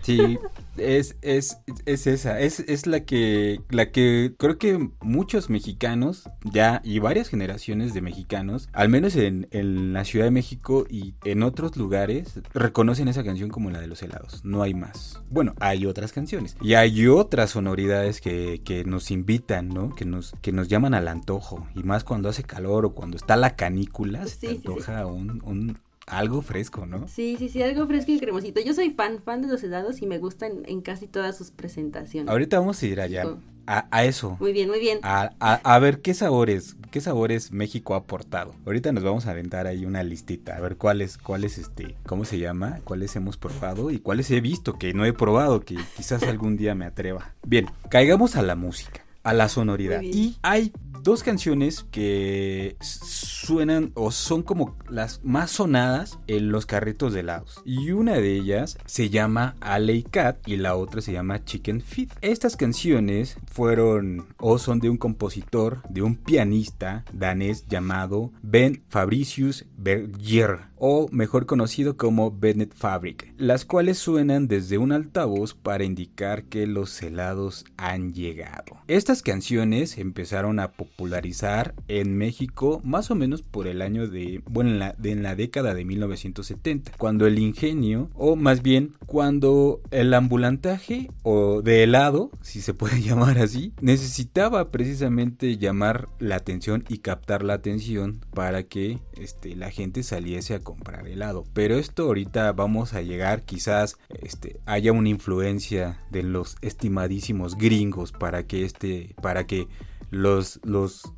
Sí, 0.05 0.37
es, 0.77 1.17
es, 1.23 1.57
es 1.87 2.05
esa, 2.05 2.39
es, 2.39 2.59
es 2.59 2.85
la 2.85 3.05
que, 3.05 3.59
la 3.71 3.89
que 3.89 4.35
creo 4.37 4.59
que 4.59 4.91
muchos 5.01 5.49
mexicanos 5.49 6.29
ya 6.43 6.79
y 6.83 6.99
varias 6.99 7.27
generaciones 7.27 7.95
de 7.95 8.01
mexicanos, 8.01 8.69
al 8.71 8.89
menos 8.89 9.15
en, 9.15 9.47
la 9.93 10.05
Ciudad 10.05 10.25
de 10.25 10.31
México 10.31 10.85
y 10.87 11.15
en 11.23 11.41
otros 11.41 11.75
lugares, 11.75 12.39
reconocen 12.53 13.07
esa 13.07 13.23
canción 13.23 13.49
como 13.49 13.71
la 13.71 13.81
de 13.81 13.87
los 13.87 14.03
helados. 14.03 14.45
No 14.45 14.61
hay 14.61 14.75
más. 14.75 15.23
Bueno, 15.29 15.55
hay 15.59 15.87
otras 15.87 16.11
canciones 16.11 16.55
y 16.61 16.75
hay 16.75 17.07
otras 17.07 17.49
sonoridades 17.49 18.21
que, 18.21 18.61
que 18.63 18.83
nos 18.83 19.09
invitan, 19.09 19.69
¿no? 19.69 19.95
Que 19.95 20.05
nos, 20.05 20.35
que 20.43 20.51
nos 20.51 20.67
llaman 20.67 20.93
al 20.93 21.07
antojo 21.07 21.67
y 21.73 21.81
más 21.81 22.03
cuando 22.03 22.29
hace 22.29 22.43
calor 22.43 22.85
o 22.85 22.93
cuando 22.93 23.17
está 23.17 23.37
la 23.37 23.55
canícula, 23.55 24.25
se 24.27 24.49
antoja 24.49 25.07
Un, 25.07 25.41
un, 25.43 25.79
algo 26.07 26.41
fresco, 26.41 26.85
¿no? 26.85 27.07
Sí, 27.07 27.35
sí, 27.37 27.49
sí, 27.49 27.61
algo 27.61 27.87
fresco 27.87 28.11
y 28.11 28.19
cremosito. 28.19 28.61
Yo 28.61 28.73
soy 28.73 28.91
fan, 28.91 29.21
fan 29.23 29.41
de 29.41 29.47
los 29.47 29.63
helados 29.63 30.01
y 30.01 30.07
me 30.07 30.17
gustan 30.17 30.63
en 30.65 30.81
casi 30.81 31.07
todas 31.07 31.37
sus 31.37 31.51
presentaciones. 31.51 32.29
Ahorita 32.29 32.59
vamos 32.59 32.81
a 32.81 32.85
ir 32.85 33.01
allá. 33.01 33.25
A, 33.67 34.05
eso. 34.05 34.37
Muy 34.39 34.53
bien, 34.53 34.69
muy 34.69 34.79
bien. 34.79 34.99
A, 35.01 35.31
a, 35.39 35.79
ver 35.79 36.01
qué 36.01 36.13
sabores, 36.13 36.75
qué 36.91 37.01
sabores 37.01 37.51
México 37.51 37.95
ha 37.95 37.97
aportado. 37.97 38.53
Ahorita 38.63 38.91
nos 38.91 39.03
vamos 39.03 39.25
a 39.25 39.31
aventar 39.31 39.65
ahí 39.65 39.85
una 39.85 40.03
listita, 40.03 40.55
a 40.55 40.61
ver 40.61 40.77
cuáles, 40.77 41.17
cuáles, 41.17 41.57
este, 41.57 41.95
¿cómo 42.05 42.25
se 42.25 42.37
llama? 42.37 42.81
Cuáles 42.83 43.15
hemos 43.15 43.37
probado 43.37 43.89
y 43.89 43.97
cuáles 43.97 44.29
he 44.29 44.39
visto 44.39 44.77
que 44.77 44.93
no 44.93 45.03
he 45.03 45.13
probado, 45.13 45.61
que 45.61 45.77
quizás 45.97 46.21
algún 46.23 46.57
día 46.57 46.75
me 46.75 46.85
atreva. 46.85 47.33
Bien, 47.43 47.65
caigamos 47.89 48.35
a 48.35 48.43
la 48.43 48.55
música 48.55 49.04
a 49.25 49.33
la 49.33 49.49
sonoridad. 49.49 50.01
Y 50.01 50.37
hay 50.43 50.71
dos 51.01 51.21
canciones 51.23 51.85
que 51.91 52.77
suenan 52.81 53.91
o 53.93 54.11
son 54.11 54.41
como 54.41 54.75
las 54.89 55.23
más 55.23 55.51
sonadas 55.51 56.17
en 56.27 56.51
los 56.51 56.65
carritos 56.65 57.13
de 57.13 57.19
helados. 57.19 57.61
Y 57.63 57.91
una 57.91 58.13
de 58.13 58.35
ellas 58.35 58.77
se 58.85 59.09
llama 59.09 59.55
Alley 59.61 60.03
Cat 60.03 60.37
y 60.47 60.57
la 60.57 60.75
otra 60.75 61.01
se 61.01 61.11
llama 61.11 61.43
Chicken 61.43 61.81
Feed. 61.81 62.09
Estas 62.21 62.55
canciones 62.55 63.37
fueron 63.45 64.27
o 64.37 64.57
son 64.57 64.79
de 64.79 64.89
un 64.89 64.97
compositor, 64.97 65.81
de 65.89 66.01
un 66.01 66.15
pianista 66.15 67.03
danés 67.13 67.67
llamado 67.67 68.31
Ben 68.41 68.83
Fabricius 68.89 69.65
Berger 69.77 70.61
o 70.77 71.07
mejor 71.11 71.45
conocido 71.45 71.97
como 71.97 72.31
Bennett 72.31 72.73
Fabric, 72.73 73.33
las 73.37 73.65
cuales 73.65 73.97
suenan 73.97 74.47
desde 74.47 74.77
un 74.77 74.91
altavoz 74.91 75.53
para 75.53 75.83
indicar 75.83 76.43
que 76.43 76.67
los 76.67 77.01
helados 77.01 77.65
han 77.77 78.13
llegado. 78.13 78.77
Estas 78.87 79.21
canciones 79.21 79.97
empezaron 79.97 80.59
a 80.59 80.71
popularizar 80.71 81.73
en 81.87 82.17
México 82.17 82.81
más 82.83 83.11
o 83.11 83.15
menos 83.15 83.41
por 83.41 83.67
el 83.67 83.81
año 83.81 84.07
de, 84.07 84.41
bueno, 84.49 84.71
en 84.71 84.79
la, 84.79 84.95
en 85.03 85.23
la 85.23 85.35
década 85.35 85.73
de 85.73 85.85
1970, 85.85 86.91
cuando 86.97 87.27
el 87.27 87.39
ingenio, 87.39 88.09
o 88.13 88.35
más 88.35 88.61
bien 88.61 88.93
cuando 89.05 89.81
el 89.91 90.13
ambulantaje 90.13 91.09
o 91.23 91.61
de 91.61 91.83
helado, 91.83 92.31
si 92.41 92.61
se 92.61 92.73
puede 92.73 93.01
llamar 93.01 93.39
así, 93.39 93.73
necesitaba 93.81 94.71
precisamente 94.71 95.57
llamar 95.57 96.07
la 96.19 96.35
atención 96.35 96.83
y 96.89 96.99
captar 96.99 97.43
la 97.43 97.53
atención 97.53 98.21
para 98.33 98.63
que 98.63 98.99
este, 99.17 99.55
la 99.55 99.71
gente 99.71 100.03
saliese 100.03 100.55
a 100.55 100.59
comprar 100.59 101.07
helado. 101.07 101.45
Pero 101.53 101.77
esto 101.77 102.03
ahorita 102.03 102.51
vamos 102.53 102.93
a 102.93 103.01
llegar, 103.01 103.43
quizás 103.43 103.97
este, 104.21 104.59
haya 104.65 104.91
una 104.91 105.09
influencia 105.09 105.99
de 106.11 106.23
los 106.23 106.57
estimadísimos 106.61 107.57
gringos 107.57 108.11
para 108.11 108.45
que 108.47 108.65
este, 108.65 109.15
para 109.21 109.45
que 109.45 109.67
los, 110.11 110.59
los, 110.63 111.11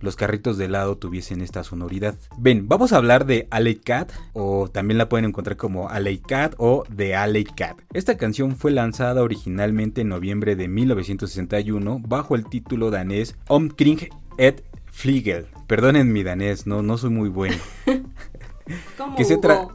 los 0.00 0.16
carritos 0.16 0.58
de 0.58 0.66
helado 0.66 0.96
tuviesen 0.96 1.40
esta 1.40 1.64
sonoridad. 1.64 2.16
Ven, 2.38 2.68
vamos 2.68 2.92
a 2.92 2.96
hablar 2.96 3.26
de 3.26 3.46
Alley 3.50 3.76
Cat, 3.76 4.12
o 4.32 4.68
también 4.68 4.98
la 4.98 5.08
pueden 5.08 5.26
encontrar 5.26 5.56
como 5.56 5.88
Alley 5.88 6.18
Cat 6.18 6.54
o 6.58 6.84
de 6.90 7.14
Alley 7.14 7.44
Cat. 7.44 7.80
Esta 7.92 8.16
canción 8.16 8.56
fue 8.56 8.72
lanzada 8.72 9.22
originalmente 9.22 10.02
en 10.02 10.08
noviembre 10.08 10.56
de 10.56 10.68
1961 10.68 12.00
bajo 12.00 12.34
el 12.34 12.46
título 12.46 12.90
danés 12.90 13.36
Omkring 13.48 14.08
et 14.38 14.64
Fliegel. 14.92 15.46
Perdonen 15.66 16.12
mi 16.12 16.22
danés, 16.22 16.66
no, 16.66 16.82
no 16.82 16.96
soy 16.98 17.10
muy 17.10 17.28
bueno. 17.28 17.56
que 19.16 19.24
se 19.24 19.38
tra 19.38 19.66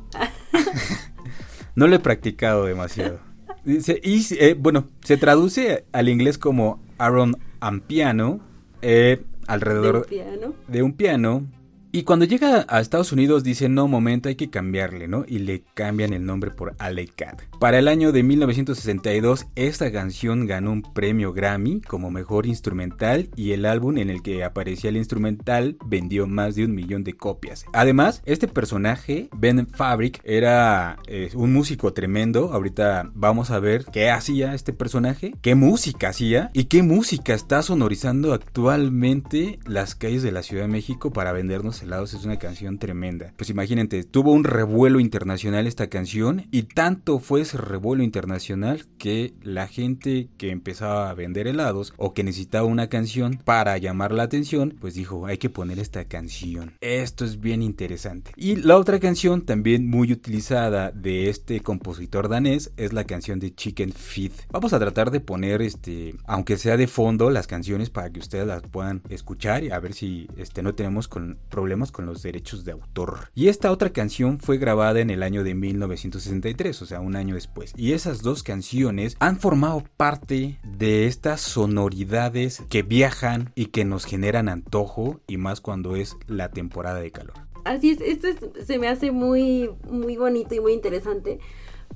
no 1.75 1.87
lo 1.87 1.95
he 1.95 1.99
practicado 1.99 2.65
demasiado. 2.65 3.19
Dice, 3.65 3.99
y 4.01 4.25
eh, 4.39 4.55
bueno, 4.57 4.85
se 5.03 5.17
traduce 5.17 5.85
al 5.91 6.07
inglés 6.07 6.37
como 6.37 6.81
Aaron 6.97 7.35
and 7.59 7.81
Piano, 7.81 8.39
eh, 8.81 9.21
alrededor 9.47 10.07
¿De 10.07 10.17
un 10.19 10.23
piano? 10.23 10.53
de 10.67 10.83
un 10.83 10.93
piano 10.93 11.47
Y 11.91 12.03
cuando 12.03 12.25
llega 12.25 12.65
a 12.67 12.81
Estados 12.81 13.13
Unidos 13.13 13.43
dice, 13.43 13.69
no, 13.69 13.87
momento, 13.87 14.27
hay 14.27 14.35
que 14.35 14.49
cambiarle, 14.49 15.07
¿no? 15.07 15.23
Y 15.25 15.39
le 15.39 15.63
cambian 15.73 16.11
el 16.11 16.25
nombre 16.25 16.51
por 16.51 16.75
Alley 16.79 17.07
Cat. 17.07 17.41
Para 17.59 17.79
el 17.79 17.87
año 17.87 18.11
de 18.11 18.23
1962, 18.23 19.47
esta 19.55 19.91
canción 19.91 20.47
ganó 20.47 20.73
un 20.73 20.81
premio 20.81 21.31
Grammy 21.31 21.79
como 21.81 22.11
mejor 22.11 22.45
instrumental 22.45 23.29
y 23.35 23.53
el 23.53 23.65
álbum 23.65 23.97
en 23.97 24.09
el 24.09 24.21
que 24.21 24.43
aparecía 24.43 24.89
el 24.89 24.97
instrumental 24.97 25.77
vendió 25.85 26.27
más 26.27 26.55
de 26.55 26.65
un 26.65 26.75
millón 26.75 27.05
de 27.05 27.15
copias. 27.15 27.65
Además, 27.71 28.21
este 28.25 28.49
personaje, 28.49 29.29
Ben 29.35 29.65
Fabric, 29.67 30.19
era 30.25 30.97
eh, 31.07 31.29
un 31.35 31.53
músico 31.53 31.93
tremendo. 31.93 32.51
Ahorita 32.51 33.09
vamos 33.15 33.49
a 33.49 33.59
ver 33.59 33.85
qué 33.85 34.09
hacía 34.09 34.53
este 34.53 34.73
personaje, 34.73 35.33
qué 35.41 35.55
música 35.55 36.09
hacía 36.09 36.51
y 36.53 36.65
qué 36.65 36.83
música 36.83 37.33
está 37.33 37.61
sonorizando 37.61 38.33
actualmente 38.33 39.59
las 39.65 39.95
calles 39.95 40.21
de 40.21 40.33
la 40.33 40.43
Ciudad 40.43 40.63
de 40.63 40.69
México 40.69 41.11
para 41.11 41.31
vendernos 41.31 41.77
helados. 41.87 42.13
Es 42.13 42.25
una 42.25 42.37
canción 42.37 42.77
tremenda. 42.77 43.33
Pues 43.35 43.49
imagínate, 43.49 44.03
tuvo 44.03 44.31
un 44.33 44.43
revuelo 44.43 44.99
internacional 44.99 45.65
esta 45.67 45.87
canción 45.87 46.45
y 46.51 46.63
tanto 46.63 47.19
fue 47.19 47.41
ese 47.41 47.57
revuelo 47.57 48.03
internacional 48.03 48.85
que 48.97 49.33
la 49.41 49.67
gente 49.67 50.29
que 50.37 50.51
empezaba 50.51 51.09
a 51.09 51.13
vender 51.13 51.47
helados 51.47 51.93
o 51.97 52.13
que 52.13 52.23
necesitaba 52.23 52.67
una 52.67 52.87
canción 52.87 53.39
para 53.43 53.77
llamar 53.77 54.11
la 54.11 54.23
atención, 54.23 54.75
pues 54.79 54.93
dijo, 54.93 55.25
hay 55.25 55.37
que 55.37 55.49
poner 55.49 55.79
esta 55.79 56.05
canción. 56.05 56.73
Esto 56.81 57.25
es 57.25 57.39
bien 57.39 57.61
interesante. 57.61 58.31
Y 58.35 58.57
la 58.57 58.77
otra 58.77 58.99
canción 58.99 59.43
también 59.43 59.89
muy 59.89 60.11
utilizada 60.11 60.91
de 60.91 61.29
este 61.29 61.61
compositor 61.61 62.27
danés 62.29 62.71
es 62.77 62.93
la 62.93 63.05
canción 63.05 63.39
de 63.39 63.53
Chicken 63.55 63.93
Feed. 63.93 64.33
Vamos 64.51 64.73
a 64.73 64.79
tratar 64.79 65.11
de 65.11 65.21
poner 65.21 65.61
este, 65.61 66.15
aunque 66.25 66.57
sea 66.57 66.77
de 66.77 66.87
fondo, 66.87 67.29
las 67.29 67.47
canciones 67.47 67.89
para 67.89 68.09
que 68.09 68.19
ustedes 68.19 68.45
las 68.45 68.61
puedan 68.63 69.01
escuchar 69.09 69.63
y 69.63 69.71
a 69.71 69.79
ver 69.79 69.93
si 69.93 70.27
este, 70.37 70.61
no 70.61 70.75
tenemos 70.75 71.07
con 71.07 71.37
problemas 71.49 71.66
con 71.91 72.05
los 72.05 72.21
derechos 72.21 72.63
de 72.63 72.71
autor. 72.71 73.29
Y 73.35 73.49
esta 73.49 73.71
otra 73.71 73.91
canción 73.91 74.39
fue 74.39 74.57
grabada 74.57 75.01
en 75.01 75.09
el 75.09 75.21
año 75.21 75.43
de 75.43 75.53
1963, 75.53 76.81
o 76.81 76.85
sea, 76.85 77.01
un 77.01 77.17
año 77.17 77.35
después. 77.35 77.73
Y 77.75 77.91
esas 77.91 78.21
dos 78.21 78.41
canciones 78.41 79.17
han 79.19 79.39
formado 79.39 79.83
parte 79.97 80.59
de 80.63 81.07
estas 81.07 81.41
sonoridades 81.41 82.63
que 82.69 82.83
viajan 82.83 83.51
y 83.53 83.67
que 83.67 83.83
nos 83.83 84.05
generan 84.05 84.47
antojo 84.47 85.19
y 85.27 85.35
más 85.35 85.59
cuando 85.59 85.97
es 85.97 86.15
la 86.27 86.49
temporada 86.51 86.99
de 86.99 87.11
calor. 87.11 87.35
Así 87.65 87.91
es, 87.91 87.99
esto 87.99 88.29
se 88.65 88.79
me 88.79 88.87
hace 88.87 89.11
muy, 89.11 89.69
muy 89.89 90.15
bonito 90.15 90.55
y 90.55 90.61
muy 90.61 90.71
interesante 90.71 91.39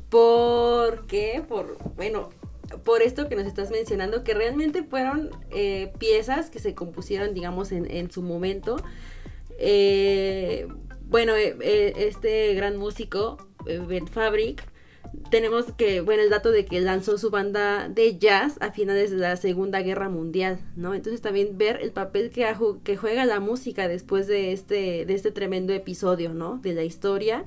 porque, 0.10 1.44
por, 1.48 1.78
bueno, 1.96 2.30
por 2.84 3.02
esto 3.02 3.30
que 3.30 3.36
nos 3.36 3.46
estás 3.46 3.72
mencionando, 3.72 4.24
que 4.24 4.34
realmente 4.34 4.84
fueron 4.84 5.30
eh, 5.52 5.94
piezas 5.98 6.50
que 6.50 6.60
se 6.60 6.76
compusieron, 6.76 7.34
digamos, 7.34 7.72
en, 7.72 7.90
en 7.90 8.12
su 8.12 8.22
momento. 8.22 8.78
Eh, 9.64 10.68
bueno, 11.04 11.36
eh, 11.36 11.94
este 11.98 12.54
gran 12.56 12.78
músico, 12.78 13.38
Ben 13.66 14.08
Fabric, 14.08 14.68
tenemos 15.30 15.66
que, 15.74 16.02
bueno, 16.02 16.24
el 16.24 16.30
dato 16.30 16.52
de 16.52 16.66
que 16.66 16.82
lanzó 16.82 17.18
su 17.18 17.30
banda 17.30 17.88
de 17.90 18.18
jazz 18.18 18.58
a 18.60 18.72
finales 18.72 19.12
de 19.12 19.18
la 19.18 19.36
Segunda 19.36 19.82
Guerra 19.82 20.10
Mundial, 20.10 20.60
¿no? 20.76 20.96
Entonces 20.96 21.22
también 21.22 21.58
ver 21.58 21.80
el 21.82 21.92
papel 21.92 22.32
que, 22.32 22.48
que 22.84 22.98
juega 22.98 23.26
la 23.26 23.40
música 23.40 23.88
después 23.88 24.26
de 24.28 24.52
este, 24.52 25.06
de 25.06 25.14
este 25.14 25.32
tremendo 25.32 25.74
episodio, 25.74 26.34
¿no? 26.34 26.58
De 26.58 26.74
la 26.74 26.84
historia 26.84 27.46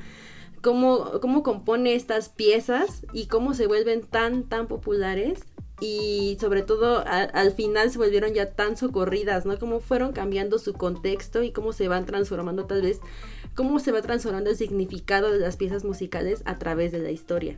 cómo, 0.65 1.21
cómo 1.21 1.43
compone 1.43 1.95
estas 1.95 2.31
piezas 2.31 3.05
y 3.13 3.27
cómo 3.27 3.55
se 3.55 3.67
vuelven 3.67 4.01
tan, 4.01 4.45
tan 4.45 4.67
populares 4.67 5.41
y 5.81 6.37
sobre 6.41 6.63
todo 6.63 7.05
al 7.07 7.53
final 7.53 7.91
se 7.91 7.99
volvieron 7.99 8.33
ya 8.33 8.53
tan 8.53 8.77
socorridas, 8.77 9.45
¿no? 9.45 9.59
Cómo 9.59 9.81
fueron 9.81 10.13
cambiando 10.13 10.59
su 10.59 10.73
contexto 10.73 11.43
y 11.43 11.53
cómo 11.53 11.73
se 11.73 11.89
van 11.89 12.07
transformando 12.07 12.67
tal 12.67 12.83
vez, 12.83 13.01
cómo 13.55 13.79
se 13.81 13.93
va 13.93 14.03
transformando 14.03 14.51
el 14.51 14.57
significado 14.57 15.33
de 15.33 15.39
las 15.39 15.57
piezas 15.57 15.85
musicales 15.85 16.43
a 16.45 16.59
través 16.59 16.93
de 16.93 17.01
la 17.01 17.11
historia. 17.11 17.57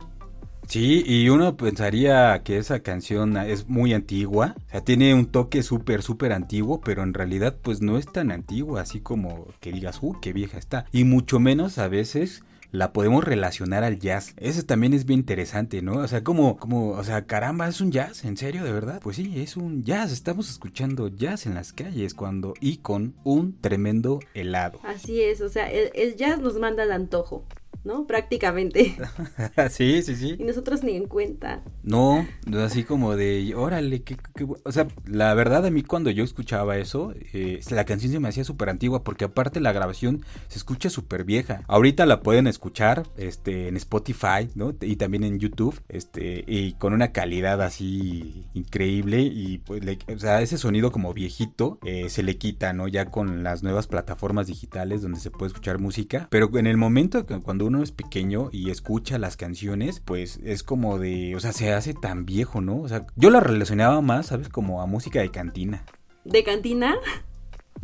Sí, 0.67 1.01
y 1.05 1.29
uno 1.29 1.55
pensaría 1.55 2.41
que 2.43 2.57
esa 2.57 2.81
canción 2.81 3.37
es 3.37 3.69
muy 3.69 3.93
antigua, 3.93 4.53
o 4.67 4.71
sea, 4.71 4.81
tiene 4.81 5.13
un 5.13 5.27
toque 5.27 5.63
súper, 5.63 6.01
súper 6.01 6.33
antiguo, 6.33 6.81
pero 6.81 7.03
en 7.03 7.13
realidad 7.13 7.55
pues 7.61 7.81
no 7.81 7.97
es 7.97 8.05
tan 8.05 8.31
antigua, 8.31 8.81
así 8.81 8.99
como 8.99 9.47
que 9.61 9.71
digas, 9.71 9.99
uh, 10.01 10.17
qué 10.21 10.33
vieja 10.33 10.57
está. 10.57 10.85
Y 10.91 11.05
mucho 11.05 11.39
menos 11.39 11.77
a 11.77 11.87
veces 11.87 12.43
la 12.71 12.93
podemos 12.93 13.23
relacionar 13.23 13.83
al 13.83 13.99
jazz. 13.99 14.33
Eso 14.37 14.63
también 14.63 14.93
es 14.93 15.05
bien 15.05 15.21
interesante, 15.21 15.81
¿no? 15.81 15.97
O 15.97 16.07
sea, 16.07 16.23
como, 16.23 16.57
como, 16.57 16.91
o 16.91 17.03
sea, 17.03 17.25
caramba, 17.25 17.67
es 17.67 17.81
un 17.81 17.91
jazz, 17.91 18.25
¿en 18.25 18.37
serio, 18.37 18.63
de 18.63 18.71
verdad? 18.71 18.99
Pues 19.01 19.15
sí, 19.17 19.33
es 19.41 19.57
un 19.57 19.83
jazz. 19.83 20.11
Estamos 20.11 20.49
escuchando 20.49 21.07
jazz 21.07 21.45
en 21.45 21.55
las 21.55 21.73
calles 21.73 22.13
cuando 22.13 22.53
y 22.59 22.77
con 22.77 23.15
un 23.23 23.59
tremendo 23.59 24.19
helado. 24.33 24.79
Así 24.83 25.21
es, 25.21 25.41
o 25.41 25.49
sea, 25.49 25.71
el, 25.71 25.91
el 25.93 26.15
jazz 26.15 26.39
nos 26.39 26.57
manda 26.59 26.83
al 26.83 26.91
antojo. 26.91 27.45
¿no? 27.83 28.05
Prácticamente. 28.05 28.97
sí, 29.69 30.03
sí, 30.03 30.15
sí. 30.15 30.35
Y 30.37 30.43
nosotros 30.43 30.83
ni 30.83 30.95
en 30.95 31.07
cuenta. 31.07 31.63
No, 31.87 32.27
así 32.61 32.83
como 32.83 33.15
de, 33.15 33.53
órale, 33.55 34.01
que, 34.01 34.17
o 34.65 34.71
sea, 34.73 34.89
la 35.05 35.33
verdad 35.33 35.65
a 35.65 35.71
mí 35.71 35.83
cuando 35.83 36.09
yo 36.11 36.25
escuchaba 36.25 36.77
eso, 36.77 37.13
eh, 37.31 37.61
la 37.69 37.85
canción 37.85 38.11
se 38.11 38.19
me 38.19 38.27
hacía 38.27 38.43
súper 38.43 38.67
antigua 38.67 39.05
porque 39.05 39.23
aparte 39.23 39.61
la 39.61 39.71
grabación 39.71 40.25
se 40.49 40.57
escucha 40.57 40.89
súper 40.89 41.23
vieja. 41.23 41.61
Ahorita 41.67 42.05
la 42.05 42.19
pueden 42.19 42.47
escuchar 42.47 43.07
este, 43.15 43.69
en 43.69 43.77
Spotify, 43.77 44.49
¿no? 44.53 44.75
Y 44.81 44.97
también 44.97 45.23
en 45.23 45.39
YouTube, 45.39 45.79
este, 45.87 46.43
y 46.45 46.73
con 46.73 46.91
una 46.91 47.13
calidad 47.13 47.61
así 47.61 48.43
increíble 48.53 49.21
y 49.21 49.59
pues, 49.59 49.81
o 50.13 50.19
sea, 50.19 50.41
ese 50.41 50.57
sonido 50.57 50.91
como 50.91 51.13
viejito 51.13 51.79
eh, 51.85 52.09
se 52.09 52.21
le 52.21 52.37
quita, 52.37 52.73
¿no? 52.73 52.89
Ya 52.89 53.05
con 53.05 53.43
las 53.43 53.63
nuevas 53.63 53.87
plataformas 53.87 54.47
digitales 54.47 55.01
donde 55.01 55.21
se 55.21 55.31
puede 55.31 55.47
escuchar 55.53 55.79
música, 55.79 56.27
pero 56.31 56.49
en 56.57 56.67
el 56.67 56.75
momento 56.75 57.25
cuando 57.25 57.65
uno 57.65 57.81
es 57.81 57.93
pequeño 57.93 58.49
y 58.51 58.71
escucha 58.71 59.17
las 59.17 59.37
canciones, 59.37 60.01
pues 60.03 60.41
es 60.43 60.63
como 60.63 60.99
de, 60.99 61.33
o 61.33 61.39
sea, 61.39 61.53
se 61.53 61.76
hace 61.77 61.93
tan 61.93 62.25
viejo, 62.25 62.61
¿no? 62.61 62.81
O 62.81 62.87
sea, 62.87 63.05
yo 63.15 63.29
la 63.29 63.39
relacionaba 63.39 64.01
más, 64.01 64.27
¿sabes? 64.27 64.49
Como 64.49 64.81
a 64.81 64.85
música 64.85 65.19
de 65.21 65.31
cantina. 65.31 65.83
¿De 66.25 66.43
cantina? 66.43 66.95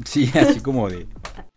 Sí, 0.06 0.32
así 0.34 0.60
como 0.64 0.90
de, 0.90 1.08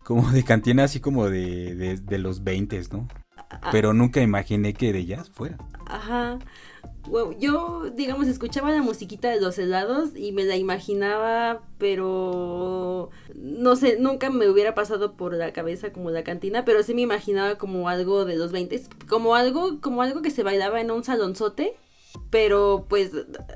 como 0.03 0.31
de 0.31 0.43
cantina, 0.43 0.85
así 0.85 0.99
como 0.99 1.29
de, 1.29 1.97
de, 1.97 2.17
los 2.17 2.43
20, 2.43 2.81
¿no? 2.91 3.07
Ah. 3.49 3.69
Pero 3.71 3.93
nunca 3.93 4.21
imaginé 4.21 4.73
que 4.73 4.93
de 4.93 5.05
jazz 5.05 5.29
fuera. 5.29 5.57
Ajá 5.85 6.39
yo, 7.39 7.89
digamos, 7.95 8.27
escuchaba 8.27 8.71
la 8.71 8.81
musiquita 8.81 9.29
de 9.29 9.39
los 9.39 9.57
helados 9.57 10.15
y 10.15 10.31
me 10.31 10.43
la 10.43 10.55
imaginaba, 10.57 11.61
pero 11.77 13.09
no 13.35 13.75
sé, 13.75 13.97
nunca 13.99 14.29
me 14.29 14.49
hubiera 14.49 14.75
pasado 14.75 15.13
por 15.13 15.33
la 15.33 15.53
cabeza 15.53 15.91
como 15.91 16.11
la 16.11 16.23
cantina, 16.23 16.65
pero 16.65 16.83
sí 16.83 16.93
me 16.93 17.01
imaginaba 17.01 17.57
como 17.57 17.89
algo 17.89 18.25
de 18.25 18.35
los 18.35 18.51
20, 18.51 18.81
como 19.07 19.35
algo, 19.35 19.79
como 19.81 20.01
algo 20.01 20.21
que 20.21 20.31
se 20.31 20.43
bailaba 20.43 20.81
en 20.81 20.91
un 20.91 21.03
salonzote. 21.03 21.75
Pero 22.29 22.85
pues, 22.89 23.11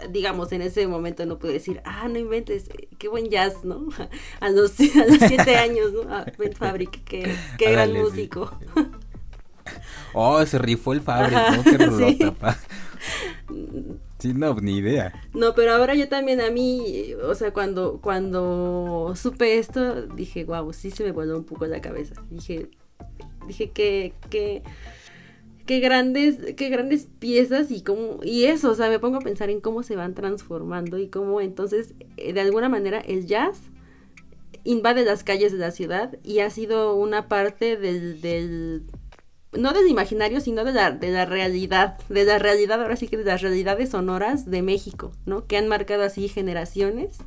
digamos, 0.09 0.51
en 0.51 0.61
ese 0.61 0.87
momento 0.87 1.25
no 1.25 1.39
pude 1.39 1.53
decir, 1.53 1.81
ah, 1.85 2.07
no 2.07 2.19
inventes, 2.19 2.69
qué 2.97 3.07
buen 3.07 3.29
jazz, 3.29 3.63
¿no? 3.63 3.87
A 4.39 4.49
los, 4.49 4.79
a 4.79 5.05
los 5.05 5.17
siete 5.27 5.55
años, 5.57 5.93
¿no? 5.93 6.01
Ah, 6.09 6.25
Ben 6.37 6.53
Fabric, 6.53 7.03
qué, 7.03 7.35
qué 7.57 7.71
gran 7.71 7.93
músico. 7.93 8.51
Oh, 10.13 10.45
se 10.45 10.57
rifó 10.57 10.91
el 10.91 10.99
Fabric, 10.99 11.31
¿no? 11.31 11.63
Qué 11.63 11.77
rolota, 11.77 12.57
Sí, 14.21 14.33
no, 14.35 14.53
ni 14.55 14.77
idea. 14.77 15.13
No, 15.33 15.55
pero 15.55 15.73
ahora 15.73 15.95
yo 15.95 16.07
también 16.07 16.41
a 16.41 16.51
mí, 16.51 17.15
o 17.23 17.33
sea, 17.33 17.51
cuando, 17.53 17.99
cuando 18.01 19.13
supe 19.15 19.57
esto, 19.57 20.03
dije, 20.07 20.43
wow, 20.43 20.71
sí 20.73 20.91
se 20.91 21.03
me 21.03 21.11
voló 21.11 21.37
un 21.37 21.43
poco 21.43 21.65
la 21.65 21.81
cabeza. 21.81 22.13
Dije, 22.29 22.69
dije 23.47 23.71
que, 23.71 24.13
que, 24.29 24.61
qué 25.71 25.79
grandes, 25.79 26.53
qué 26.57 26.67
grandes 26.67 27.07
piezas 27.19 27.71
y 27.71 27.81
cómo, 27.81 28.19
y 28.23 28.43
eso, 28.43 28.71
o 28.71 28.75
sea, 28.75 28.89
me 28.89 28.99
pongo 28.99 29.19
a 29.19 29.21
pensar 29.21 29.49
en 29.49 29.61
cómo 29.61 29.83
se 29.83 29.95
van 29.95 30.13
transformando 30.13 30.97
y 30.97 31.07
cómo 31.07 31.39
entonces, 31.39 31.93
eh, 32.17 32.33
de 32.33 32.41
alguna 32.41 32.67
manera, 32.67 32.99
el 32.99 33.25
jazz 33.25 33.57
invade 34.65 35.05
las 35.05 35.23
calles 35.23 35.53
de 35.53 35.59
la 35.59 35.71
ciudad 35.71 36.17
y 36.25 36.39
ha 36.39 36.49
sido 36.49 36.93
una 36.95 37.29
parte 37.29 37.77
del, 37.77 38.19
del 38.19 38.83
no 39.53 39.71
del 39.71 39.87
imaginario, 39.87 40.41
sino 40.41 40.65
de 40.65 40.73
la, 40.73 40.91
de 40.91 41.09
la 41.09 41.23
realidad, 41.23 41.97
de 42.09 42.25
la 42.25 42.37
realidad, 42.37 42.81
ahora 42.81 42.97
sí 42.97 43.07
que 43.07 43.15
de 43.15 43.23
las 43.23 43.41
realidades 43.41 43.91
sonoras 43.91 44.51
de 44.51 44.61
México, 44.61 45.13
¿no? 45.25 45.47
Que 45.47 45.55
han 45.55 45.69
marcado 45.69 46.03
así 46.03 46.27
generaciones 46.27 47.19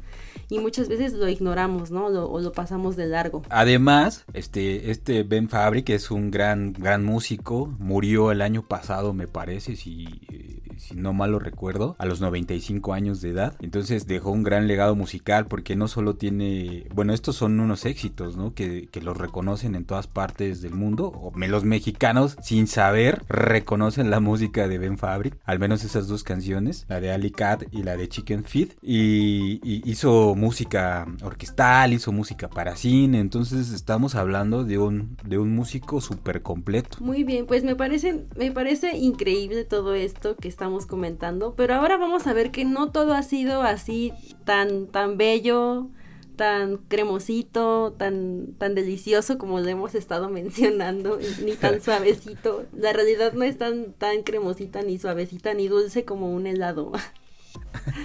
y 0.49 0.59
muchas 0.59 0.89
veces 0.89 1.15
lo 1.15 1.29
ignoramos, 1.29 1.91
¿no? 1.91 2.07
o 2.07 2.41
lo 2.41 2.53
pasamos 2.53 2.97
de 2.97 3.07
largo. 3.07 3.43
Además, 3.51 4.25
este, 4.33 4.91
este 4.91 5.23
Ben 5.23 5.49
Fabric 5.49 5.91
es 5.91 6.11
un 6.11 6.31
gran, 6.31 6.73
gran 6.73 7.05
músico, 7.05 7.67
murió 7.79 8.33
el 8.33 8.43
año 8.43 8.67
pasado, 8.67 9.13
me 9.13 9.29
parece, 9.29 9.77
si, 9.77 10.63
si 10.79 10.95
no 10.95 11.13
mal 11.13 11.33
lo 11.33 11.39
recuerdo, 11.39 11.97
a 11.99 12.07
los 12.07 12.21
95 12.21 12.93
años 12.93 13.21
de 13.21 13.31
edad. 13.31 13.55
Entonces 13.61 14.07
dejó 14.07 14.31
un 14.31 14.43
gran 14.43 14.67
legado 14.67 14.95
musical 14.95 15.47
porque 15.47 15.77
no 15.77 15.89
solo 15.89 16.17
tiene, 16.17 16.87
bueno, 16.95 17.13
estos 17.13 17.37
son 17.37 17.59
unos 17.61 17.85
éxitos, 17.85 18.37
¿no? 18.37 18.55
Que, 18.55 18.89
que 18.91 19.01
los 19.01 19.17
reconocen 19.17 19.75
en 19.75 19.85
todas 19.85 20.07
partes 20.07 20.61
del 20.61 20.75
mundo, 20.75 21.13
o 21.15 21.33
los 21.55 21.65
mexicanos 21.65 22.37
sin 22.43 22.67
saber 22.67 23.23
reconocen 23.29 24.11
la 24.11 24.21
música 24.21 24.67
de 24.67 24.79
Ben 24.79 24.99
Fabric, 24.99 25.37
al 25.45 25.59
menos 25.59 25.85
esas 25.85 26.09
dos 26.09 26.25
canciones, 26.25 26.85
la 26.89 27.01
de 27.01 27.13
Ali 27.13 27.31
Cat 27.31 27.65
y 27.71 27.83
la 27.83 27.97
de 27.97 28.09
Chicken 28.09 28.45
Feed, 28.45 28.71
y, 28.83 29.61
hizo 29.89 30.35
música 30.35 31.07
orquestal, 31.23 31.93
hizo 31.93 32.13
música 32.13 32.49
para 32.49 32.77
cine, 32.77 33.21
entonces 33.21 33.71
estamos 33.71 34.15
hablando 34.15 34.65
de 34.65 34.79
un, 34.79 35.17
de 35.25 35.39
un 35.39 35.55
músico 35.55 36.01
súper 36.01 36.43
completo. 36.43 36.99
Muy 37.01 37.25
bien, 37.25 37.47
pues 37.47 37.65
me 37.65 37.77
parece, 37.77 38.25
me 38.37 38.51
parece 38.51 38.97
increíble 38.97 39.65
todo 39.65 39.95
esto 39.95 40.37
que 40.37 40.49
estamos 40.65 40.87
comentando, 40.87 41.55
pero 41.55 41.75
ahora 41.75 41.99
vamos 41.99 42.27
a 42.27 42.33
ver 42.33 42.51
que 42.51 42.65
no 42.65 42.91
todo 42.91 43.13
ha 43.13 43.23
sido 43.23 43.61
así 43.61 44.15
tan, 44.47 44.87
tan 44.87 45.19
bello, 45.19 45.91
tan 46.37 46.79
cremosito, 46.79 47.93
tan, 47.99 48.55
tan 48.57 48.75
delicioso 48.75 49.37
como 49.37 49.61
lo 49.61 49.69
hemos 49.69 49.95
estado 49.95 50.31
mencionando, 50.31 51.19
ni 51.45 51.53
tan 51.53 51.81
suavecito. 51.83 52.65
La 52.73 52.95
realidad 52.95 53.35
no 53.35 53.45
es 53.45 53.59
tan, 53.59 53.93
tan 53.93 54.23
cremosita, 54.23 54.81
ni 54.81 54.99
suavecita, 54.99 55.53
ni 55.53 55.69
dulce 55.69 56.07
como 56.07 56.31
un 56.31 56.47
helado. 56.47 56.93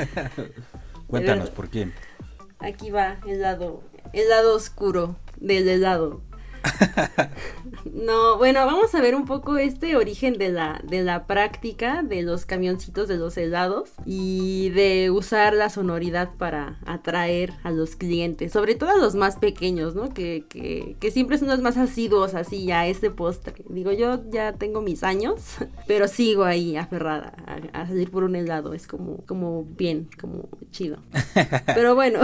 Cuéntanos, 1.08 1.52
¿por 1.52 1.69
qué? 1.69 1.93
Aquí 2.60 2.91
va 2.91 3.22
el 3.26 3.39
lado, 3.39 3.84
el 4.12 4.28
lado 4.28 4.54
oscuro 4.54 5.15
del 5.38 5.69
helado. 5.69 6.19
no, 7.93 8.38
bueno, 8.38 8.65
vamos 8.65 8.93
a 8.95 9.02
ver 9.02 9.15
un 9.15 9.26
poco 9.26 9.58
este 9.58 9.95
origen 9.95 10.38
de 10.38 10.50
la, 10.50 10.82
de 10.84 11.04
la 11.04 11.26
práctica 11.26 12.04
de 12.04 12.22
los 12.22 12.45
camioncitos 12.45 13.08
de 13.08 13.17
los 13.17 13.38
helados 13.38 13.91
y 14.06 14.69
de 14.69 15.12
usar 15.12 15.54
la 15.54 15.69
sonoridad 15.69 16.30
para 16.38 16.80
atraer 16.86 17.54
a 17.63 17.72
los 17.72 17.95
clientes, 17.95 18.52
sobre 18.52 18.76
todo 18.76 18.89
a 18.89 18.98
los 18.98 19.15
más 19.15 19.38
pequeños, 19.38 19.95
¿no? 19.95 20.10
Que, 20.13 20.45
que, 20.50 21.12
siempre 21.12 21.38
son 21.39 21.48
los 21.48 21.62
más 21.62 21.78
asiduos 21.78 22.36
así 22.36 22.72
a 22.72 22.88
este 22.88 23.10
postre. 23.10 23.56
Digo, 23.69 23.91
yo 23.91 24.22
ya 24.30 24.54
tengo 24.54 24.82
mis 24.82 25.04
años, 25.04 25.58
pero 25.88 26.08
sigo 26.08 26.43
ahí 26.43 26.78
aferrada 26.78 27.34
a, 27.45 27.82
a 27.82 27.88
salir 27.88 28.12
por 28.12 28.24
un 28.24 28.36
helado, 28.36 28.74
es 28.74 28.88
como, 28.88 29.26
como 29.26 29.63
bien, 29.63 30.10
como 30.19 30.50
chido. 30.72 30.98
Pero 31.65 31.95
bueno, 31.95 32.19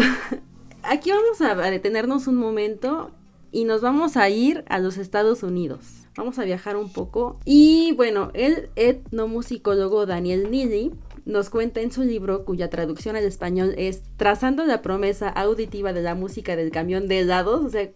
aquí 0.84 1.12
vamos 1.12 1.41
a 1.41 1.56
detenernos 1.69 2.28
un 2.28 2.36
momento 2.36 3.12
y 3.56 3.63
nos 3.63 3.80
vamos 3.80 4.18
a 4.18 4.30
ir 4.30 4.65
a 4.68 4.80
los 4.80 4.98
Estados 4.98 5.41
Unidos. 5.41 6.10
Vamos 6.18 6.39
a 6.39 6.44
viajar 6.44 6.76
un 6.76 6.91
poco. 6.91 7.39
Y 7.46 7.94
bueno, 7.94 8.32
el 8.34 8.70
etnomusicólogo 8.76 10.06
Daniel 10.06 10.52
Neely 10.52 10.91
nos 11.26 11.50
cuenta 11.50 11.82
en 11.82 11.92
su 11.92 12.04
libro, 12.04 12.46
cuya 12.46 12.70
traducción 12.70 13.16
al 13.16 13.24
español 13.24 13.74
es 13.78 14.04
Trazando 14.18 14.66
la 14.66 14.82
promesa 14.82 15.28
auditiva 15.30 15.92
de 15.92 16.02
la 16.02 16.16
música 16.16 16.56
del 16.56 16.72
camión 16.72 17.08
de 17.08 17.20
helados. 17.20 17.66
O 17.66 17.70
sea, 17.70 17.90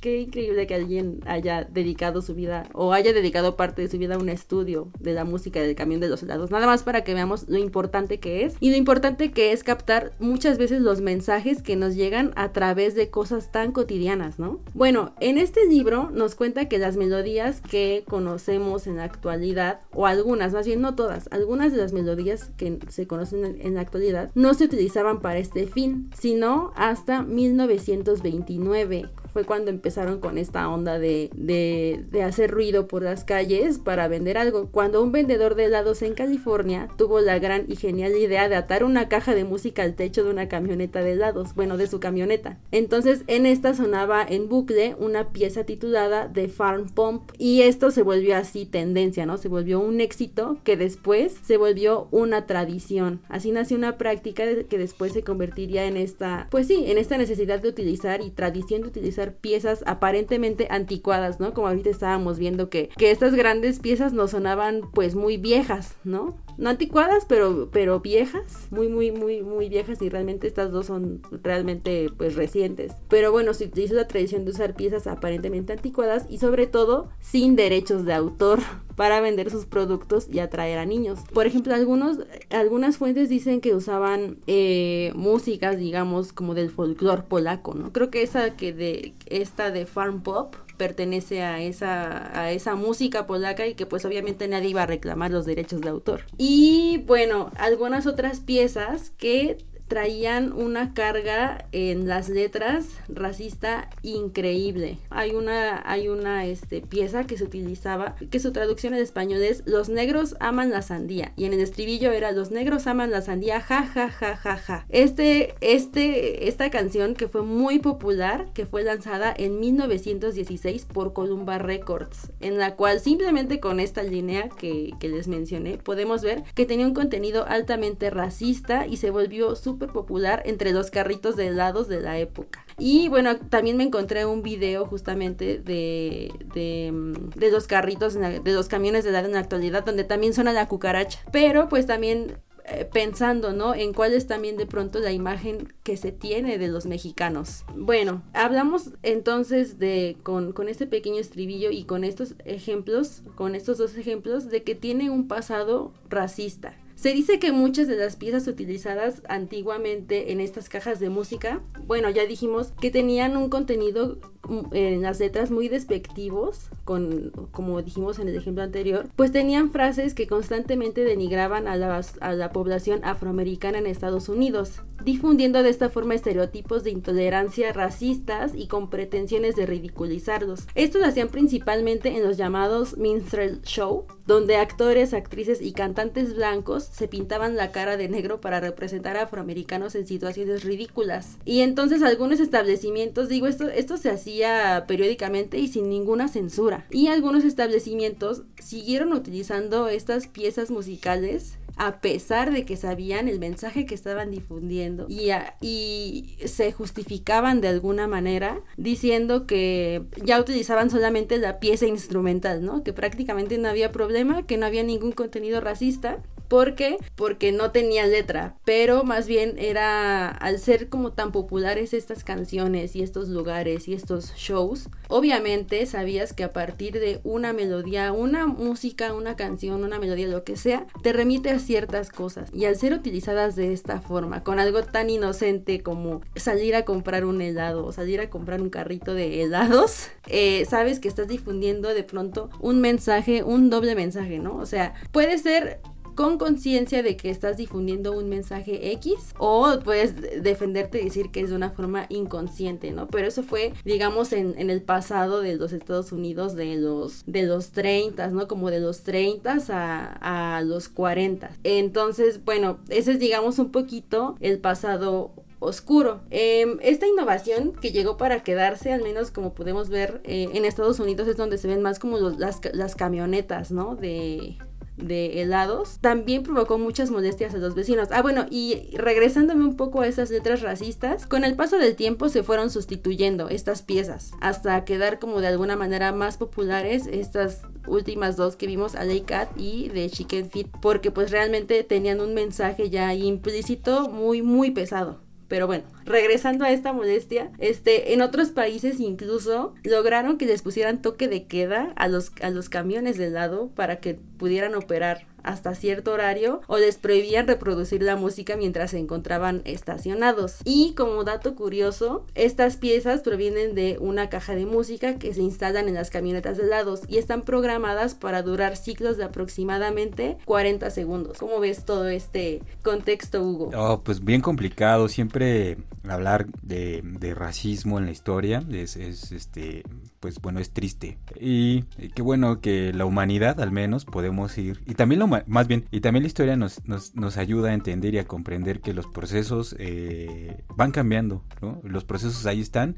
qué 0.00 0.20
increíble 0.20 0.66
que 0.66 0.74
alguien 0.74 1.20
haya 1.26 1.64
dedicado 1.64 2.22
su 2.22 2.34
vida 2.34 2.68
o 2.72 2.92
haya 2.92 3.12
dedicado 3.12 3.56
parte 3.56 3.82
de 3.82 3.88
su 3.88 3.98
vida 3.98 4.14
a 4.14 4.18
un 4.18 4.28
estudio 4.28 4.88
de 5.00 5.12
la 5.12 5.24
música 5.24 5.60
del 5.60 5.74
camión 5.74 6.00
de 6.00 6.08
los 6.08 6.22
helados. 6.22 6.50
Nada 6.50 6.66
más 6.66 6.82
para 6.82 7.04
que 7.04 7.12
veamos 7.12 7.48
lo 7.48 7.58
importante 7.58 8.20
que 8.20 8.44
es 8.44 8.54
y 8.60 8.70
lo 8.70 8.76
importante 8.76 9.32
que 9.32 9.52
es 9.52 9.64
captar 9.64 10.12
muchas 10.18 10.58
veces 10.58 10.80
los 10.80 11.00
mensajes 11.00 11.62
que 11.62 11.76
nos 11.76 11.94
llegan 11.94 12.32
a 12.36 12.52
través 12.52 12.94
de 12.94 13.10
cosas 13.10 13.52
tan 13.52 13.72
cotidianas, 13.72 14.38
¿no? 14.38 14.60
Bueno, 14.74 15.14
en 15.20 15.38
este 15.38 15.66
libro 15.66 16.10
nos 16.12 16.34
cuenta 16.34 16.68
que 16.68 16.78
las 16.78 16.96
melodías 16.96 17.60
que 17.60 18.04
conocemos 18.06 18.86
en 18.86 18.96
la 18.96 19.04
actualidad, 19.04 19.80
o 19.92 20.06
algunas, 20.06 20.52
más 20.52 20.66
bien 20.66 20.80
no 20.80 20.94
todas, 20.94 21.28
algunas 21.32 21.72
de 21.72 21.78
las 21.78 21.92
melodías 21.92 22.50
que 22.56 22.75
se 22.88 23.06
conocen 23.06 23.58
en, 23.60 23.74
la 23.74 23.80
actualidad 23.80 24.30
no 24.34 24.54
se 24.54 24.64
utilizaban 24.64 25.20
para 25.20 25.38
este 25.38 25.66
fin, 25.66 26.10
sino 26.18 26.72
hasta 26.76 27.22
1929 27.22 29.10
fue 29.36 29.44
cuando 29.44 29.70
empezaron 29.70 30.18
con 30.18 30.38
esta 30.38 30.66
onda 30.66 30.98
de, 30.98 31.28
de, 31.34 32.22
hacer 32.22 32.50
ruido 32.50 32.88
por 32.88 33.02
las 33.02 33.22
calles 33.22 33.78
para 33.78 34.08
vender 34.08 34.38
algo. 34.38 34.70
Cuando 34.70 35.02
un 35.02 35.12
vendedor 35.12 35.56
de 35.56 35.66
helados 35.66 36.00
en 36.00 36.14
California 36.14 36.88
tuvo 36.96 37.20
la 37.20 37.38
gran 37.38 37.66
y 37.68 37.76
genial 37.76 38.16
idea 38.16 38.48
de 38.48 38.56
atar 38.56 38.82
una 38.82 39.10
caja 39.10 39.34
de 39.34 39.44
música 39.44 39.82
al 39.82 39.94
techo 39.94 40.24
de 40.24 40.30
una 40.30 40.48
camioneta 40.48 41.02
de 41.02 41.12
helados, 41.12 41.54
bueno, 41.54 41.76
de 41.76 41.86
su 41.86 42.00
camioneta. 42.00 42.56
Entonces 42.70 43.24
en 43.26 43.44
esta 43.44 43.74
sonaba 43.74 44.24
en 44.26 44.48
bucle 44.48 44.96
una 44.98 45.32
pieza 45.32 45.64
titulada 45.64 46.32
The 46.32 46.48
Farm 46.48 46.88
Pump 46.88 47.32
y 47.36 47.60
esto 47.60 47.90
se 47.90 48.00
volvió 48.00 48.36
así 48.36 48.64
tendencia, 48.64 49.26
¿no? 49.26 49.36
Se 49.36 49.48
volvió 49.48 49.80
un 49.80 50.00
éxito 50.00 50.56
que 50.64 50.78
después 50.78 51.36
se 51.42 51.58
volvió 51.58 52.08
una 52.10 52.46
tradición. 52.46 53.20
Así 53.28 53.50
nació 53.50 53.76
una 53.76 53.98
práctica 53.98 54.44
que 54.66 54.78
después 54.78 55.12
se 55.12 55.22
convertiría 55.22 55.84
en 55.84 55.98
esta, 55.98 56.48
pues 56.50 56.68
sí, 56.68 56.84
en 56.86 56.96
esta 56.96 57.18
necesidad 57.18 57.60
de 57.60 57.68
utilizar 57.68 58.22
y 58.22 58.30
tradición 58.30 58.80
de 58.80 58.88
utilizar 58.88 59.25
piezas 59.34 59.82
aparentemente 59.86 60.68
anticuadas, 60.70 61.40
¿no? 61.40 61.54
Como 61.54 61.68
ahorita 61.68 61.90
estábamos 61.90 62.38
viendo 62.38 62.70
que, 62.70 62.90
que 62.96 63.10
estas 63.10 63.34
grandes 63.34 63.80
piezas 63.80 64.12
nos 64.12 64.30
sonaban 64.30 64.82
pues 64.92 65.14
muy 65.14 65.36
viejas, 65.36 65.96
¿no? 66.04 66.36
No 66.58 66.70
anticuadas, 66.70 67.24
pero, 67.28 67.68
pero 67.72 68.00
viejas, 68.00 68.68
muy, 68.70 68.88
muy, 68.88 69.12
muy, 69.12 69.42
muy 69.42 69.68
viejas 69.68 70.00
y 70.02 70.08
realmente 70.08 70.46
estas 70.46 70.72
dos 70.72 70.86
son 70.86 71.22
realmente 71.42 72.08
pues 72.16 72.34
recientes. 72.34 72.92
Pero 73.08 73.32
bueno, 73.32 73.54
se 73.54 73.64
utiliza 73.64 73.94
la 73.94 74.08
tradición 74.08 74.44
de 74.44 74.52
usar 74.52 74.74
piezas 74.74 75.06
aparentemente 75.06 75.72
anticuadas 75.72 76.26
y 76.28 76.38
sobre 76.38 76.66
todo 76.66 77.08
sin 77.20 77.56
derechos 77.56 78.04
de 78.04 78.14
autor 78.14 78.60
para 78.96 79.20
vender 79.20 79.50
sus 79.50 79.66
productos 79.66 80.26
y 80.32 80.38
atraer 80.38 80.78
a 80.78 80.86
niños. 80.86 81.20
Por 81.32 81.46
ejemplo, 81.46 81.74
algunos, 81.74 82.18
algunas 82.50 82.96
fuentes 82.96 83.28
dicen 83.28 83.60
que 83.60 83.74
usaban 83.74 84.38
eh, 84.46 85.12
músicas, 85.14 85.78
digamos, 85.78 86.32
como 86.32 86.54
del 86.54 86.70
folclore 86.70 87.22
polaco, 87.22 87.74
¿no? 87.74 87.92
Creo 87.92 88.10
que 88.10 88.22
esa 88.22 88.56
que 88.56 88.72
de, 88.72 89.14
esta 89.26 89.70
de 89.70 89.84
Farm 89.84 90.22
Pop, 90.22 90.54
pertenece 90.76 91.42
a 91.42 91.60
esa, 91.60 92.38
a 92.38 92.52
esa 92.52 92.74
música 92.74 93.26
polaca 93.26 93.66
y 93.66 93.74
que 93.74 93.86
pues 93.86 94.04
obviamente 94.04 94.48
nadie 94.48 94.70
iba 94.70 94.82
a 94.82 94.86
reclamar 94.86 95.30
los 95.30 95.46
derechos 95.46 95.80
de 95.80 95.88
autor. 95.88 96.22
Y 96.38 97.02
bueno, 97.06 97.50
algunas 97.56 98.06
otras 98.06 98.40
piezas 98.40 99.10
que 99.10 99.58
traían 99.88 100.52
una 100.52 100.94
carga 100.94 101.66
en 101.72 102.08
las 102.08 102.28
letras 102.28 102.86
racista 103.08 103.88
increíble. 104.02 104.98
Hay 105.10 105.32
una, 105.32 105.82
hay 105.88 106.08
una 106.08 106.46
este, 106.46 106.80
pieza 106.80 107.24
que 107.24 107.38
se 107.38 107.44
utilizaba, 107.44 108.16
que 108.30 108.40
su 108.40 108.52
traducción 108.52 108.94
en 108.94 109.00
español 109.00 109.42
es 109.42 109.62
Los 109.66 109.88
negros 109.88 110.36
aman 110.40 110.70
la 110.70 110.82
sandía. 110.82 111.32
Y 111.36 111.44
en 111.44 111.52
el 111.52 111.60
estribillo 111.60 112.12
era 112.12 112.32
Los 112.32 112.50
negros 112.50 112.86
aman 112.86 113.10
la 113.10 113.22
sandía, 113.22 113.60
ja, 113.60 113.86
ja, 113.86 114.08
ja, 114.08 114.36
ja, 114.36 114.56
ja. 114.56 114.86
Este, 114.88 115.54
este, 115.60 116.48
esta 116.48 116.70
canción 116.70 117.14
que 117.14 117.28
fue 117.28 117.42
muy 117.42 117.78
popular, 117.78 118.48
que 118.54 118.66
fue 118.66 118.82
lanzada 118.82 119.32
en 119.36 119.60
1916 119.60 120.86
por 120.86 121.12
Columba 121.12 121.58
Records, 121.58 122.32
en 122.40 122.58
la 122.58 122.74
cual 122.74 123.00
simplemente 123.00 123.60
con 123.60 123.80
esta 123.80 124.02
línea 124.02 124.48
que, 124.48 124.92
que 124.98 125.08
les 125.08 125.28
mencioné, 125.28 125.78
podemos 125.78 126.22
ver 126.22 126.42
que 126.54 126.66
tenía 126.66 126.86
un 126.86 126.94
contenido 126.94 127.46
altamente 127.46 128.10
racista 128.10 128.86
y 128.86 128.96
se 128.96 129.10
volvió 129.10 129.54
popular 129.78 130.42
entre 130.46 130.72
los 130.72 130.90
carritos 130.90 131.36
de 131.36 131.48
helados 131.48 131.88
de 131.88 132.00
la 132.00 132.18
época. 132.18 132.64
Y 132.78 133.08
bueno, 133.08 133.36
también 133.36 133.76
me 133.76 133.84
encontré 133.84 134.26
un 134.26 134.42
video 134.42 134.86
justamente 134.86 135.58
de, 135.58 136.30
de, 136.54 136.92
mm, 136.92 137.30
de 137.38 137.50
los 137.50 137.66
carritos, 137.66 138.14
de 138.14 138.52
los 138.52 138.68
camiones 138.68 139.04
de 139.04 139.10
helado 139.10 139.26
en 139.26 139.34
la 139.34 139.40
actualidad, 139.40 139.84
donde 139.84 140.04
también 140.04 140.34
suena 140.34 140.52
la 140.52 140.68
cucaracha. 140.68 141.20
Pero 141.32 141.68
pues 141.68 141.86
también 141.86 142.36
eh, 142.68 142.84
pensando, 142.84 143.52
¿no? 143.52 143.76
En 143.76 143.92
cuál 143.92 144.12
es 144.12 144.26
también 144.26 144.56
de 144.56 144.66
pronto 144.66 144.98
la 144.98 145.12
imagen 145.12 145.72
que 145.84 145.96
se 145.96 146.10
tiene 146.10 146.58
de 146.58 146.66
los 146.66 146.84
mexicanos. 146.84 147.64
Bueno, 147.76 148.24
hablamos 148.32 148.90
entonces 149.04 149.78
de, 149.78 150.16
con, 150.24 150.52
con 150.52 150.68
este 150.68 150.88
pequeño 150.88 151.20
estribillo 151.20 151.70
y 151.70 151.84
con 151.84 152.02
estos 152.02 152.34
ejemplos, 152.44 153.22
con 153.36 153.54
estos 153.54 153.78
dos 153.78 153.96
ejemplos, 153.96 154.50
de 154.50 154.64
que 154.64 154.74
tiene 154.74 155.10
un 155.10 155.28
pasado 155.28 155.92
racista. 156.08 156.74
Se 156.96 157.12
dice 157.12 157.38
que 157.38 157.52
muchas 157.52 157.88
de 157.88 157.96
las 157.96 158.16
piezas 158.16 158.48
utilizadas 158.48 159.22
antiguamente 159.28 160.32
en 160.32 160.40
estas 160.40 160.70
cajas 160.70 160.98
de 160.98 161.10
música, 161.10 161.60
bueno, 161.86 162.08
ya 162.08 162.24
dijimos 162.24 162.72
que 162.80 162.90
tenían 162.90 163.36
un 163.36 163.50
contenido 163.50 164.18
mm, 164.48 164.74
en 164.74 165.02
las 165.02 165.20
letras 165.20 165.50
muy 165.50 165.68
despectivos, 165.68 166.70
con, 166.84 167.32
como 167.50 167.82
dijimos 167.82 168.18
en 168.18 168.28
el 168.28 168.36
ejemplo 168.36 168.62
anterior, 168.62 169.10
pues 169.14 169.30
tenían 169.30 169.70
frases 169.70 170.14
que 170.14 170.26
constantemente 170.26 171.04
denigraban 171.04 171.68
a 171.68 171.76
la, 171.76 172.00
a 172.20 172.32
la 172.32 172.50
población 172.50 173.00
afroamericana 173.04 173.76
en 173.76 173.86
Estados 173.86 174.30
Unidos, 174.30 174.80
difundiendo 175.04 175.62
de 175.62 175.68
esta 175.68 175.90
forma 175.90 176.14
estereotipos 176.14 176.82
de 176.82 176.92
intolerancia 176.92 177.74
racistas 177.74 178.52
y 178.54 178.68
con 178.68 178.88
pretensiones 178.88 179.54
de 179.54 179.66
ridiculizarlos. 179.66 180.66
Esto 180.74 180.98
lo 180.98 181.04
hacían 181.04 181.28
principalmente 181.28 182.16
en 182.16 182.24
los 182.24 182.38
llamados 182.38 182.96
minstrel 182.96 183.60
show, 183.62 184.06
donde 184.26 184.56
actores, 184.56 185.12
actrices 185.12 185.60
y 185.60 185.72
cantantes 185.72 186.34
blancos 186.34 186.85
se 186.92 187.08
pintaban 187.08 187.56
la 187.56 187.72
cara 187.72 187.96
de 187.96 188.08
negro 188.08 188.40
para 188.40 188.60
representar 188.60 189.16
a 189.16 189.22
afroamericanos 189.22 189.94
en 189.94 190.06
situaciones 190.06 190.64
ridículas. 190.64 191.36
Y 191.44 191.60
entonces 191.60 192.02
algunos 192.02 192.40
establecimientos, 192.40 193.28
digo, 193.28 193.46
esto, 193.46 193.68
esto 193.68 193.96
se 193.96 194.10
hacía 194.10 194.84
periódicamente 194.86 195.58
y 195.58 195.68
sin 195.68 195.88
ninguna 195.88 196.28
censura. 196.28 196.86
Y 196.90 197.08
algunos 197.08 197.44
establecimientos 197.44 198.42
siguieron 198.60 199.12
utilizando 199.12 199.88
estas 199.88 200.26
piezas 200.26 200.70
musicales 200.70 201.58
a 201.76 202.00
pesar 202.00 202.52
de 202.52 202.64
que 202.64 202.76
sabían 202.76 203.28
el 203.28 203.38
mensaje 203.38 203.84
que 203.84 203.94
estaban 203.94 204.30
difundiendo 204.30 205.06
y, 205.08 205.30
y 205.60 206.36
se 206.46 206.72
justificaban 206.72 207.60
de 207.60 207.68
alguna 207.68 208.08
manera 208.08 208.60
diciendo 208.78 209.46
que 209.46 210.02
ya 210.24 210.40
utilizaban 210.40 210.88
solamente 210.90 211.36
la 211.38 211.60
pieza 211.60 211.86
instrumental, 211.86 212.64
¿no? 212.64 212.82
Que 212.82 212.94
prácticamente 212.94 213.58
no 213.58 213.68
había 213.68 213.92
problema, 213.92 214.46
que 214.46 214.56
no 214.56 214.64
había 214.64 214.82
ningún 214.82 215.12
contenido 215.12 215.60
racista 215.60 216.22
¿Por 216.48 216.74
qué? 216.74 216.96
Porque 217.14 217.52
no 217.52 217.70
tenía 217.72 218.06
letra, 218.06 218.56
pero 218.64 219.04
más 219.04 219.26
bien 219.26 219.56
era 219.58 220.28
al 220.28 220.58
ser 220.58 220.88
como 220.88 221.12
tan 221.12 221.32
populares 221.32 221.92
estas 221.92 222.24
canciones 222.24 222.94
y 222.94 223.02
estos 223.02 223.28
lugares 223.28 223.88
y 223.88 223.94
estos 223.94 224.34
shows, 224.34 224.88
obviamente 225.08 225.84
sabías 225.86 226.32
que 226.32 226.44
a 226.44 226.52
partir 226.52 227.00
de 227.00 227.20
una 227.24 227.52
melodía, 227.52 228.12
una 228.12 228.46
música, 228.46 229.12
una 229.12 229.36
canción, 229.36 229.84
una 229.84 229.98
melodía, 229.98 230.28
lo 230.28 230.44
que 230.44 230.56
sea, 230.56 230.86
te 231.02 231.12
remite 231.12 231.50
a 231.50 231.58
ciertas 231.58 232.10
cosas. 232.10 232.50
Y 232.52 232.64
al 232.64 232.76
ser 232.76 232.92
utilizadas 232.92 233.56
de 233.56 233.72
esta 233.72 234.00
forma, 234.00 234.42
con 234.42 234.58
algo 234.58 234.82
tan 234.82 235.10
inocente 235.10 235.82
como 235.82 236.22
salir 236.36 236.74
a 236.74 236.84
comprar 236.84 237.24
un 237.24 237.40
helado 237.40 237.84
o 237.84 237.92
salir 237.92 238.20
a 238.20 238.30
comprar 238.30 238.60
un 238.62 238.70
carrito 238.70 239.14
de 239.14 239.42
helados, 239.42 240.08
eh, 240.26 240.64
sabes 240.68 241.00
que 241.00 241.08
estás 241.08 241.28
difundiendo 241.28 241.92
de 241.92 242.04
pronto 242.04 242.50
un 242.60 242.80
mensaje, 242.80 243.42
un 243.42 243.70
doble 243.70 243.94
mensaje, 243.94 244.38
¿no? 244.38 244.56
O 244.56 244.66
sea, 244.66 244.94
puede 245.12 245.38
ser 245.38 245.80
con 246.16 246.38
conciencia 246.38 247.02
de 247.02 247.16
que 247.16 247.30
estás 247.30 247.58
difundiendo 247.58 248.12
un 248.12 248.28
mensaje 248.28 248.90
X 248.92 249.34
o 249.38 249.78
puedes 249.84 250.42
defenderte 250.42 251.00
y 251.00 251.04
decir 251.04 251.30
que 251.30 251.40
es 251.40 251.50
de 251.50 251.56
una 251.56 251.70
forma 251.70 252.06
inconsciente, 252.08 252.90
¿no? 252.90 253.06
Pero 253.06 253.28
eso 253.28 253.42
fue, 253.42 253.72
digamos, 253.84 254.32
en, 254.32 254.56
el 254.56 254.82
pasado 254.82 255.42
de 255.42 255.56
los 255.56 255.72
Estados 255.72 256.12
Unidos 256.12 256.56
de 256.56 256.76
los, 256.76 257.22
de 257.26 257.42
los 257.44 257.70
30, 257.70 258.28
¿no? 258.30 258.48
Como 258.48 258.70
de 258.70 258.80
los 258.80 259.02
30 259.02 259.58
a, 259.68 260.56
a 260.56 260.62
los 260.62 260.88
40. 260.88 261.50
Entonces, 261.62 262.44
bueno, 262.44 262.78
ese 262.88 263.12
es, 263.12 263.18
digamos, 263.20 263.58
un 263.58 263.70
poquito 263.70 264.36
el 264.40 264.58
pasado 264.58 265.32
oscuro. 265.58 266.20
Em, 266.30 266.78
esta 266.80 267.06
innovación 267.06 267.72
que 267.72 267.92
llegó 267.92 268.16
para 268.16 268.42
quedarse, 268.42 268.92
al 268.92 269.02
menos 269.02 269.30
como 269.30 269.54
podemos 269.54 269.88
ver 269.88 270.20
eh, 270.24 270.48
en 270.52 270.64
Estados 270.64 270.98
Unidos, 270.98 271.28
es 271.28 271.36
donde 271.36 271.58
se 271.58 271.68
ven 271.68 271.82
más 271.82 271.98
como 271.98 272.18
las, 272.18 272.60
las 272.72 272.94
camionetas, 272.94 273.70
¿no? 273.70 273.96
De, 273.96 274.58
de 274.96 275.42
helados, 275.42 275.98
también 276.00 276.42
provocó 276.42 276.78
muchas 276.78 277.10
molestias 277.10 277.54
a 277.54 277.58
los 277.58 277.74
vecinos. 277.74 278.08
Ah, 278.12 278.22
bueno, 278.22 278.46
y 278.50 278.96
regresándome 278.96 279.64
un 279.64 279.76
poco 279.76 280.00
a 280.00 280.06
esas 280.06 280.30
letras 280.30 280.62
racistas, 280.62 281.26
con 281.26 281.44
el 281.44 281.54
paso 281.54 281.78
del 281.78 281.96
tiempo 281.96 282.28
se 282.28 282.42
fueron 282.42 282.70
sustituyendo 282.70 283.48
estas 283.48 283.82
piezas 283.82 284.32
hasta 284.40 284.84
quedar 284.84 285.18
como 285.18 285.40
de 285.40 285.48
alguna 285.48 285.76
manera 285.76 286.12
más 286.12 286.36
populares 286.36 287.06
estas 287.06 287.62
últimas 287.86 288.36
dos 288.36 288.56
que 288.56 288.66
vimos, 288.66 288.94
Alley 288.94 289.20
Cat 289.20 289.48
y 289.56 289.88
de 289.90 290.10
Chicken 290.10 290.50
Feet, 290.50 290.68
porque 290.80 291.10
pues 291.10 291.30
realmente 291.30 291.82
tenían 291.84 292.20
un 292.20 292.34
mensaje 292.34 292.90
ya 292.90 293.14
implícito 293.14 294.08
muy 294.08 294.42
muy 294.42 294.70
pesado. 294.70 295.25
Pero 295.48 295.66
bueno, 295.66 295.84
regresando 296.04 296.64
a 296.64 296.70
esta 296.70 296.92
molestia, 296.92 297.50
este, 297.58 298.12
en 298.12 298.22
otros 298.22 298.50
países 298.50 299.00
incluso 299.00 299.74
lograron 299.84 300.38
que 300.38 300.46
les 300.46 300.62
pusieran 300.62 301.02
toque 301.02 301.28
de 301.28 301.46
queda 301.46 301.92
a 301.96 302.08
los, 302.08 302.32
a 302.42 302.50
los 302.50 302.68
camiones 302.68 303.16
de 303.16 303.30
lado 303.30 303.68
para 303.74 304.00
que 304.00 304.14
pudieran 304.14 304.74
operar 304.74 305.26
hasta 305.46 305.74
cierto 305.74 306.12
horario 306.12 306.60
o 306.66 306.76
les 306.76 306.96
prohibían 306.96 307.46
reproducir 307.46 308.02
la 308.02 308.16
música 308.16 308.56
mientras 308.56 308.90
se 308.90 308.98
encontraban 308.98 309.62
estacionados. 309.64 310.56
Y 310.64 310.92
como 310.94 311.24
dato 311.24 311.54
curioso, 311.54 312.26
estas 312.34 312.76
piezas 312.76 313.20
provienen 313.20 313.74
de 313.74 313.96
una 314.00 314.28
caja 314.28 314.54
de 314.54 314.66
música 314.66 315.14
que 315.14 315.32
se 315.32 315.42
instalan 315.42 315.88
en 315.88 315.94
las 315.94 316.10
camionetas 316.10 316.56
de 316.56 316.66
lados 316.66 317.02
y 317.08 317.18
están 317.18 317.42
programadas 317.42 318.14
para 318.14 318.42
durar 318.42 318.76
ciclos 318.76 319.16
de 319.16 319.24
aproximadamente 319.24 320.36
40 320.44 320.90
segundos. 320.90 321.38
¿Cómo 321.38 321.60
ves 321.60 321.84
todo 321.84 322.08
este 322.08 322.62
contexto, 322.82 323.42
Hugo? 323.42 323.70
Oh, 323.76 324.00
pues 324.02 324.24
bien 324.24 324.40
complicado, 324.40 325.08
siempre 325.08 325.78
hablar 326.08 326.46
de, 326.62 327.02
racismo 327.36 327.98
en 327.98 328.06
la 328.06 328.12
historia 328.12 328.62
es, 328.70 328.96
es, 328.96 329.32
este 329.32 329.82
pues 330.20 330.40
bueno 330.40 330.60
es 330.60 330.70
triste 330.70 331.18
y 331.38 331.82
qué 332.14 332.22
bueno 332.22 332.60
que 332.60 332.92
la 332.92 333.04
humanidad 333.04 333.60
al 333.60 333.72
menos 333.72 334.04
podemos 334.04 334.56
ir 334.56 334.80
y 334.86 334.94
también 334.94 335.18
más 335.46 335.66
bien, 335.68 335.86
y 335.90 336.00
también 336.00 336.22
la 336.22 336.28
historia 336.28 336.56
nos, 336.56 336.82
nos, 336.86 337.36
ayuda 337.36 337.70
a 337.70 337.74
entender 337.74 338.14
y 338.14 338.18
a 338.18 338.26
comprender 338.26 338.80
que 338.80 338.94
los 338.94 339.06
procesos 339.06 339.74
eh, 339.78 340.62
van 340.76 340.90
cambiando. 340.90 341.42
Los 341.82 342.04
procesos 342.04 342.46
ahí 342.46 342.60
están, 342.60 342.96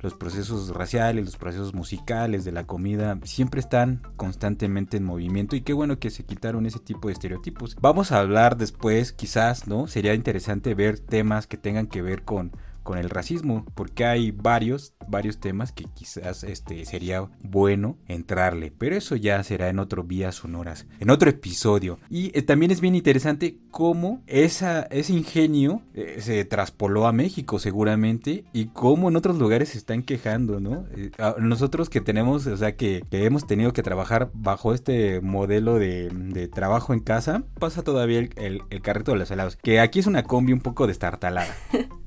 los 0.00 0.14
procesos 0.14 0.70
raciales, 0.70 1.24
los 1.24 1.36
procesos 1.36 1.74
musicales, 1.74 2.44
de 2.44 2.52
la 2.52 2.64
comida, 2.64 3.18
siempre 3.24 3.60
están 3.60 4.02
constantemente 4.16 4.96
en 4.96 5.04
movimiento 5.04 5.56
y 5.56 5.62
qué 5.62 5.72
bueno 5.72 5.98
que 5.98 6.10
se 6.10 6.24
quitaron 6.24 6.66
ese 6.66 6.78
tipo 6.78 7.08
de 7.08 7.14
estereotipos. 7.14 7.76
Vamos 7.80 8.12
a 8.12 8.20
hablar 8.20 8.56
después, 8.56 9.12
quizás, 9.12 9.66
¿no? 9.66 9.86
Sería 9.86 10.14
interesante 10.14 10.74
ver 10.74 10.98
temas 10.98 11.46
que 11.46 11.56
tengan 11.56 11.86
que 11.86 12.02
ver 12.02 12.22
con 12.22 12.52
con 12.88 12.96
el 12.96 13.10
racismo, 13.10 13.66
porque 13.74 14.06
hay 14.06 14.30
varios, 14.30 14.94
varios 15.06 15.36
temas 15.36 15.72
que 15.72 15.84
quizás 15.84 16.42
este, 16.42 16.86
sería 16.86 17.28
bueno 17.42 17.98
entrarle, 18.06 18.72
pero 18.78 18.96
eso 18.96 19.14
ya 19.14 19.44
será 19.44 19.68
en 19.68 19.78
otro 19.78 20.04
Vías 20.04 20.36
Sonoras, 20.36 20.86
en 20.98 21.10
otro 21.10 21.28
episodio. 21.28 21.98
Y 22.08 22.30
eh, 22.34 22.40
también 22.40 22.70
es 22.70 22.80
bien 22.80 22.94
interesante 22.94 23.58
cómo 23.70 24.22
esa, 24.26 24.84
ese 24.84 25.12
ingenio 25.12 25.82
eh, 25.92 26.20
se 26.22 26.46
traspoló 26.46 27.06
a 27.06 27.12
México 27.12 27.58
seguramente 27.58 28.44
y 28.54 28.68
cómo 28.68 29.10
en 29.10 29.16
otros 29.16 29.36
lugares 29.36 29.68
se 29.68 29.76
están 29.76 30.02
quejando, 30.02 30.58
¿no? 30.58 30.86
Eh, 30.96 31.10
nosotros 31.40 31.90
que 31.90 32.00
tenemos, 32.00 32.46
o 32.46 32.56
sea, 32.56 32.74
que, 32.74 33.02
hemos 33.10 33.46
tenido 33.46 33.74
que 33.74 33.82
trabajar 33.82 34.30
bajo 34.32 34.72
este 34.72 35.20
modelo 35.20 35.74
de, 35.74 36.48
trabajo 36.54 36.94
en 36.94 37.00
casa, 37.00 37.42
pasa 37.60 37.82
todavía 37.82 38.20
el, 38.36 38.62
carrito 38.80 39.12
de 39.12 39.18
los 39.18 39.30
helados, 39.30 39.56
que 39.56 39.78
aquí 39.78 39.98
es 39.98 40.06
una 40.06 40.22
combi 40.22 40.54
un 40.54 40.60
poco 40.60 40.86
destartalada. 40.86 41.54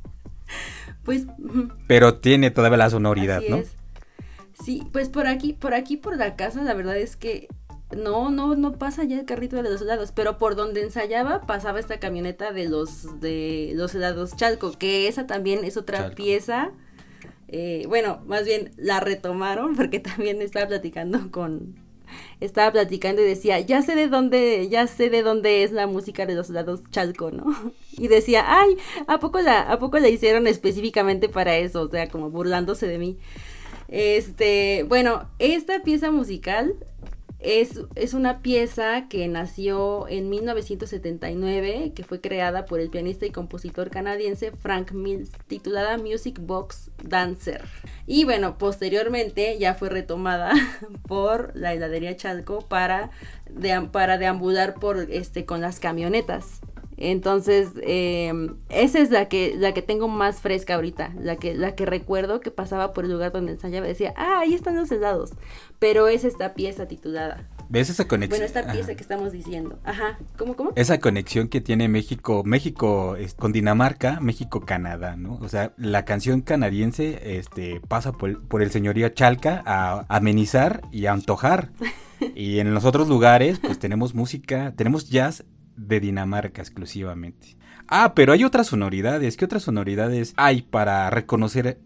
Pues. 1.04 1.26
Pero 1.88 2.16
tiene 2.16 2.52
todavía 2.52 2.78
la 2.78 2.90
sonoridad, 2.90 3.42
¿no? 3.50 3.62
Sí, 4.64 4.84
pues 4.92 5.10
por 5.10 5.28
aquí, 5.28 5.54
por 5.54 5.74
aquí, 5.74 5.98
por 5.98 6.18
la 6.18 6.36
casa, 6.36 6.64
la 6.64 6.74
verdad 6.74 6.98
es 6.98 7.16
que 7.16 7.48
no, 7.96 8.30
no, 8.30 8.56
no 8.56 8.74
pasa 8.74 9.04
ya 9.04 9.20
el 9.20 9.26
carrito 9.26 9.56
de 9.56 9.64
los 9.64 9.82
helados, 9.82 10.12
pero 10.12 10.38
por 10.38 10.56
donde 10.56 10.82
ensayaba 10.82 11.42
pasaba 11.42 11.80
esta 11.80 12.00
camioneta 12.00 12.52
de 12.52 12.70
los 12.70 13.20
de 13.20 13.74
los 13.76 13.96
helados 13.96 14.36
Chalco, 14.36 14.72
que 14.74 15.08
esa 15.08 15.28
también 15.28 15.64
es 15.64 15.78
otra 15.78 16.12
pieza. 16.12 16.72
Eh, 17.48 17.86
bueno, 17.88 18.22
más 18.28 18.46
bien 18.46 18.72
la 18.78 19.00
retomaron 19.00 19.76
porque 19.78 20.00
también 20.00 20.42
estaba 20.42 20.68
platicando 20.68 21.32
con, 21.32 21.76
estaba 22.40 22.72
platicando 22.72 23.22
y 23.22 23.26
decía, 23.26 23.60
ya 23.60 23.82
sé 23.82 23.96
de 23.96 24.08
dónde, 24.08 24.68
ya 24.70 24.88
sé 24.88 25.10
de 25.10 25.24
dónde 25.24 25.64
es 25.64 25.72
la 25.72 25.88
música 25.88 26.26
de 26.26 26.36
los 26.36 26.50
lados 26.50 26.82
Chalco, 26.92 27.32
¿no? 27.32 27.46
Y 27.98 28.08
decía, 28.08 28.46
ay, 28.48 28.78
¿a 29.08 29.20
poco 29.20 29.42
la, 29.42 29.62
a 29.62 29.78
poco 29.78 30.00
la 30.00 30.10
hicieron 30.10 30.48
específicamente 30.48 31.30
para 31.30 31.58
eso? 31.58 31.82
O 31.82 31.90
sea, 31.90 32.10
como 32.10 32.30
burlándose 32.30 32.88
de 32.88 32.98
mí. 32.98 33.18
Este, 33.90 34.86
bueno, 34.88 35.30
esta 35.40 35.84
pieza 35.84 36.12
musical 36.12 36.76
es, 37.42 38.14
una 38.14 38.42
pieza 38.42 39.08
que 39.10 39.28
nació 39.28 40.08
en 40.08 40.30
1979, 40.30 41.94
que 41.96 42.04
fue 42.04 42.22
creada 42.22 42.66
por 42.66 42.80
el 42.80 42.90
pianista 42.90 43.26
y 43.26 43.32
compositor 43.32 43.90
canadiense 43.90 44.52
Frank 44.52 44.92
Mills, 44.92 45.32
titulada 45.48 45.98
Music 45.98 46.40
Box 46.40 46.92
Dancer. 47.04 47.64
Y 48.06 48.26
bueno, 48.26 48.58
posteriormente 48.58 49.58
ya 49.58 49.74
fue 49.74 49.90
retomada 49.90 50.52
por 51.08 51.52
la 51.56 51.74
heladería 51.74 52.16
Chalco 52.16 52.62
para, 52.68 53.10
para 53.92 54.18
deambular 54.18 54.76
por, 54.76 55.08
este, 55.10 55.46
con 55.46 55.62
las 55.62 55.80
camionetas. 55.80 56.62
Entonces, 57.02 57.70
em, 57.82 58.56
esa 58.70 59.00
es 59.00 59.10
la 59.10 59.28
que, 59.28 59.56
la 59.58 59.74
que 59.74 59.82
tengo 59.82 60.08
más 60.08 60.40
fresca 60.40 60.76
ahorita, 60.76 61.14
la 61.20 61.36
que, 61.36 61.56
la 61.56 61.74
que 61.76 61.86
recuerdo 61.88 62.42
que 62.42 62.52
pasaba 62.52 62.94
por 62.94 63.06
el 63.06 63.12
lugar 63.12 63.32
donde 63.32 63.54
ensayaba 63.54 63.88
y 63.88 63.90
decía, 63.90 64.14
ah, 64.16 64.40
ahí 64.42 64.54
están 64.54 64.76
los 64.76 64.92
helados. 64.92 65.32
Pero 65.80 66.08
es 66.08 66.24
esta 66.24 66.54
pieza 66.54 66.88
titulada. 66.88 67.50
¿Ves 67.70 67.90
esa 67.90 68.08
conexión? 68.08 68.40
Bueno, 68.40 68.46
esta 68.46 68.72
pieza 68.72 68.94
que 68.96 69.02
estamos 69.02 69.32
diciendo. 69.32 69.80
Ajá. 69.84 70.20
¿Cómo, 70.38 70.56
cómo? 70.56 70.74
Esa 70.76 71.00
conexión 71.00 71.48
que 71.48 71.62
tiene 71.62 71.88
México, 71.88 72.44
México 72.46 73.16
con 73.38 73.52
Dinamarca, 73.52 74.20
México-Canadá, 74.20 75.16
¿no? 75.16 75.40
O 75.42 75.48
sea, 75.48 75.74
la 75.78 76.06
canción 76.06 76.42
canadiense 76.42 77.38
este, 77.38 77.82
pasa 77.88 78.12
por, 78.12 78.46
por 78.48 78.62
el 78.62 78.72
señorío 78.72 79.10
Chalca 79.10 79.64
a 79.66 80.06
amenizar 80.10 80.82
y 80.92 81.08
a 81.08 81.14
antojar. 81.14 81.72
y 82.36 82.60
en 82.60 82.74
los 82.74 82.86
otros 82.86 83.08
lugares, 83.08 83.60
pues 83.60 83.80
tenemos 83.80 84.14
música, 84.14 84.74
tenemos 84.76 85.10
jazz 85.10 85.44
de 85.88 86.00
Dinamarca 86.00 86.62
exclusivamente. 86.62 87.58
Ah, 87.88 88.14
pero 88.16 88.34
hay 88.34 88.44
otras 88.44 88.68
sonoridades. 88.68 89.36
¿Qué 89.38 89.46
otras 89.46 89.64
sonoridades 89.64 90.34
hay 90.38 90.62
para 90.62 91.10
reconocer 91.10 91.80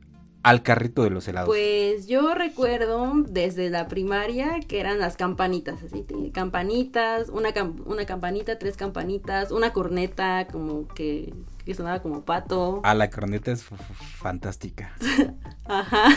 al 0.43 0.61
carrito 0.61 1.03
de 1.03 1.09
los 1.09 1.27
helados? 1.27 1.47
Pues 1.47 2.05
yo 2.07 2.35
recuerdo 2.35 3.13
desde 3.27 3.69
la 3.71 3.87
primaria 3.87 4.59
que 4.67 4.79
eran 4.79 4.99
las 4.99 5.17
campanitas, 5.17 5.81
así, 5.81 6.05
campanitas, 6.31 7.29
una, 7.29 7.49
una 7.85 8.05
campanita, 8.05 8.59
tres 8.59 8.77
campanitas, 8.77 9.51
una 9.51 9.73
corneta 9.73 10.45
como 10.51 10.87
que, 10.89 11.33
que 11.65 11.73
sonaba 11.73 12.03
como 12.03 12.23
pato. 12.23 12.81
Ah, 12.83 12.93
la 12.93 13.09
corneta 13.09 13.51
es 13.51 13.63
fantástica. 13.63 14.93
Ajá. 15.65 16.09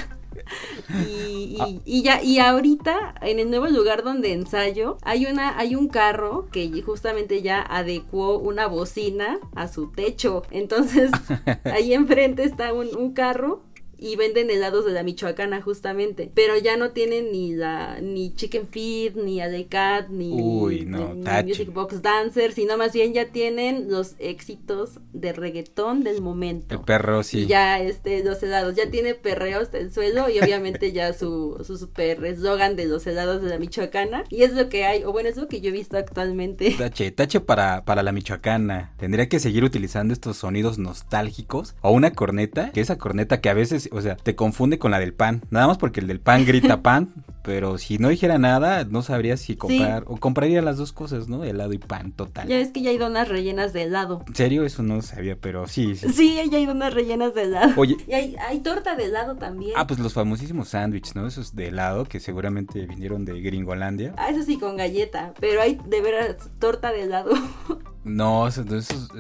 Y, 1.07 1.81
y, 1.85 2.03
ya, 2.03 2.23
y 2.23 2.39
ahorita, 2.39 3.15
en 3.21 3.39
el 3.39 3.51
nuevo 3.51 3.67
lugar 3.67 4.03
donde 4.03 4.33
ensayo, 4.33 4.99
hay 5.03 5.27
una, 5.27 5.59
hay 5.59 5.75
un 5.75 5.89
carro 5.89 6.49
que 6.51 6.71
justamente 6.83 7.43
ya 7.43 7.61
adecuó 7.61 8.39
una 8.39 8.67
bocina 8.67 9.39
a 9.55 9.69
su 9.69 9.91
techo. 9.91 10.43
Entonces, 10.51 11.11
ahí 11.65 11.93
enfrente 11.95 12.45
está 12.45 12.73
un, 12.73 12.95
un 12.97 13.13
carro 13.13 13.63
y 13.99 14.17
venden 14.17 14.51
helados 14.51 14.85
de 14.85 14.93
la 14.93 15.03
Michoacana 15.03 15.61
justamente, 15.61 16.31
pero 16.35 16.57
ya 16.57 16.77
no 16.77 16.91
tienen 16.91 17.33
ni 17.33 17.55
la 17.55 18.01
ni 18.01 18.35
Chicken 18.35 18.69
Feed, 18.69 19.17
ni 19.17 19.39
Cat, 19.65 20.09
ni, 20.09 20.41
Uy, 20.41 20.85
no, 20.85 21.15
ni 21.15 21.25
Music 21.45 21.73
Box 21.73 22.03
Dancer, 22.03 22.53
sino 22.53 22.77
más 22.77 22.93
bien 22.93 23.13
ya 23.13 23.31
tienen 23.31 23.91
los 23.91 24.15
éxitos 24.19 25.01
de 25.13 25.33
reggaetón 25.33 26.05
del 26.05 26.21
momento. 26.21 26.77
El 26.77 26.81
perro, 26.83 27.23
sí. 27.23 27.41
Y 27.41 27.47
ya 27.47 27.81
este 27.81 28.23
los 28.25 28.43
helados, 28.43 28.77
ya 28.77 28.91
tiene 28.91 29.15
perreos 29.15 29.73
del 29.73 29.93
suelo 29.93 30.29
y 30.31 30.39
obviamente 30.39 30.93
ya 30.93 31.13
su, 31.13 31.63
su 31.67 31.77
super 31.77 32.25
eslogan 32.25 32.77
de 32.77 32.87
los 32.87 33.07
helados 33.07 33.43
de 33.43 33.49
la 33.49 33.59
Michoacana 33.59 34.25
y 34.29 34.43
es 34.43 34.53
lo 34.53 34.69
que 34.69 34.85
hay, 34.85 35.05
o 35.05 35.13
bueno, 35.13 35.29
es 35.29 35.37
lo 35.37 35.49
que 35.49 35.61
yo 35.61 35.71
he 35.71 35.73
visto 35.73 35.97
actualmente. 35.97 36.71
Tache, 36.79 37.11
tache 37.11 37.41
para, 37.41 37.85
para 37.85 38.03
la 38.03 38.13
Michoacana. 38.13 38.93
Tendría 38.97 39.29
que 39.29 39.41
seguir 39.41 39.65
utilizando 39.65 40.13
estos 40.13 40.37
sonidos 40.37 40.79
nostálgicos 40.79 41.75
o 41.81 41.91
una 41.91 42.13
corneta, 42.13 42.71
que 42.73 42.81
esa 42.81 42.99
corneta 42.99 43.41
que 43.41 43.49
a 43.49 43.55
veces 43.55 43.88
o 43.93 44.01
sea, 44.01 44.17
te 44.17 44.35
confunde 44.35 44.79
con 44.79 44.91
la 44.91 44.99
del 44.99 45.15
pan. 45.15 45.43
Nada 45.51 45.67
más 45.67 45.79
porque 45.79 46.01
el 46.01 46.07
del 46.07 46.21
pan 46.21 46.45
grita 46.45 46.83
pan, 46.83 47.09
pero 47.49 47.79
si 47.79 47.97
no 47.97 48.11
dijera 48.11 48.37
nada, 48.37 48.85
no 48.85 49.01
sabría 49.01 49.39
si 49.39 49.57
comprar, 49.57 50.05
o 50.07 50.19
compraría 50.19 50.61
las 50.61 50.77
dos 50.77 50.93
cosas, 50.93 51.29
¿no? 51.29 51.45
Helado 51.45 51.73
y 51.73 51.79
pan, 51.79 52.13
total. 52.13 52.47
Ya 52.47 52.59
ves 52.59 52.73
que 52.73 52.83
ya 52.83 52.91
hay 52.91 52.99
donas 52.99 53.27
rellenas 53.27 53.73
de 53.73 53.85
helado. 53.85 54.23
¿En 54.27 54.35
serio? 54.35 54.65
Eso 54.67 54.83
no 54.83 55.01
sabía, 55.01 55.35
pero 55.35 55.67
sí. 55.67 55.97
Sí, 55.97 56.11
sí 56.13 56.35
ya 56.35 56.59
hay 56.59 56.67
donas 56.67 56.93
rellenas 56.93 57.35
de 57.35 57.45
helado. 57.45 57.73
Oye. 57.79 57.97
Y 58.07 58.13
hay, 58.13 58.37
hay 58.37 58.61
torta 58.61 58.97
de 58.97 59.07
helado 59.07 59.37
también. 59.37 59.73
Ah, 59.77 59.87
pues 59.87 59.99
los 59.99 60.13
famosísimos 60.13 60.69
sándwiches, 60.69 61.17
¿no? 61.17 61.27
Esos 61.27 61.57
de 61.57 61.69
helado 61.69 62.05
que 62.05 62.21
seguramente 62.21 62.85
vinieron 62.85 63.25
de 63.25 63.41
Gringolandia. 63.41 64.13
Ah, 64.19 64.29
eso 64.29 64.43
sí, 64.43 64.59
con 64.59 64.77
galleta, 64.77 65.33
pero 65.41 65.63
hay 65.63 65.81
de 65.87 66.03
veras 66.03 66.51
torta 66.59 66.93
de 66.93 67.05
helado. 67.05 67.31
No, 68.05 68.49
eso, 68.49 68.65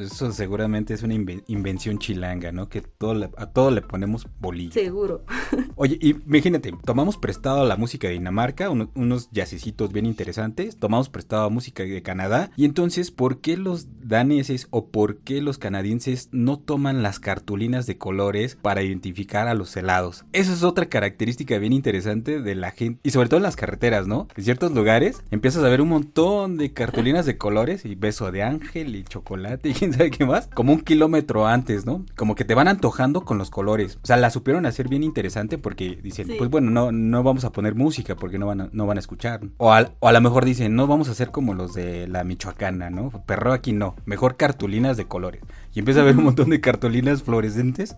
eso, 0.00 0.32
seguramente 0.32 0.94
es 0.94 1.02
una 1.02 1.14
invención 1.14 1.98
chilanga, 1.98 2.52
¿no? 2.52 2.68
Que 2.68 2.80
todo 2.80 3.30
a 3.36 3.46
todo 3.46 3.70
le 3.70 3.82
ponemos 3.82 4.26
bolillo. 4.40 4.72
Seguro. 4.72 5.24
Oye, 5.76 5.98
imagínate, 6.00 6.72
tomamos 6.84 7.16
prestado 7.16 7.66
la 7.66 7.76
música 7.76 8.08
de 8.08 8.17
Dinamarca, 8.18 8.70
unos 8.70 9.30
jazzecitos 9.30 9.92
bien 9.92 10.06
interesantes, 10.06 10.76
tomamos 10.76 11.08
prestado 11.08 11.48
música 11.50 11.82
de 11.82 12.02
Canadá, 12.02 12.50
y 12.56 12.64
entonces, 12.64 13.10
¿por 13.10 13.40
qué 13.40 13.56
los 13.56 13.86
daneses 14.00 14.68
o 14.70 14.86
por 14.86 15.18
qué 15.18 15.40
los 15.40 15.58
canadienses 15.58 16.28
no 16.32 16.58
toman 16.58 17.02
las 17.02 17.20
cartulinas 17.20 17.86
de 17.86 17.98
colores 17.98 18.56
para 18.60 18.82
identificar 18.82 19.48
a 19.48 19.54
los 19.54 19.76
helados? 19.76 20.24
Esa 20.32 20.52
es 20.52 20.62
otra 20.62 20.86
característica 20.86 21.58
bien 21.58 21.72
interesante 21.72 22.40
de 22.40 22.54
la 22.54 22.70
gente, 22.70 23.00
y 23.02 23.10
sobre 23.10 23.28
todo 23.28 23.38
en 23.38 23.44
las 23.44 23.56
carreteras, 23.56 24.06
¿no? 24.06 24.28
En 24.36 24.44
ciertos 24.44 24.72
lugares 24.72 25.22
empiezas 25.30 25.64
a 25.64 25.68
ver 25.68 25.80
un 25.80 25.88
montón 25.88 26.56
de 26.56 26.72
cartulinas 26.72 27.26
de 27.26 27.38
colores 27.38 27.84
y 27.84 27.94
beso 27.94 28.30
de 28.32 28.42
ángel 28.42 28.96
y 28.96 29.04
chocolate 29.04 29.68
y 29.68 29.74
quién 29.74 29.92
sabe 29.92 30.10
qué 30.10 30.24
más, 30.24 30.48
como 30.54 30.72
un 30.72 30.80
kilómetro 30.80 31.46
antes, 31.46 31.86
¿no? 31.86 32.04
Como 32.16 32.34
que 32.34 32.44
te 32.44 32.54
van 32.54 32.68
antojando 32.68 33.24
con 33.24 33.38
los 33.38 33.50
colores. 33.50 33.98
O 34.02 34.06
sea, 34.06 34.16
la 34.16 34.30
supieron 34.30 34.66
hacer 34.66 34.88
bien 34.88 35.02
interesante 35.02 35.58
porque 35.58 35.98
dicen, 36.02 36.28
pues 36.38 36.50
bueno, 36.50 36.70
no, 36.70 36.92
no 36.92 37.22
vamos 37.22 37.44
a 37.44 37.52
poner 37.52 37.74
música 37.74 37.97
porque 38.16 38.38
no 38.38 38.46
van 38.46 38.60
a, 38.62 38.68
no 38.72 38.86
van 38.86 38.96
a 38.96 39.00
escuchar. 39.00 39.40
O, 39.58 39.70
o 39.70 40.08
a 40.08 40.12
lo 40.12 40.20
mejor 40.20 40.44
dicen, 40.44 40.74
no 40.74 40.86
vamos 40.86 41.08
a 41.08 41.12
hacer 41.12 41.30
como 41.30 41.54
los 41.54 41.74
de 41.74 42.06
la 42.08 42.24
Michoacana, 42.24 42.90
¿no? 42.90 43.10
Perro 43.26 43.52
aquí 43.52 43.72
no, 43.72 43.96
mejor 44.06 44.36
cartulinas 44.36 44.96
de 44.96 45.06
colores. 45.06 45.42
Y 45.74 45.80
empieza 45.80 46.00
a 46.00 46.04
ver 46.04 46.16
un 46.16 46.24
montón 46.24 46.50
de 46.50 46.60
cartulinas 46.60 47.22
fluorescentes 47.22 47.96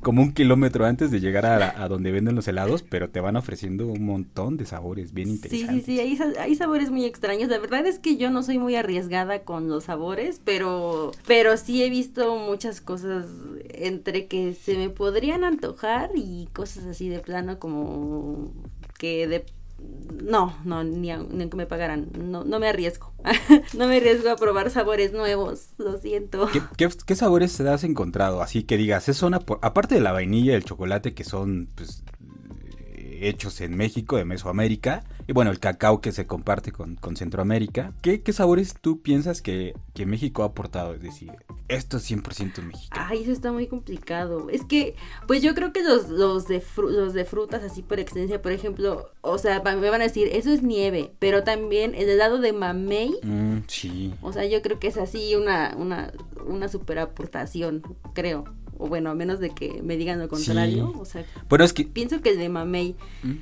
como 0.00 0.22
un 0.22 0.32
kilómetro 0.32 0.86
antes 0.86 1.10
de 1.10 1.20
llegar 1.20 1.44
a, 1.46 1.88
donde 1.88 2.12
venden 2.12 2.34
los 2.34 2.46
helados, 2.48 2.82
pero 2.82 3.10
te 3.10 3.20
van 3.20 3.36
ofreciendo 3.36 3.86
un 3.86 4.04
montón 4.04 4.56
de 4.56 4.64
sabores 4.64 5.12
bien 5.12 5.28
interesantes. 5.28 5.84
Sí, 5.84 5.96
sí, 5.98 6.16
sí, 6.16 6.38
hay, 6.38 6.54
sabores 6.54 6.90
muy 6.90 7.04
extraños. 7.04 7.48
La 7.48 7.58
verdad 7.58 7.86
es 7.86 7.98
que 7.98 8.16
yo 8.16 8.30
no 8.30 8.42
soy 8.42 8.58
muy 8.58 8.76
arriesgada 8.76 9.40
con 9.40 9.68
los 9.68 9.84
sabores, 9.84 10.40
pero, 10.44 11.12
pero 11.26 11.56
sí 11.56 11.82
he 11.82 11.90
visto 11.90 12.36
muchas 12.36 12.80
cosas 12.80 13.26
entre 13.70 14.26
que 14.26 14.54
se 14.54 14.76
me 14.76 14.88
podrían 14.88 15.44
antojar 15.44 16.10
y 16.14 16.48
cosas 16.52 16.84
así 16.84 17.08
de 17.08 17.18
plano 17.18 17.58
como 17.58 18.52
que 18.98 19.26
de 19.26 19.46
no, 20.22 20.56
no, 20.64 20.82
ni, 20.82 21.12
aunque 21.12 21.56
me 21.56 21.66
pagaran, 21.66 22.08
no, 22.18 22.44
no 22.44 22.58
me 22.58 22.68
arriesgo. 22.68 23.12
no 23.74 23.86
me 23.86 23.98
arriesgo 23.98 24.30
a 24.30 24.36
probar 24.36 24.70
sabores 24.70 25.12
nuevos, 25.12 25.68
lo 25.78 25.98
siento. 25.98 26.48
¿Qué, 26.76 26.88
qué, 27.06 27.14
sabores 27.14 27.56
te 27.56 27.68
has 27.68 27.84
encontrado? 27.84 28.42
Así 28.42 28.64
que 28.64 28.76
digas, 28.76 29.08
es 29.08 29.22
una, 29.22 29.40
aparte 29.62 29.94
de 29.94 30.00
la 30.00 30.12
vainilla 30.12 30.52
y 30.52 30.56
el 30.56 30.64
chocolate 30.64 31.14
que 31.14 31.24
son 31.24 31.68
pues, 31.76 32.02
hechos 33.22 33.60
en 33.60 33.76
México, 33.76 34.16
de 34.16 34.24
Mesoamérica, 34.24 35.04
y 35.26 35.32
bueno, 35.32 35.50
el 35.50 35.58
cacao 35.58 36.00
que 36.00 36.12
se 36.12 36.26
comparte 36.26 36.72
con, 36.72 36.98
Centroamérica. 37.16 37.92
¿Qué, 38.00 38.22
sabores 38.32 38.74
tú 38.80 39.02
piensas 39.02 39.42
que, 39.42 39.74
México 40.06 40.42
ha 40.42 40.46
aportado? 40.46 40.94
Es 40.94 41.02
decir, 41.02 41.32
esto 41.68 41.98
es 41.98 42.10
100% 42.10 42.62
mexicano. 42.62 43.06
Ay, 43.10 43.22
eso 43.22 43.32
está 43.32 43.52
muy 43.52 43.66
complicado. 43.66 44.48
Es 44.48 44.64
que, 44.64 44.94
pues 45.26 45.42
yo 45.42 45.54
creo 45.54 45.72
que 45.72 45.82
los, 45.82 46.08
los, 46.08 46.48
de, 46.48 46.62
los 46.76 47.12
de 47.12 47.24
frutas 47.24 47.62
así 47.62 47.82
por 47.82 47.98
extensión, 47.98 48.40
por 48.40 48.52
ejemplo, 48.52 49.10
o 49.20 49.38
sea, 49.38 49.60
me 49.62 49.90
van 49.90 50.00
a 50.00 50.04
decir, 50.04 50.28
eso 50.32 50.50
es 50.50 50.62
nieve, 50.62 51.12
pero 51.18 51.44
también 51.44 51.94
el 51.94 52.08
helado 52.08 52.38
de 52.38 52.52
mamey. 52.52 53.18
Mm, 53.22 53.58
sí. 53.66 54.14
O 54.22 54.32
sea, 54.32 54.46
yo 54.46 54.62
creo 54.62 54.78
que 54.78 54.88
es 54.88 54.96
así 54.96 55.34
una, 55.34 55.74
una, 55.76 56.12
una 56.46 56.68
super 56.68 56.98
aportación, 57.00 57.82
creo 58.14 58.44
o 58.78 58.88
bueno, 58.88 59.10
a 59.10 59.14
menos 59.14 59.40
de 59.40 59.50
que 59.50 59.82
me 59.82 59.96
digan 59.96 60.18
lo 60.18 60.28
contrario, 60.28 60.94
o 60.98 61.04
sea, 61.04 61.24
bueno, 61.48 61.64
es 61.64 61.72
que... 61.72 61.84
pienso 61.84 62.20
que 62.20 62.30
el 62.30 62.38
de 62.38 62.48
mamey 62.48 62.96
mm. 63.22 63.36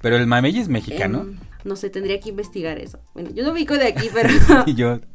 Pero 0.00 0.16
el 0.16 0.26
mamey 0.26 0.58
es 0.58 0.68
mexicano. 0.68 1.22
Em, 1.22 1.38
no 1.64 1.76
sé, 1.76 1.90
tendría 1.90 2.18
que 2.20 2.30
investigar 2.30 2.78
eso. 2.78 3.00
Bueno, 3.14 3.30
yo 3.34 3.44
lo 3.44 3.52
ubico 3.52 3.74
de 3.74 3.86
aquí, 3.86 4.08
pero. 4.14 4.30
y 4.66 4.74
yo. 4.74 5.00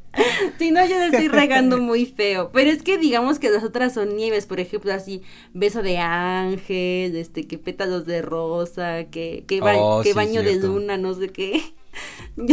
Si 0.58 0.72
no, 0.72 0.86
yo 0.86 0.98
le 0.98 1.08
estoy 1.08 1.28
regando 1.28 1.78
muy 1.78 2.06
feo. 2.06 2.50
Pero 2.54 2.70
es 2.70 2.84
que 2.84 2.98
digamos 2.98 3.38
que 3.38 3.50
las 3.50 3.66
otras 3.66 3.94
son 3.94 4.16
nieves, 4.16 4.46
por 4.46 4.62
ejemplo, 4.62 4.94
así, 4.94 5.24
beso 5.54 5.84
de 5.84 5.98
ángel, 5.98 7.18
este, 7.18 7.48
que 7.48 7.58
pétalos 7.58 8.06
de 8.06 8.22
rosa, 8.22 9.04
que, 9.12 9.44
que, 9.46 9.60
oh, 9.62 10.02
baño 10.16 10.42
de 10.42 10.56
luna, 10.56 10.96
no 10.96 11.14
sé 11.16 11.28
qué. 11.28 11.62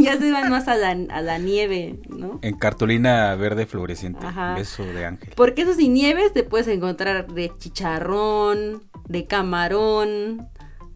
ya, 0.00 0.16
se 0.16 0.30
van 0.30 0.48
más 0.48 0.68
a 0.68 0.76
la, 0.76 0.90
a 0.90 1.20
la 1.20 1.38
nieve, 1.38 1.96
¿no? 2.18 2.38
En 2.42 2.56
cartulina 2.56 3.34
verde 3.36 3.66
fluorescente, 3.66 4.26
beso 4.56 4.84
de 4.84 5.06
ángel. 5.06 5.32
Porque 5.36 5.62
eso 5.62 5.74
sin 5.74 5.94
nieves 5.94 6.32
te 6.32 6.42
puedes 6.42 6.68
encontrar 6.68 7.32
de 7.32 7.52
chicharrón, 7.58 8.82
de 9.08 9.26
camarón, 9.26 10.48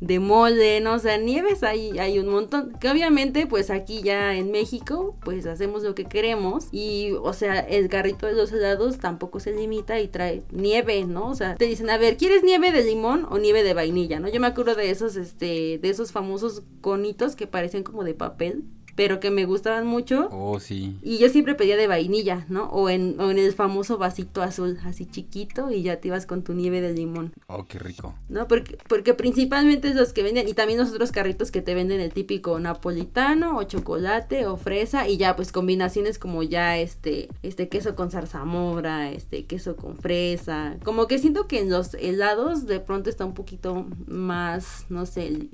de 0.03 0.19
molde, 0.19 0.81
¿no? 0.81 0.95
O 0.95 0.99
sea, 0.99 1.17
nieves 1.17 1.63
hay, 1.63 1.97
hay 2.01 2.19
un 2.19 2.29
montón. 2.29 2.73
Que 2.81 2.91
obviamente, 2.91 3.47
pues 3.47 3.71
aquí 3.71 4.03
ya 4.03 4.35
en 4.35 4.51
México, 4.51 5.17
pues 5.25 5.47
hacemos 5.47 5.85
lo 5.85 5.95
que 5.95 6.07
queremos. 6.07 6.67
Y, 6.73 7.13
o 7.23 7.33
sea, 7.33 7.61
el 7.61 7.89
carrito 7.89 8.27
de 8.27 8.33
los 8.33 8.51
helados 8.51 8.99
tampoco 8.99 9.39
se 9.39 9.53
limita 9.53 10.01
y 10.01 10.09
trae 10.09 10.43
nieve, 10.51 11.05
¿no? 11.05 11.29
O 11.29 11.35
sea, 11.37 11.55
te 11.55 11.67
dicen, 11.67 11.89
a 11.89 11.99
ver, 11.99 12.17
¿quieres 12.17 12.43
nieve 12.43 12.73
de 12.73 12.83
limón 12.83 13.29
o 13.31 13.39
nieve 13.39 13.63
de 13.63 13.75
vainilla, 13.75 14.19
no? 14.19 14.29
Yo 14.29 14.41
me 14.41 14.49
acuerdo 14.49 14.75
de 14.75 14.91
esos, 14.91 15.15
este, 15.15 15.79
de 15.79 15.89
esos 15.89 16.11
famosos 16.11 16.65
conitos 16.81 17.37
que 17.37 17.47
parecen 17.47 17.85
como 17.85 18.03
de 18.03 18.15
papel 18.15 18.65
pero 18.95 19.21
que 19.21 19.31
me 19.31 19.45
gustaban 19.45 19.87
mucho. 19.87 20.29
Oh, 20.31 20.61
sí. 20.61 20.99
Y 21.03 21.19
yo 21.19 21.29
siempre 21.29 21.55
pedía 21.55 21.77
de 21.77 21.87
vainilla, 21.87 22.47
¿no? 22.49 22.65
O 22.67 22.91
en, 22.91 23.19
o 23.21 23.31
en 23.31 23.39
el 23.39 23.53
famoso 23.53 23.99
vasito 23.99 24.43
azul, 24.43 24.79
así 24.85 25.07
chiquito, 25.07 25.71
y 25.71 25.83
ya 25.83 26.01
te 26.01 26.09
ibas 26.09 26.27
con 26.27 26.43
tu 26.43 26.53
nieve 26.53 26.81
de 26.81 26.93
limón. 26.93 27.33
Oh, 27.47 27.65
qué 27.65 27.79
rico. 27.79 28.15
¿No? 28.29 28.49
Porque, 28.49 28.79
porque 28.89 29.15
principalmente 29.15 29.89
es 29.89 29.95
los 29.95 30.13
que 30.13 30.23
venden, 30.23 30.49
y 30.49 30.55
también 30.55 30.79
los 30.79 30.91
otros 30.91 31.13
carritos 31.13 31.51
que 31.51 31.63
te 31.63 31.75
venden 31.75 32.01
el 32.01 32.13
típico 32.13 32.59
napolitano, 32.59 33.57
o 33.57 33.63
chocolate, 33.65 34.47
o 34.47 34.57
fresa, 34.57 35.09
y 35.09 35.17
ya 35.17 35.37
pues 35.37 35.53
combinaciones 35.53 36.19
como 36.19 36.43
ya 36.43 36.79
este, 36.79 37.29
este 37.43 37.69
queso 37.69 37.95
con 37.95 38.11
zarzamora, 38.11 39.11
este 39.11 39.45
queso 39.47 39.77
con 39.77 39.97
fresa. 39.97 40.77
Como 40.85 41.07
que 41.07 41.19
siento 41.19 41.49
que 41.49 41.61
en 41.61 41.71
los 41.71 41.95
helados 41.95 42.67
de 42.67 42.81
pronto 42.81 43.11
está 43.11 43.25
un 43.25 43.35
poquito 43.35 43.87
más, 44.07 44.87
no 44.89 45.07
sé, 45.07 45.49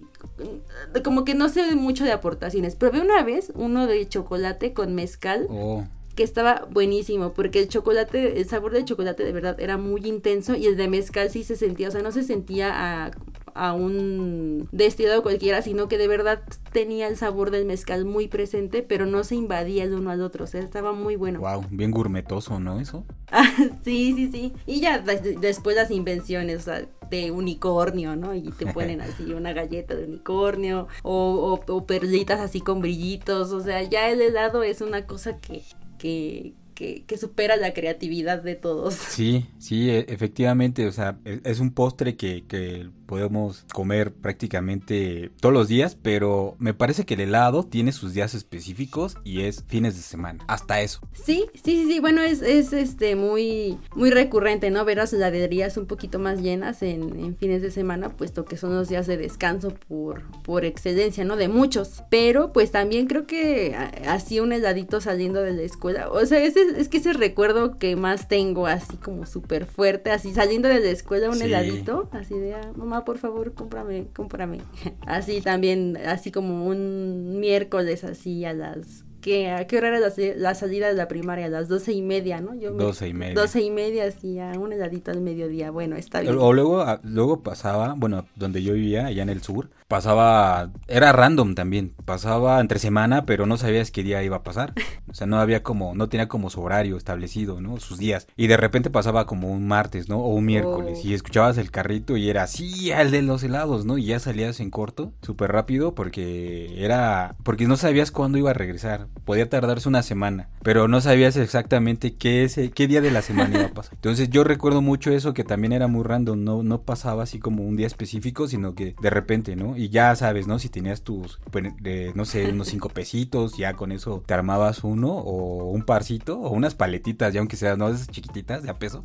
como 1.05 1.25
que 1.25 1.35
no 1.35 1.49
sé 1.49 1.75
mucho 1.75 2.05
de 2.05 2.12
aportaciones. 2.12 2.77
Probé 2.77 3.01
una 3.01 3.23
vez 3.23 3.53
uno 3.55 3.87
de 3.87 4.09
chocolate 4.09 4.73
con 4.73 4.95
mezcal. 4.95 5.47
Oh. 5.51 5.85
Que 6.14 6.25
estaba 6.25 6.66
buenísimo, 6.69 7.33
porque 7.33 7.61
el 7.61 7.69
chocolate, 7.69 8.41
el 8.41 8.49
sabor 8.49 8.73
del 8.73 8.85
chocolate 8.85 9.23
de 9.23 9.31
verdad 9.31 9.61
era 9.61 9.77
muy 9.77 10.05
intenso 10.05 10.57
y 10.57 10.66
el 10.66 10.77
de 10.77 10.89
mezcal 10.89 11.31
sí 11.31 11.45
se 11.45 11.55
sentía, 11.55 11.87
o 11.87 11.91
sea, 11.93 12.03
no 12.03 12.11
se 12.11 12.25
sentía 12.25 12.73
a, 12.75 13.12
a 13.59 13.72
un 13.72 14.68
destilado 14.70 15.22
cualquiera, 15.22 15.62
sino 15.62 15.88
que 15.88 15.98
de 15.98 16.06
verdad 16.06 16.42
tenía 16.72 17.09
el 17.09 17.16
sabor 17.16 17.50
del 17.50 17.64
mezcal 17.64 18.04
muy 18.04 18.28
presente, 18.28 18.82
pero 18.82 19.04
no 19.04 19.24
se 19.24 19.34
invadía 19.34 19.84
el 19.84 19.94
uno 19.94 20.11
al 20.11 20.22
otro, 20.22 20.44
o 20.44 20.46
sea, 20.46 20.62
estaba 20.62 20.92
muy 20.92 21.16
bueno. 21.16 21.40
Wow, 21.40 21.64
bien 21.70 21.90
gourmetoso, 21.90 22.61
¿no? 22.61 22.80
Eso. 22.80 23.04
sí, 23.84 24.14
sí, 24.14 24.30
sí. 24.30 24.52
Y 24.64 24.80
ya 24.80 25.00
después 25.00 25.74
las 25.74 25.90
invenciones, 25.90 26.59
o 26.59 26.61
sea, 26.62 26.88
de 27.11 27.30
unicornio, 27.32 28.14
¿no? 28.14 28.34
Y 28.34 28.42
te 28.52 28.66
ponen 28.66 29.00
así 29.00 29.24
una 29.32 29.52
galleta 29.52 29.94
de 29.94 30.04
unicornio 30.04 30.86
o, 31.02 31.84
perlitas 31.86 32.40
así 32.40 32.61
con 32.61 32.80
brillitos, 32.80 33.50
o 33.52 33.61
sea, 33.61 33.82
ya 33.82 34.09
el 34.11 34.20
helado 34.20 34.62
es 34.62 34.80
una 34.82 35.06
cosa 35.06 35.38
que, 35.38 35.62
que, 35.98 36.54
que, 36.74 37.04
que 37.06 37.18
supera 37.18 37.56
la 37.56 37.72
creatividad 37.72 38.42
de 38.42 38.54
todos. 38.54 38.94
Sí, 38.94 39.48
sí, 39.59 39.90
e, 39.90 40.06
efectivamente, 40.09 40.86
o 40.86 40.92
sea, 40.92 41.18
e, 41.24 41.40
es 41.44 41.61
un 41.61 41.72
postre 41.72 42.16
que, 42.16 42.44
que 42.46 42.90
podemos 43.09 43.64
comer 43.72 44.12
prácticamente 44.12 45.30
todos 45.40 45.52
los 45.52 45.66
días, 45.66 45.96
pero 46.00 46.56
me 46.59 46.74
parece 46.74 47.06
que 47.06 47.14
el 47.14 47.20
helado 47.20 47.64
tiene 47.64 47.92
sus 47.92 48.12
días 48.12 48.34
específicos 48.34 49.16
y 49.24 49.40
es 49.40 49.64
fines 49.66 49.96
de 49.96 50.02
semana, 50.02 50.44
hasta 50.46 50.82
eso. 50.82 51.00
Sí, 51.14 51.46
sí, 51.54 51.84
sí, 51.84 51.86
sí, 51.86 52.00
bueno, 52.00 52.20
es, 52.20 52.42
es 52.42 52.74
este 52.74 53.16
muy, 53.16 53.78
muy 53.96 54.11
recurrente, 54.11 54.70
¿no? 54.70 54.84
Ver 54.84 54.98
las 54.98 55.14
heladerías 55.14 55.78
un 55.78 55.86
poquito 55.86 56.18
más 56.18 56.42
llenas 56.42 56.82
en, 56.82 57.18
en, 57.18 57.36
fines 57.36 57.62
de 57.62 57.70
semana, 57.70 58.11
puesto 58.11 58.44
que 58.44 58.59
son 58.59 58.74
los 58.74 58.90
días 58.90 59.06
de 59.06 59.16
descanso 59.16 59.72
por, 59.88 60.24
por 60.42 60.66
excelencia, 60.66 61.24
¿no? 61.24 61.36
De 61.36 61.48
muchos, 61.48 62.04
pero 62.11 62.52
pues 62.52 62.70
también 62.70 63.06
creo 63.06 63.26
que 63.26 63.74
así 64.06 64.38
un 64.38 64.52
heladito 64.52 65.00
saliendo 65.00 65.40
de 65.40 65.52
la 65.52 65.62
escuela, 65.62 66.11
o 66.11 66.26
sea, 66.26 66.44
ese, 66.44 66.61
es 66.76 66.90
que 66.90 66.98
ese 66.98 67.14
recuerdo 67.14 67.78
que 67.78 67.96
más 67.96 68.28
tengo 68.28 68.66
así 68.66 68.98
como 68.98 69.24
súper 69.24 69.64
fuerte, 69.64 70.11
así 70.11 70.34
saliendo 70.34 70.68
de 70.68 70.80
la 70.80 70.90
escuela 70.90 71.30
un 71.30 71.36
sí. 71.36 71.44
heladito, 71.44 72.11
así 72.12 72.38
de, 72.38 72.54
ah, 72.54 72.70
mamá, 72.76 72.97
por 73.05 73.18
favor, 73.18 73.55
cómprame, 73.55 74.09
cómprame. 74.14 74.61
Así 75.07 75.40
también, 75.40 75.96
así 75.96 76.30
como 76.30 76.66
un 76.66 77.40
miércoles 77.40 78.05
así 78.05 78.44
a 78.44 78.53
las 78.53 79.05
que 79.29 79.51
a 79.51 79.66
qué 79.66 79.76
hora 79.76 79.89
era 79.89 80.01
la, 80.01 80.12
la, 80.37 80.55
salida 80.55 80.89
de 80.89 80.95
la 80.95 81.07
primaria, 81.07 81.47
a 81.47 81.49
las 81.51 81.68
doce 81.68 81.93
y 81.93 82.01
media, 82.01 82.41
¿no? 82.41 82.55
Yo 82.55 82.72
doce 82.72 83.09
y 83.09 83.12
media. 83.12 83.35
Doce 83.35 83.61
y 83.61 83.70
media, 83.70 84.11
sí, 84.11 84.39
a 84.39 84.53
un 84.59 84.72
heladito 84.72 85.11
al 85.11 85.20
mediodía, 85.20 85.70
bueno, 85.70 85.97
está 85.97 86.20
bien. 86.20 86.35
O 86.39 86.55
luego, 86.55 86.83
luego 87.03 87.43
pasaba, 87.43 87.95
bueno, 87.95 88.24
donde 88.37 88.62
yo 88.62 88.72
vivía, 88.72 89.07
allá 89.07 89.22
en 89.22 89.29
el 89.29 89.43
sur, 89.43 89.68
pasaba, 89.87 90.70
era 90.87 91.12
random 91.12 91.55
también, 91.55 91.95
pasaba 92.07 92.59
entre 92.59 92.79
semana, 92.79 93.26
pero 93.26 93.45
no 93.45 93.59
sabías 93.59 93.91
qué 93.91 94.03
día 94.03 94.22
iba 94.22 94.37
a 94.37 94.43
pasar. 94.43 94.72
O 95.11 95.14
sea, 95.14 95.26
no 95.26 95.39
había 95.39 95.62
como, 95.62 95.95
no 95.95 96.09
tenía 96.09 96.29
como 96.29 96.49
su 96.49 96.62
horario 96.62 96.97
establecido, 96.97 97.61
¿no? 97.61 97.79
Sus 97.81 97.99
días. 97.99 98.26
Y 98.37 98.47
de 98.47 98.57
repente 98.57 98.89
pasaba 98.89 99.26
como 99.26 99.51
un 99.51 99.66
martes, 99.66 100.09
¿no? 100.09 100.20
O 100.20 100.29
un 100.35 100.47
miércoles, 100.47 101.01
oh. 101.03 101.07
y 101.07 101.12
escuchabas 101.12 101.59
el 101.59 101.70
carrito 101.70 102.16
y 102.16 102.31
era 102.31 102.45
así, 102.45 102.91
el 102.93 103.11
de 103.11 103.20
los 103.20 103.43
helados, 103.43 103.85
¿no? 103.85 103.99
Y 103.99 104.07
ya 104.07 104.20
salías 104.20 104.61
en 104.61 104.70
corto, 104.70 105.12
súper 105.20 105.53
rápido, 105.53 105.95
porque 105.95 106.83
era, 106.83 107.37
porque 107.43 107.66
no 107.66 107.76
sabías 107.76 108.11
cuándo 108.11 108.39
iba 108.39 108.51
a 108.51 108.55
regresar 108.55 109.09
podía 109.25 109.49
tardarse 109.49 109.89
una 109.89 110.03
semana, 110.03 110.49
pero 110.62 110.89
no 110.89 111.01
sabías 111.01 111.37
exactamente 111.37 112.14
qué, 112.14 112.45
ese, 112.45 112.71
qué 112.71 112.87
día 112.87 113.01
de 113.01 113.11
la 113.11 113.23
semana 113.23 113.57
iba 113.57 113.66
a 113.66 113.75
pasar. 113.75 113.95
Entonces 113.95 114.31
yo 114.31 114.45
recuerdo 114.45 114.83
mucho 114.83 115.11
eso 115.11 115.35
que 115.35 115.45
también 115.45 115.73
era 115.73 115.87
muy 115.87 116.05
random, 116.05 116.43
no, 116.45 116.62
no 116.62 116.83
pasaba 116.83 117.23
así 117.23 117.39
como 117.39 117.64
un 117.64 117.77
día 117.77 117.87
específico, 117.87 118.49
sino 118.49 118.75
que 118.75 118.95
de 119.01 119.11
repente, 119.11 119.57
¿no? 119.57 119.77
Y 119.77 119.89
ya 119.89 120.14
sabes, 120.16 120.47
¿no? 120.47 120.59
Si 120.59 120.69
tenías 120.69 121.03
tus, 121.03 121.41
de, 121.81 122.12
no 122.14 122.25
sé, 122.25 122.51
unos 122.51 122.69
cinco 122.69 122.89
pesitos, 122.89 123.57
ya 123.57 123.75
con 123.75 123.93
eso 123.93 124.23
te 124.27 124.35
armabas 124.35 124.85
uno 124.85 125.12
o 125.12 125.71
un 125.71 125.83
parcito 125.83 126.39
o 126.39 126.51
unas 126.51 126.75
paletitas, 126.75 127.33
ya 127.33 127.41
aunque 127.41 127.57
sean, 127.57 127.79
¿no? 127.79 127.89
Esas 127.89 128.09
chiquititas 128.09 128.62
de 128.62 128.71
a 128.71 128.79
peso. 128.79 129.05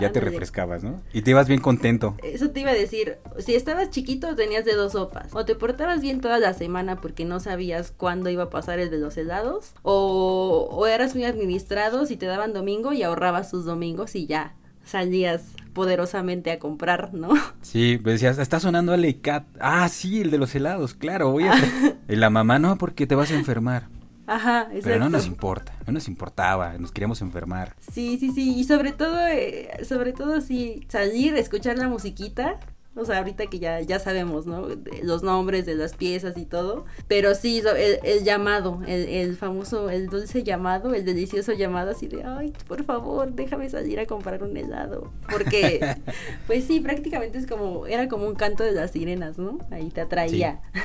Ya 0.00 0.12
te 0.12 0.20
refrescabas, 0.20 0.84
¿no? 0.84 1.00
Y 1.12 1.22
te 1.22 1.30
ibas 1.30 1.48
bien 1.48 1.60
contento. 1.60 2.14
Eso 2.22 2.50
te 2.50 2.60
iba 2.60 2.70
a 2.70 2.74
decir, 2.74 3.18
si 3.38 3.54
estabas 3.54 3.90
chiquito 3.90 4.34
tenías 4.34 4.64
de 4.64 4.74
dos 4.74 4.92
sopas. 4.92 5.34
O 5.34 5.44
te 5.44 5.54
portabas 5.54 6.00
bien 6.00 6.20
toda 6.20 6.38
la 6.38 6.54
semana 6.54 7.00
porque 7.00 7.24
no 7.24 7.40
sabías 7.40 7.92
cuándo 7.96 8.30
iba 8.30 8.44
a 8.44 8.50
pasar 8.50 8.78
el 8.78 8.90
de 8.90 8.98
los 8.98 9.16
helados. 9.16 9.72
O, 9.82 10.68
o 10.70 10.86
eras 10.86 11.14
muy 11.14 11.24
administrado 11.24 12.06
si 12.06 12.16
te 12.16 12.26
daban 12.26 12.52
domingo 12.52 12.92
y 12.92 13.02
ahorrabas 13.02 13.50
tus 13.50 13.64
domingos 13.64 14.14
y 14.14 14.26
ya 14.26 14.54
salías 14.84 15.42
poderosamente 15.74 16.50
a 16.50 16.58
comprar, 16.58 17.14
¿no? 17.14 17.28
Sí, 17.62 17.98
pues 18.02 18.14
decías, 18.14 18.38
está 18.38 18.58
sonando 18.58 18.92
Alecat. 18.92 19.44
Ah, 19.60 19.88
sí, 19.88 20.22
el 20.22 20.30
de 20.30 20.38
los 20.38 20.54
helados, 20.54 20.94
claro, 20.94 21.30
voy 21.30 21.44
a... 21.44 21.54
y 22.08 22.16
la 22.16 22.30
mamá, 22.30 22.58
no, 22.58 22.78
porque 22.78 23.06
te 23.06 23.14
vas 23.14 23.30
a 23.30 23.34
enfermar. 23.34 23.88
Ajá, 24.28 24.62
exacto. 24.64 24.82
Pero 24.84 24.98
no 25.00 25.08
nos 25.08 25.26
importa, 25.26 25.72
no 25.86 25.92
nos 25.94 26.06
importaba, 26.06 26.76
nos 26.78 26.92
queríamos 26.92 27.22
enfermar. 27.22 27.74
Sí, 27.92 28.18
sí, 28.20 28.30
sí, 28.30 28.58
y 28.58 28.64
sobre 28.64 28.92
todo, 28.92 29.26
eh, 29.26 29.70
sobre 29.88 30.12
todo 30.12 30.42
sí, 30.42 30.86
salir, 30.88 31.34
escuchar 31.34 31.78
la 31.78 31.88
musiquita, 31.88 32.60
o 32.94 33.04
sea, 33.04 33.18
ahorita 33.18 33.46
que 33.46 33.58
ya, 33.58 33.80
ya 33.80 33.98
sabemos, 34.00 34.44
¿no? 34.44 34.66
Los 35.02 35.22
nombres 35.22 35.64
de 35.66 35.76
las 35.76 35.94
piezas 35.94 36.36
y 36.36 36.44
todo. 36.44 36.84
Pero 37.06 37.34
sí, 37.34 37.60
el, 37.60 38.00
el 38.02 38.24
llamado, 38.24 38.80
el, 38.86 39.08
el, 39.08 39.36
famoso, 39.36 39.88
el 39.88 40.08
dulce 40.08 40.42
llamado, 40.42 40.92
el 40.94 41.04
delicioso 41.04 41.52
llamado 41.52 41.92
así 41.92 42.08
de, 42.08 42.24
ay, 42.24 42.52
por 42.66 42.84
favor, 42.84 43.32
déjame 43.32 43.70
salir 43.70 44.00
a 44.00 44.06
comprar 44.06 44.42
un 44.42 44.56
helado. 44.56 45.12
Porque, 45.30 45.96
pues 46.46 46.64
sí, 46.64 46.80
prácticamente 46.80 47.38
es 47.38 47.46
como, 47.46 47.86
era 47.86 48.08
como 48.08 48.26
un 48.26 48.34
canto 48.34 48.64
de 48.64 48.72
las 48.72 48.90
sirenas, 48.90 49.38
¿no? 49.38 49.58
Ahí 49.70 49.90
te 49.90 50.00
atraía. 50.00 50.60
Sí. 50.74 50.80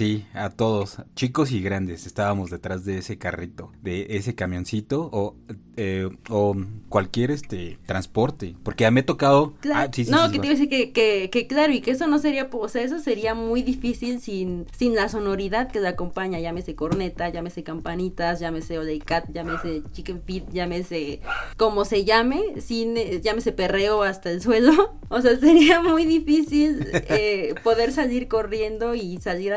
Sí, 0.00 0.24
a 0.32 0.48
todos, 0.48 0.96
chicos 1.14 1.52
y 1.52 1.60
grandes, 1.60 2.06
estábamos 2.06 2.48
detrás 2.48 2.86
de 2.86 2.96
ese 2.96 3.18
carrito, 3.18 3.70
de 3.82 4.06
ese 4.16 4.34
camioncito 4.34 5.10
o, 5.12 5.36
eh, 5.76 6.08
o 6.30 6.56
cualquier 6.88 7.30
este 7.30 7.78
transporte, 7.84 8.56
porque 8.62 8.84
ya 8.84 8.90
me 8.90 9.00
he 9.00 9.02
tocado... 9.02 9.52
Claro. 9.60 9.80
Ah, 9.80 9.92
sí, 9.92 10.06
sí, 10.06 10.10
no, 10.10 10.24
sí, 10.24 10.32
que 10.32 10.38
te 10.38 10.46
iba 10.46 10.54
a 10.54 10.58
decir 10.58 10.70
que, 10.70 10.92
que, 10.92 11.28
que, 11.30 11.46
claro, 11.46 11.74
y 11.74 11.82
que 11.82 11.90
eso 11.90 12.06
no 12.06 12.18
sería, 12.18 12.48
o 12.50 12.68
sea, 12.70 12.82
eso 12.82 12.98
sería 12.98 13.34
muy 13.34 13.62
difícil 13.62 14.22
sin, 14.22 14.64
sin 14.74 14.94
la 14.94 15.10
sonoridad 15.10 15.70
que 15.70 15.80
le 15.80 15.88
acompaña, 15.88 16.40
llámese 16.40 16.74
corneta, 16.74 17.28
llámese 17.28 17.62
campanitas, 17.62 18.40
llámese 18.40 18.78
oleicat, 18.78 19.30
llámese 19.30 19.82
chicken 19.92 20.22
feet, 20.22 20.44
llámese 20.50 21.20
como 21.58 21.84
se 21.84 22.06
llame, 22.06 22.40
sin, 22.62 22.94
llámese 23.20 23.52
perreo 23.52 24.02
hasta 24.02 24.30
el 24.30 24.40
suelo, 24.40 24.94
o 25.10 25.20
sea, 25.20 25.38
sería 25.38 25.82
muy 25.82 26.06
difícil 26.06 26.86
eh, 26.92 27.54
poder 27.62 27.92
salir 27.92 28.28
corriendo 28.28 28.94
y 28.94 29.18
salir 29.18 29.52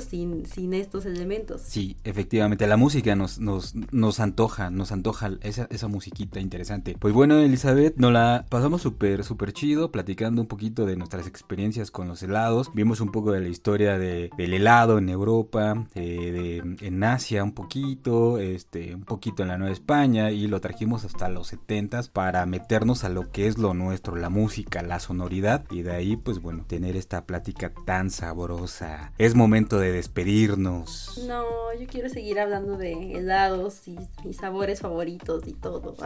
sin, 0.00 0.74
estos 0.74 1.06
elementos. 1.06 1.60
Sí, 1.64 1.96
efectivamente, 2.04 2.66
la 2.66 2.76
música 2.76 3.14
nos, 3.16 3.38
nos, 3.38 3.74
nos 3.90 4.20
antoja, 4.20 4.70
nos 4.70 4.92
antoja 4.92 5.30
esa, 5.42 5.66
esa 5.70 5.88
musiquita 5.88 6.40
interesante. 6.40 6.96
Pues 6.98 7.12
bueno, 7.14 7.38
Elizabeth, 7.38 7.96
nos 7.96 8.12
la 8.12 8.46
pasamos 8.48 8.82
súper, 8.82 9.24
súper 9.24 9.52
chido, 9.52 9.90
platicando 9.90 10.40
un 10.40 10.48
poquito 10.48 10.86
de 10.86 10.96
nuestras 10.96 11.26
experiencias 11.26 11.90
con 11.90 12.08
los 12.08 12.22
helados. 12.22 12.70
Vimos 12.74 13.00
un 13.00 13.10
poco 13.10 13.32
de 13.32 13.40
la 13.40 13.48
historia 13.48 13.98
de, 13.98 14.30
del 14.36 14.54
helado 14.54 14.98
en 14.98 15.08
Europa, 15.08 15.86
eh, 15.94 16.62
en 16.80 17.04
Asia 17.04 17.44
un 17.44 17.52
poquito, 17.52 18.38
este, 18.38 18.94
un 18.94 19.04
poquito 19.04 19.42
en 19.42 19.48
la 19.48 19.58
Nueva 19.58 19.72
España 19.72 20.30
y 20.30 20.46
lo 20.46 20.60
trajimos 20.60 21.04
hasta 21.04 21.28
los 21.28 21.48
70 21.48 21.92
para 22.12 22.46
meternos 22.46 23.04
a 23.04 23.08
lo 23.08 23.30
que 23.30 23.46
es 23.46 23.58
lo 23.58 23.74
nuestro, 23.74 24.16
la 24.16 24.30
música, 24.30 24.82
la 24.82 25.00
sonoridad 25.00 25.64
y 25.70 25.82
de 25.82 25.92
ahí 25.92 26.16
pues 26.16 26.40
bueno, 26.40 26.64
tener 26.66 26.96
esta 26.96 27.26
plática 27.26 27.72
tan 27.84 28.10
sabrosa. 28.10 29.12
Es 29.18 29.34
momento 29.34 29.61
de 29.68 29.92
despedirnos. 29.92 31.22
No, 31.26 31.44
yo 31.78 31.86
quiero 31.86 32.08
seguir 32.08 32.40
hablando 32.40 32.76
de 32.76 33.16
helados 33.16 33.86
y 33.88 33.98
mis 34.24 34.36
sabores 34.36 34.80
favoritos 34.80 35.46
y 35.46 35.52
todo. 35.52 35.96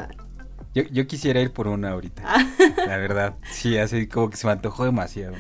Yo, 0.75 0.83
yo, 0.85 1.07
quisiera 1.07 1.41
ir 1.41 1.53
por 1.53 1.69
una 1.69 1.91
ahorita. 1.91 2.23
la 2.87 2.97
verdad. 2.99 3.35
Sí, 3.51 3.79
así 3.79 4.07
como 4.07 4.31
que 4.31 4.37
se 4.37 4.47
me 4.47 4.53
antojó 4.53 4.85
demasiado. 4.85 5.35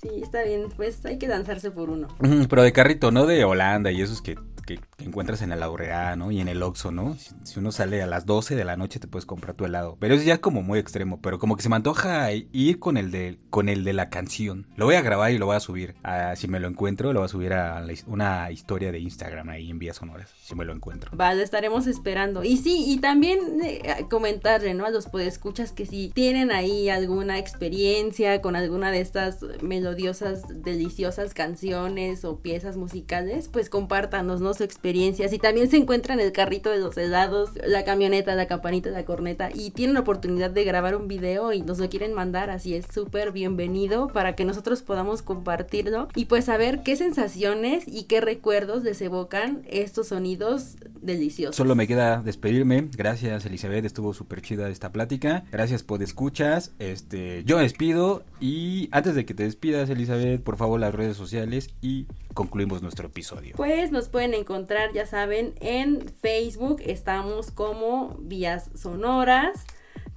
Sí, 0.00 0.08
está 0.22 0.42
bien. 0.42 0.68
Pues 0.74 1.04
hay 1.04 1.18
que 1.18 1.28
danzarse 1.28 1.70
por 1.70 1.90
uno. 1.90 2.08
Pero 2.48 2.62
de 2.62 2.72
carrito, 2.72 3.10
no 3.10 3.26
de 3.26 3.44
Holanda 3.44 3.90
y 3.90 4.00
esos 4.00 4.22
que 4.22 4.38
que, 4.76 5.04
encuentras 5.04 5.42
en 5.42 5.50
la 5.50 5.56
Laurea. 5.56 6.16
Y 6.30 6.40
en 6.40 6.48
el 6.48 6.62
Oxxo, 6.62 6.90
¿no? 6.90 7.16
Si, 7.44 7.58
uno 7.58 7.72
sale 7.72 8.02
a 8.02 8.06
las 8.06 8.26
12 8.26 8.56
de 8.56 8.64
la 8.64 8.76
noche 8.76 9.00
te 9.00 9.08
puedes 9.08 9.26
comprar 9.26 9.54
tu 9.54 9.64
helado. 9.64 9.96
Pero 9.98 10.14
es 10.14 10.24
ya 10.24 10.38
como 10.38 10.62
muy 10.62 10.78
extremo, 10.78 11.20
pero 11.20 11.38
como 11.38 11.56
que 11.56 11.62
se 11.62 11.68
me 11.68 11.76
antoja 11.76 12.32
ir 12.32 12.78
con 12.78 12.96
el 12.96 13.10
de 13.10 13.38
con 13.50 13.68
el 13.68 13.84
de 13.84 13.92
la 13.92 14.10
canción. 14.10 14.66
Lo 14.76 14.84
voy 14.86 14.94
a 14.94 15.02
grabar 15.02 15.32
y 15.32 15.38
lo 15.38 15.46
voy 15.46 15.56
a 15.56 15.60
subir. 15.60 15.94
A, 16.02 16.36
si 16.36 16.48
me 16.48 16.60
lo 16.60 16.68
encuentro, 16.68 17.12
lo 17.12 17.20
voy 17.20 17.26
a 17.26 17.28
subir 17.28 17.52
a 17.52 17.84
una 18.06 18.50
historia 18.50 18.92
de 18.92 19.00
Instagram 19.00 19.48
ahí 19.48 19.70
en 19.70 19.78
Vías 19.78 19.96
Sonoras, 19.96 20.30
si 20.42 20.54
me 20.54 20.64
lo 20.64 20.72
encuentro. 20.72 21.10
Vale, 21.14 21.42
estaremos 21.42 21.86
esperando. 21.86 22.44
Y 22.44 22.56
sí, 22.56 22.84
y 22.86 22.98
también 22.98 23.40
eh, 23.62 24.06
comentarle, 24.08 24.74
¿no? 24.74 24.86
A 24.86 24.90
los 24.90 25.06
podescuchas 25.06 25.72
que 25.72 25.86
si 25.86 26.10
tienen 26.10 26.50
ahí 26.50 26.88
alguna 26.88 27.38
experiencia 27.38 28.40
con 28.40 28.56
alguna 28.56 28.90
de 28.90 29.00
estas 29.00 29.40
melodiosas, 29.62 30.62
deliciosas 30.62 31.34
canciones 31.34 32.24
o 32.24 32.40
piezas 32.40 32.76
musicales, 32.76 33.48
pues 33.48 33.70
compártanos, 33.70 34.40
¿no? 34.40 34.54
Su 34.60 34.64
experiencia. 34.64 35.26
Si 35.26 35.38
también 35.38 35.70
se 35.70 35.78
encuentra 35.78 36.12
en 36.12 36.20
el 36.20 36.32
carrito 36.32 36.68
de 36.68 36.76
los 36.76 36.94
helados, 36.98 37.52
la 37.66 37.82
camioneta, 37.82 38.34
la 38.34 38.46
campanita, 38.46 38.90
la 38.90 39.06
corneta 39.06 39.48
y 39.54 39.70
tienen 39.70 39.94
la 39.94 40.00
oportunidad 40.00 40.50
de 40.50 40.64
grabar 40.64 40.96
un 40.96 41.08
video 41.08 41.54
y 41.54 41.62
nos 41.62 41.78
lo 41.78 41.88
quieren 41.88 42.12
mandar, 42.12 42.50
así 42.50 42.74
es 42.74 42.84
súper 42.92 43.32
bienvenido 43.32 44.08
para 44.08 44.34
que 44.36 44.44
nosotros 44.44 44.82
podamos 44.82 45.22
compartirlo 45.22 46.08
y 46.14 46.26
pues 46.26 46.44
saber 46.44 46.82
qué 46.82 46.94
sensaciones 46.96 47.84
y 47.86 48.02
qué 48.02 48.20
recuerdos 48.20 48.84
les 48.84 49.00
evocan 49.00 49.62
estos 49.66 50.08
sonidos 50.08 50.76
deliciosos. 51.00 51.56
Solo 51.56 51.74
me 51.74 51.86
queda 51.86 52.20
despedirme. 52.20 52.90
Gracias 52.94 53.46
Elizabeth, 53.46 53.86
estuvo 53.86 54.12
súper 54.12 54.42
chida 54.42 54.68
esta 54.68 54.92
plática. 54.92 55.44
Gracias 55.50 55.82
por 55.82 56.02
escuchas. 56.02 56.72
Este, 56.78 57.44
yo 57.44 57.56
despido 57.56 58.24
y 58.40 58.90
antes 58.92 59.14
de 59.14 59.24
que 59.24 59.32
te 59.32 59.44
despidas 59.44 59.88
Elizabeth, 59.88 60.42
por 60.42 60.58
favor 60.58 60.78
las 60.78 60.94
redes 60.94 61.16
sociales 61.16 61.70
y 61.80 62.06
concluimos 62.34 62.82
nuestro 62.82 63.06
episodio. 63.08 63.54
Pues 63.56 63.90
nos 63.90 64.08
pueden 64.08 64.34
encontrar, 64.40 64.92
ya 64.92 65.06
saben, 65.06 65.54
en 65.60 66.08
Facebook 66.20 66.82
estamos 66.84 67.50
como 67.50 68.16
Vías 68.20 68.70
Sonoras. 68.74 69.64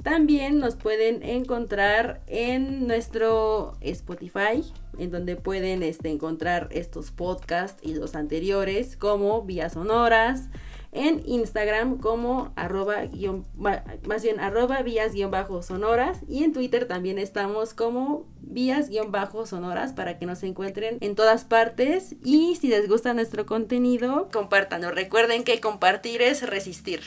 También 0.04 0.60
nos 0.60 0.76
pueden 0.76 1.24
encontrar 1.24 2.22
en 2.28 2.88
nuestro 2.88 3.78
Spotify, 3.80 4.64
en 4.98 5.12
donde 5.12 5.38
pueden 5.38 5.82
este, 5.82 6.10
encontrar 6.10 6.68
estos 6.72 7.12
podcasts 7.12 7.80
y 7.82 7.96
los 7.96 8.16
anteriores 8.16 8.98
como 8.98 9.44
Vías 9.44 9.74
Sonoras. 9.74 10.50
En 10.94 11.24
Instagram 11.26 11.98
como 11.98 12.54
arroba 12.56 13.04
más 14.04 14.24
bien 14.24 14.40
arroba 14.40 14.82
vías 14.82 15.14
guion 15.14 15.32
bajo 15.32 15.62
sonoras 15.62 16.20
y 16.28 16.44
en 16.44 16.54
Twitter 16.54 16.86
también 16.86 17.20
estamos 17.20 17.74
como 17.74 18.26
vías 18.42 18.90
guion 18.90 19.12
bajo 19.12 19.46
sonoras 19.46 19.94
para 19.94 20.18
que 20.18 20.26
nos 20.26 20.44
encuentren 20.44 20.98
en 21.02 21.16
todas 21.16 21.44
partes 21.46 22.16
y 22.24 22.56
si 22.56 22.68
les 22.68 22.88
gusta 22.88 23.14
nuestro 23.14 23.46
contenido, 23.46 24.30
compártanlo. 24.32 24.92
Recuerden 24.92 25.44
que 25.44 25.60
compartir 25.60 26.22
es 26.22 26.48
resistir. 26.48 27.02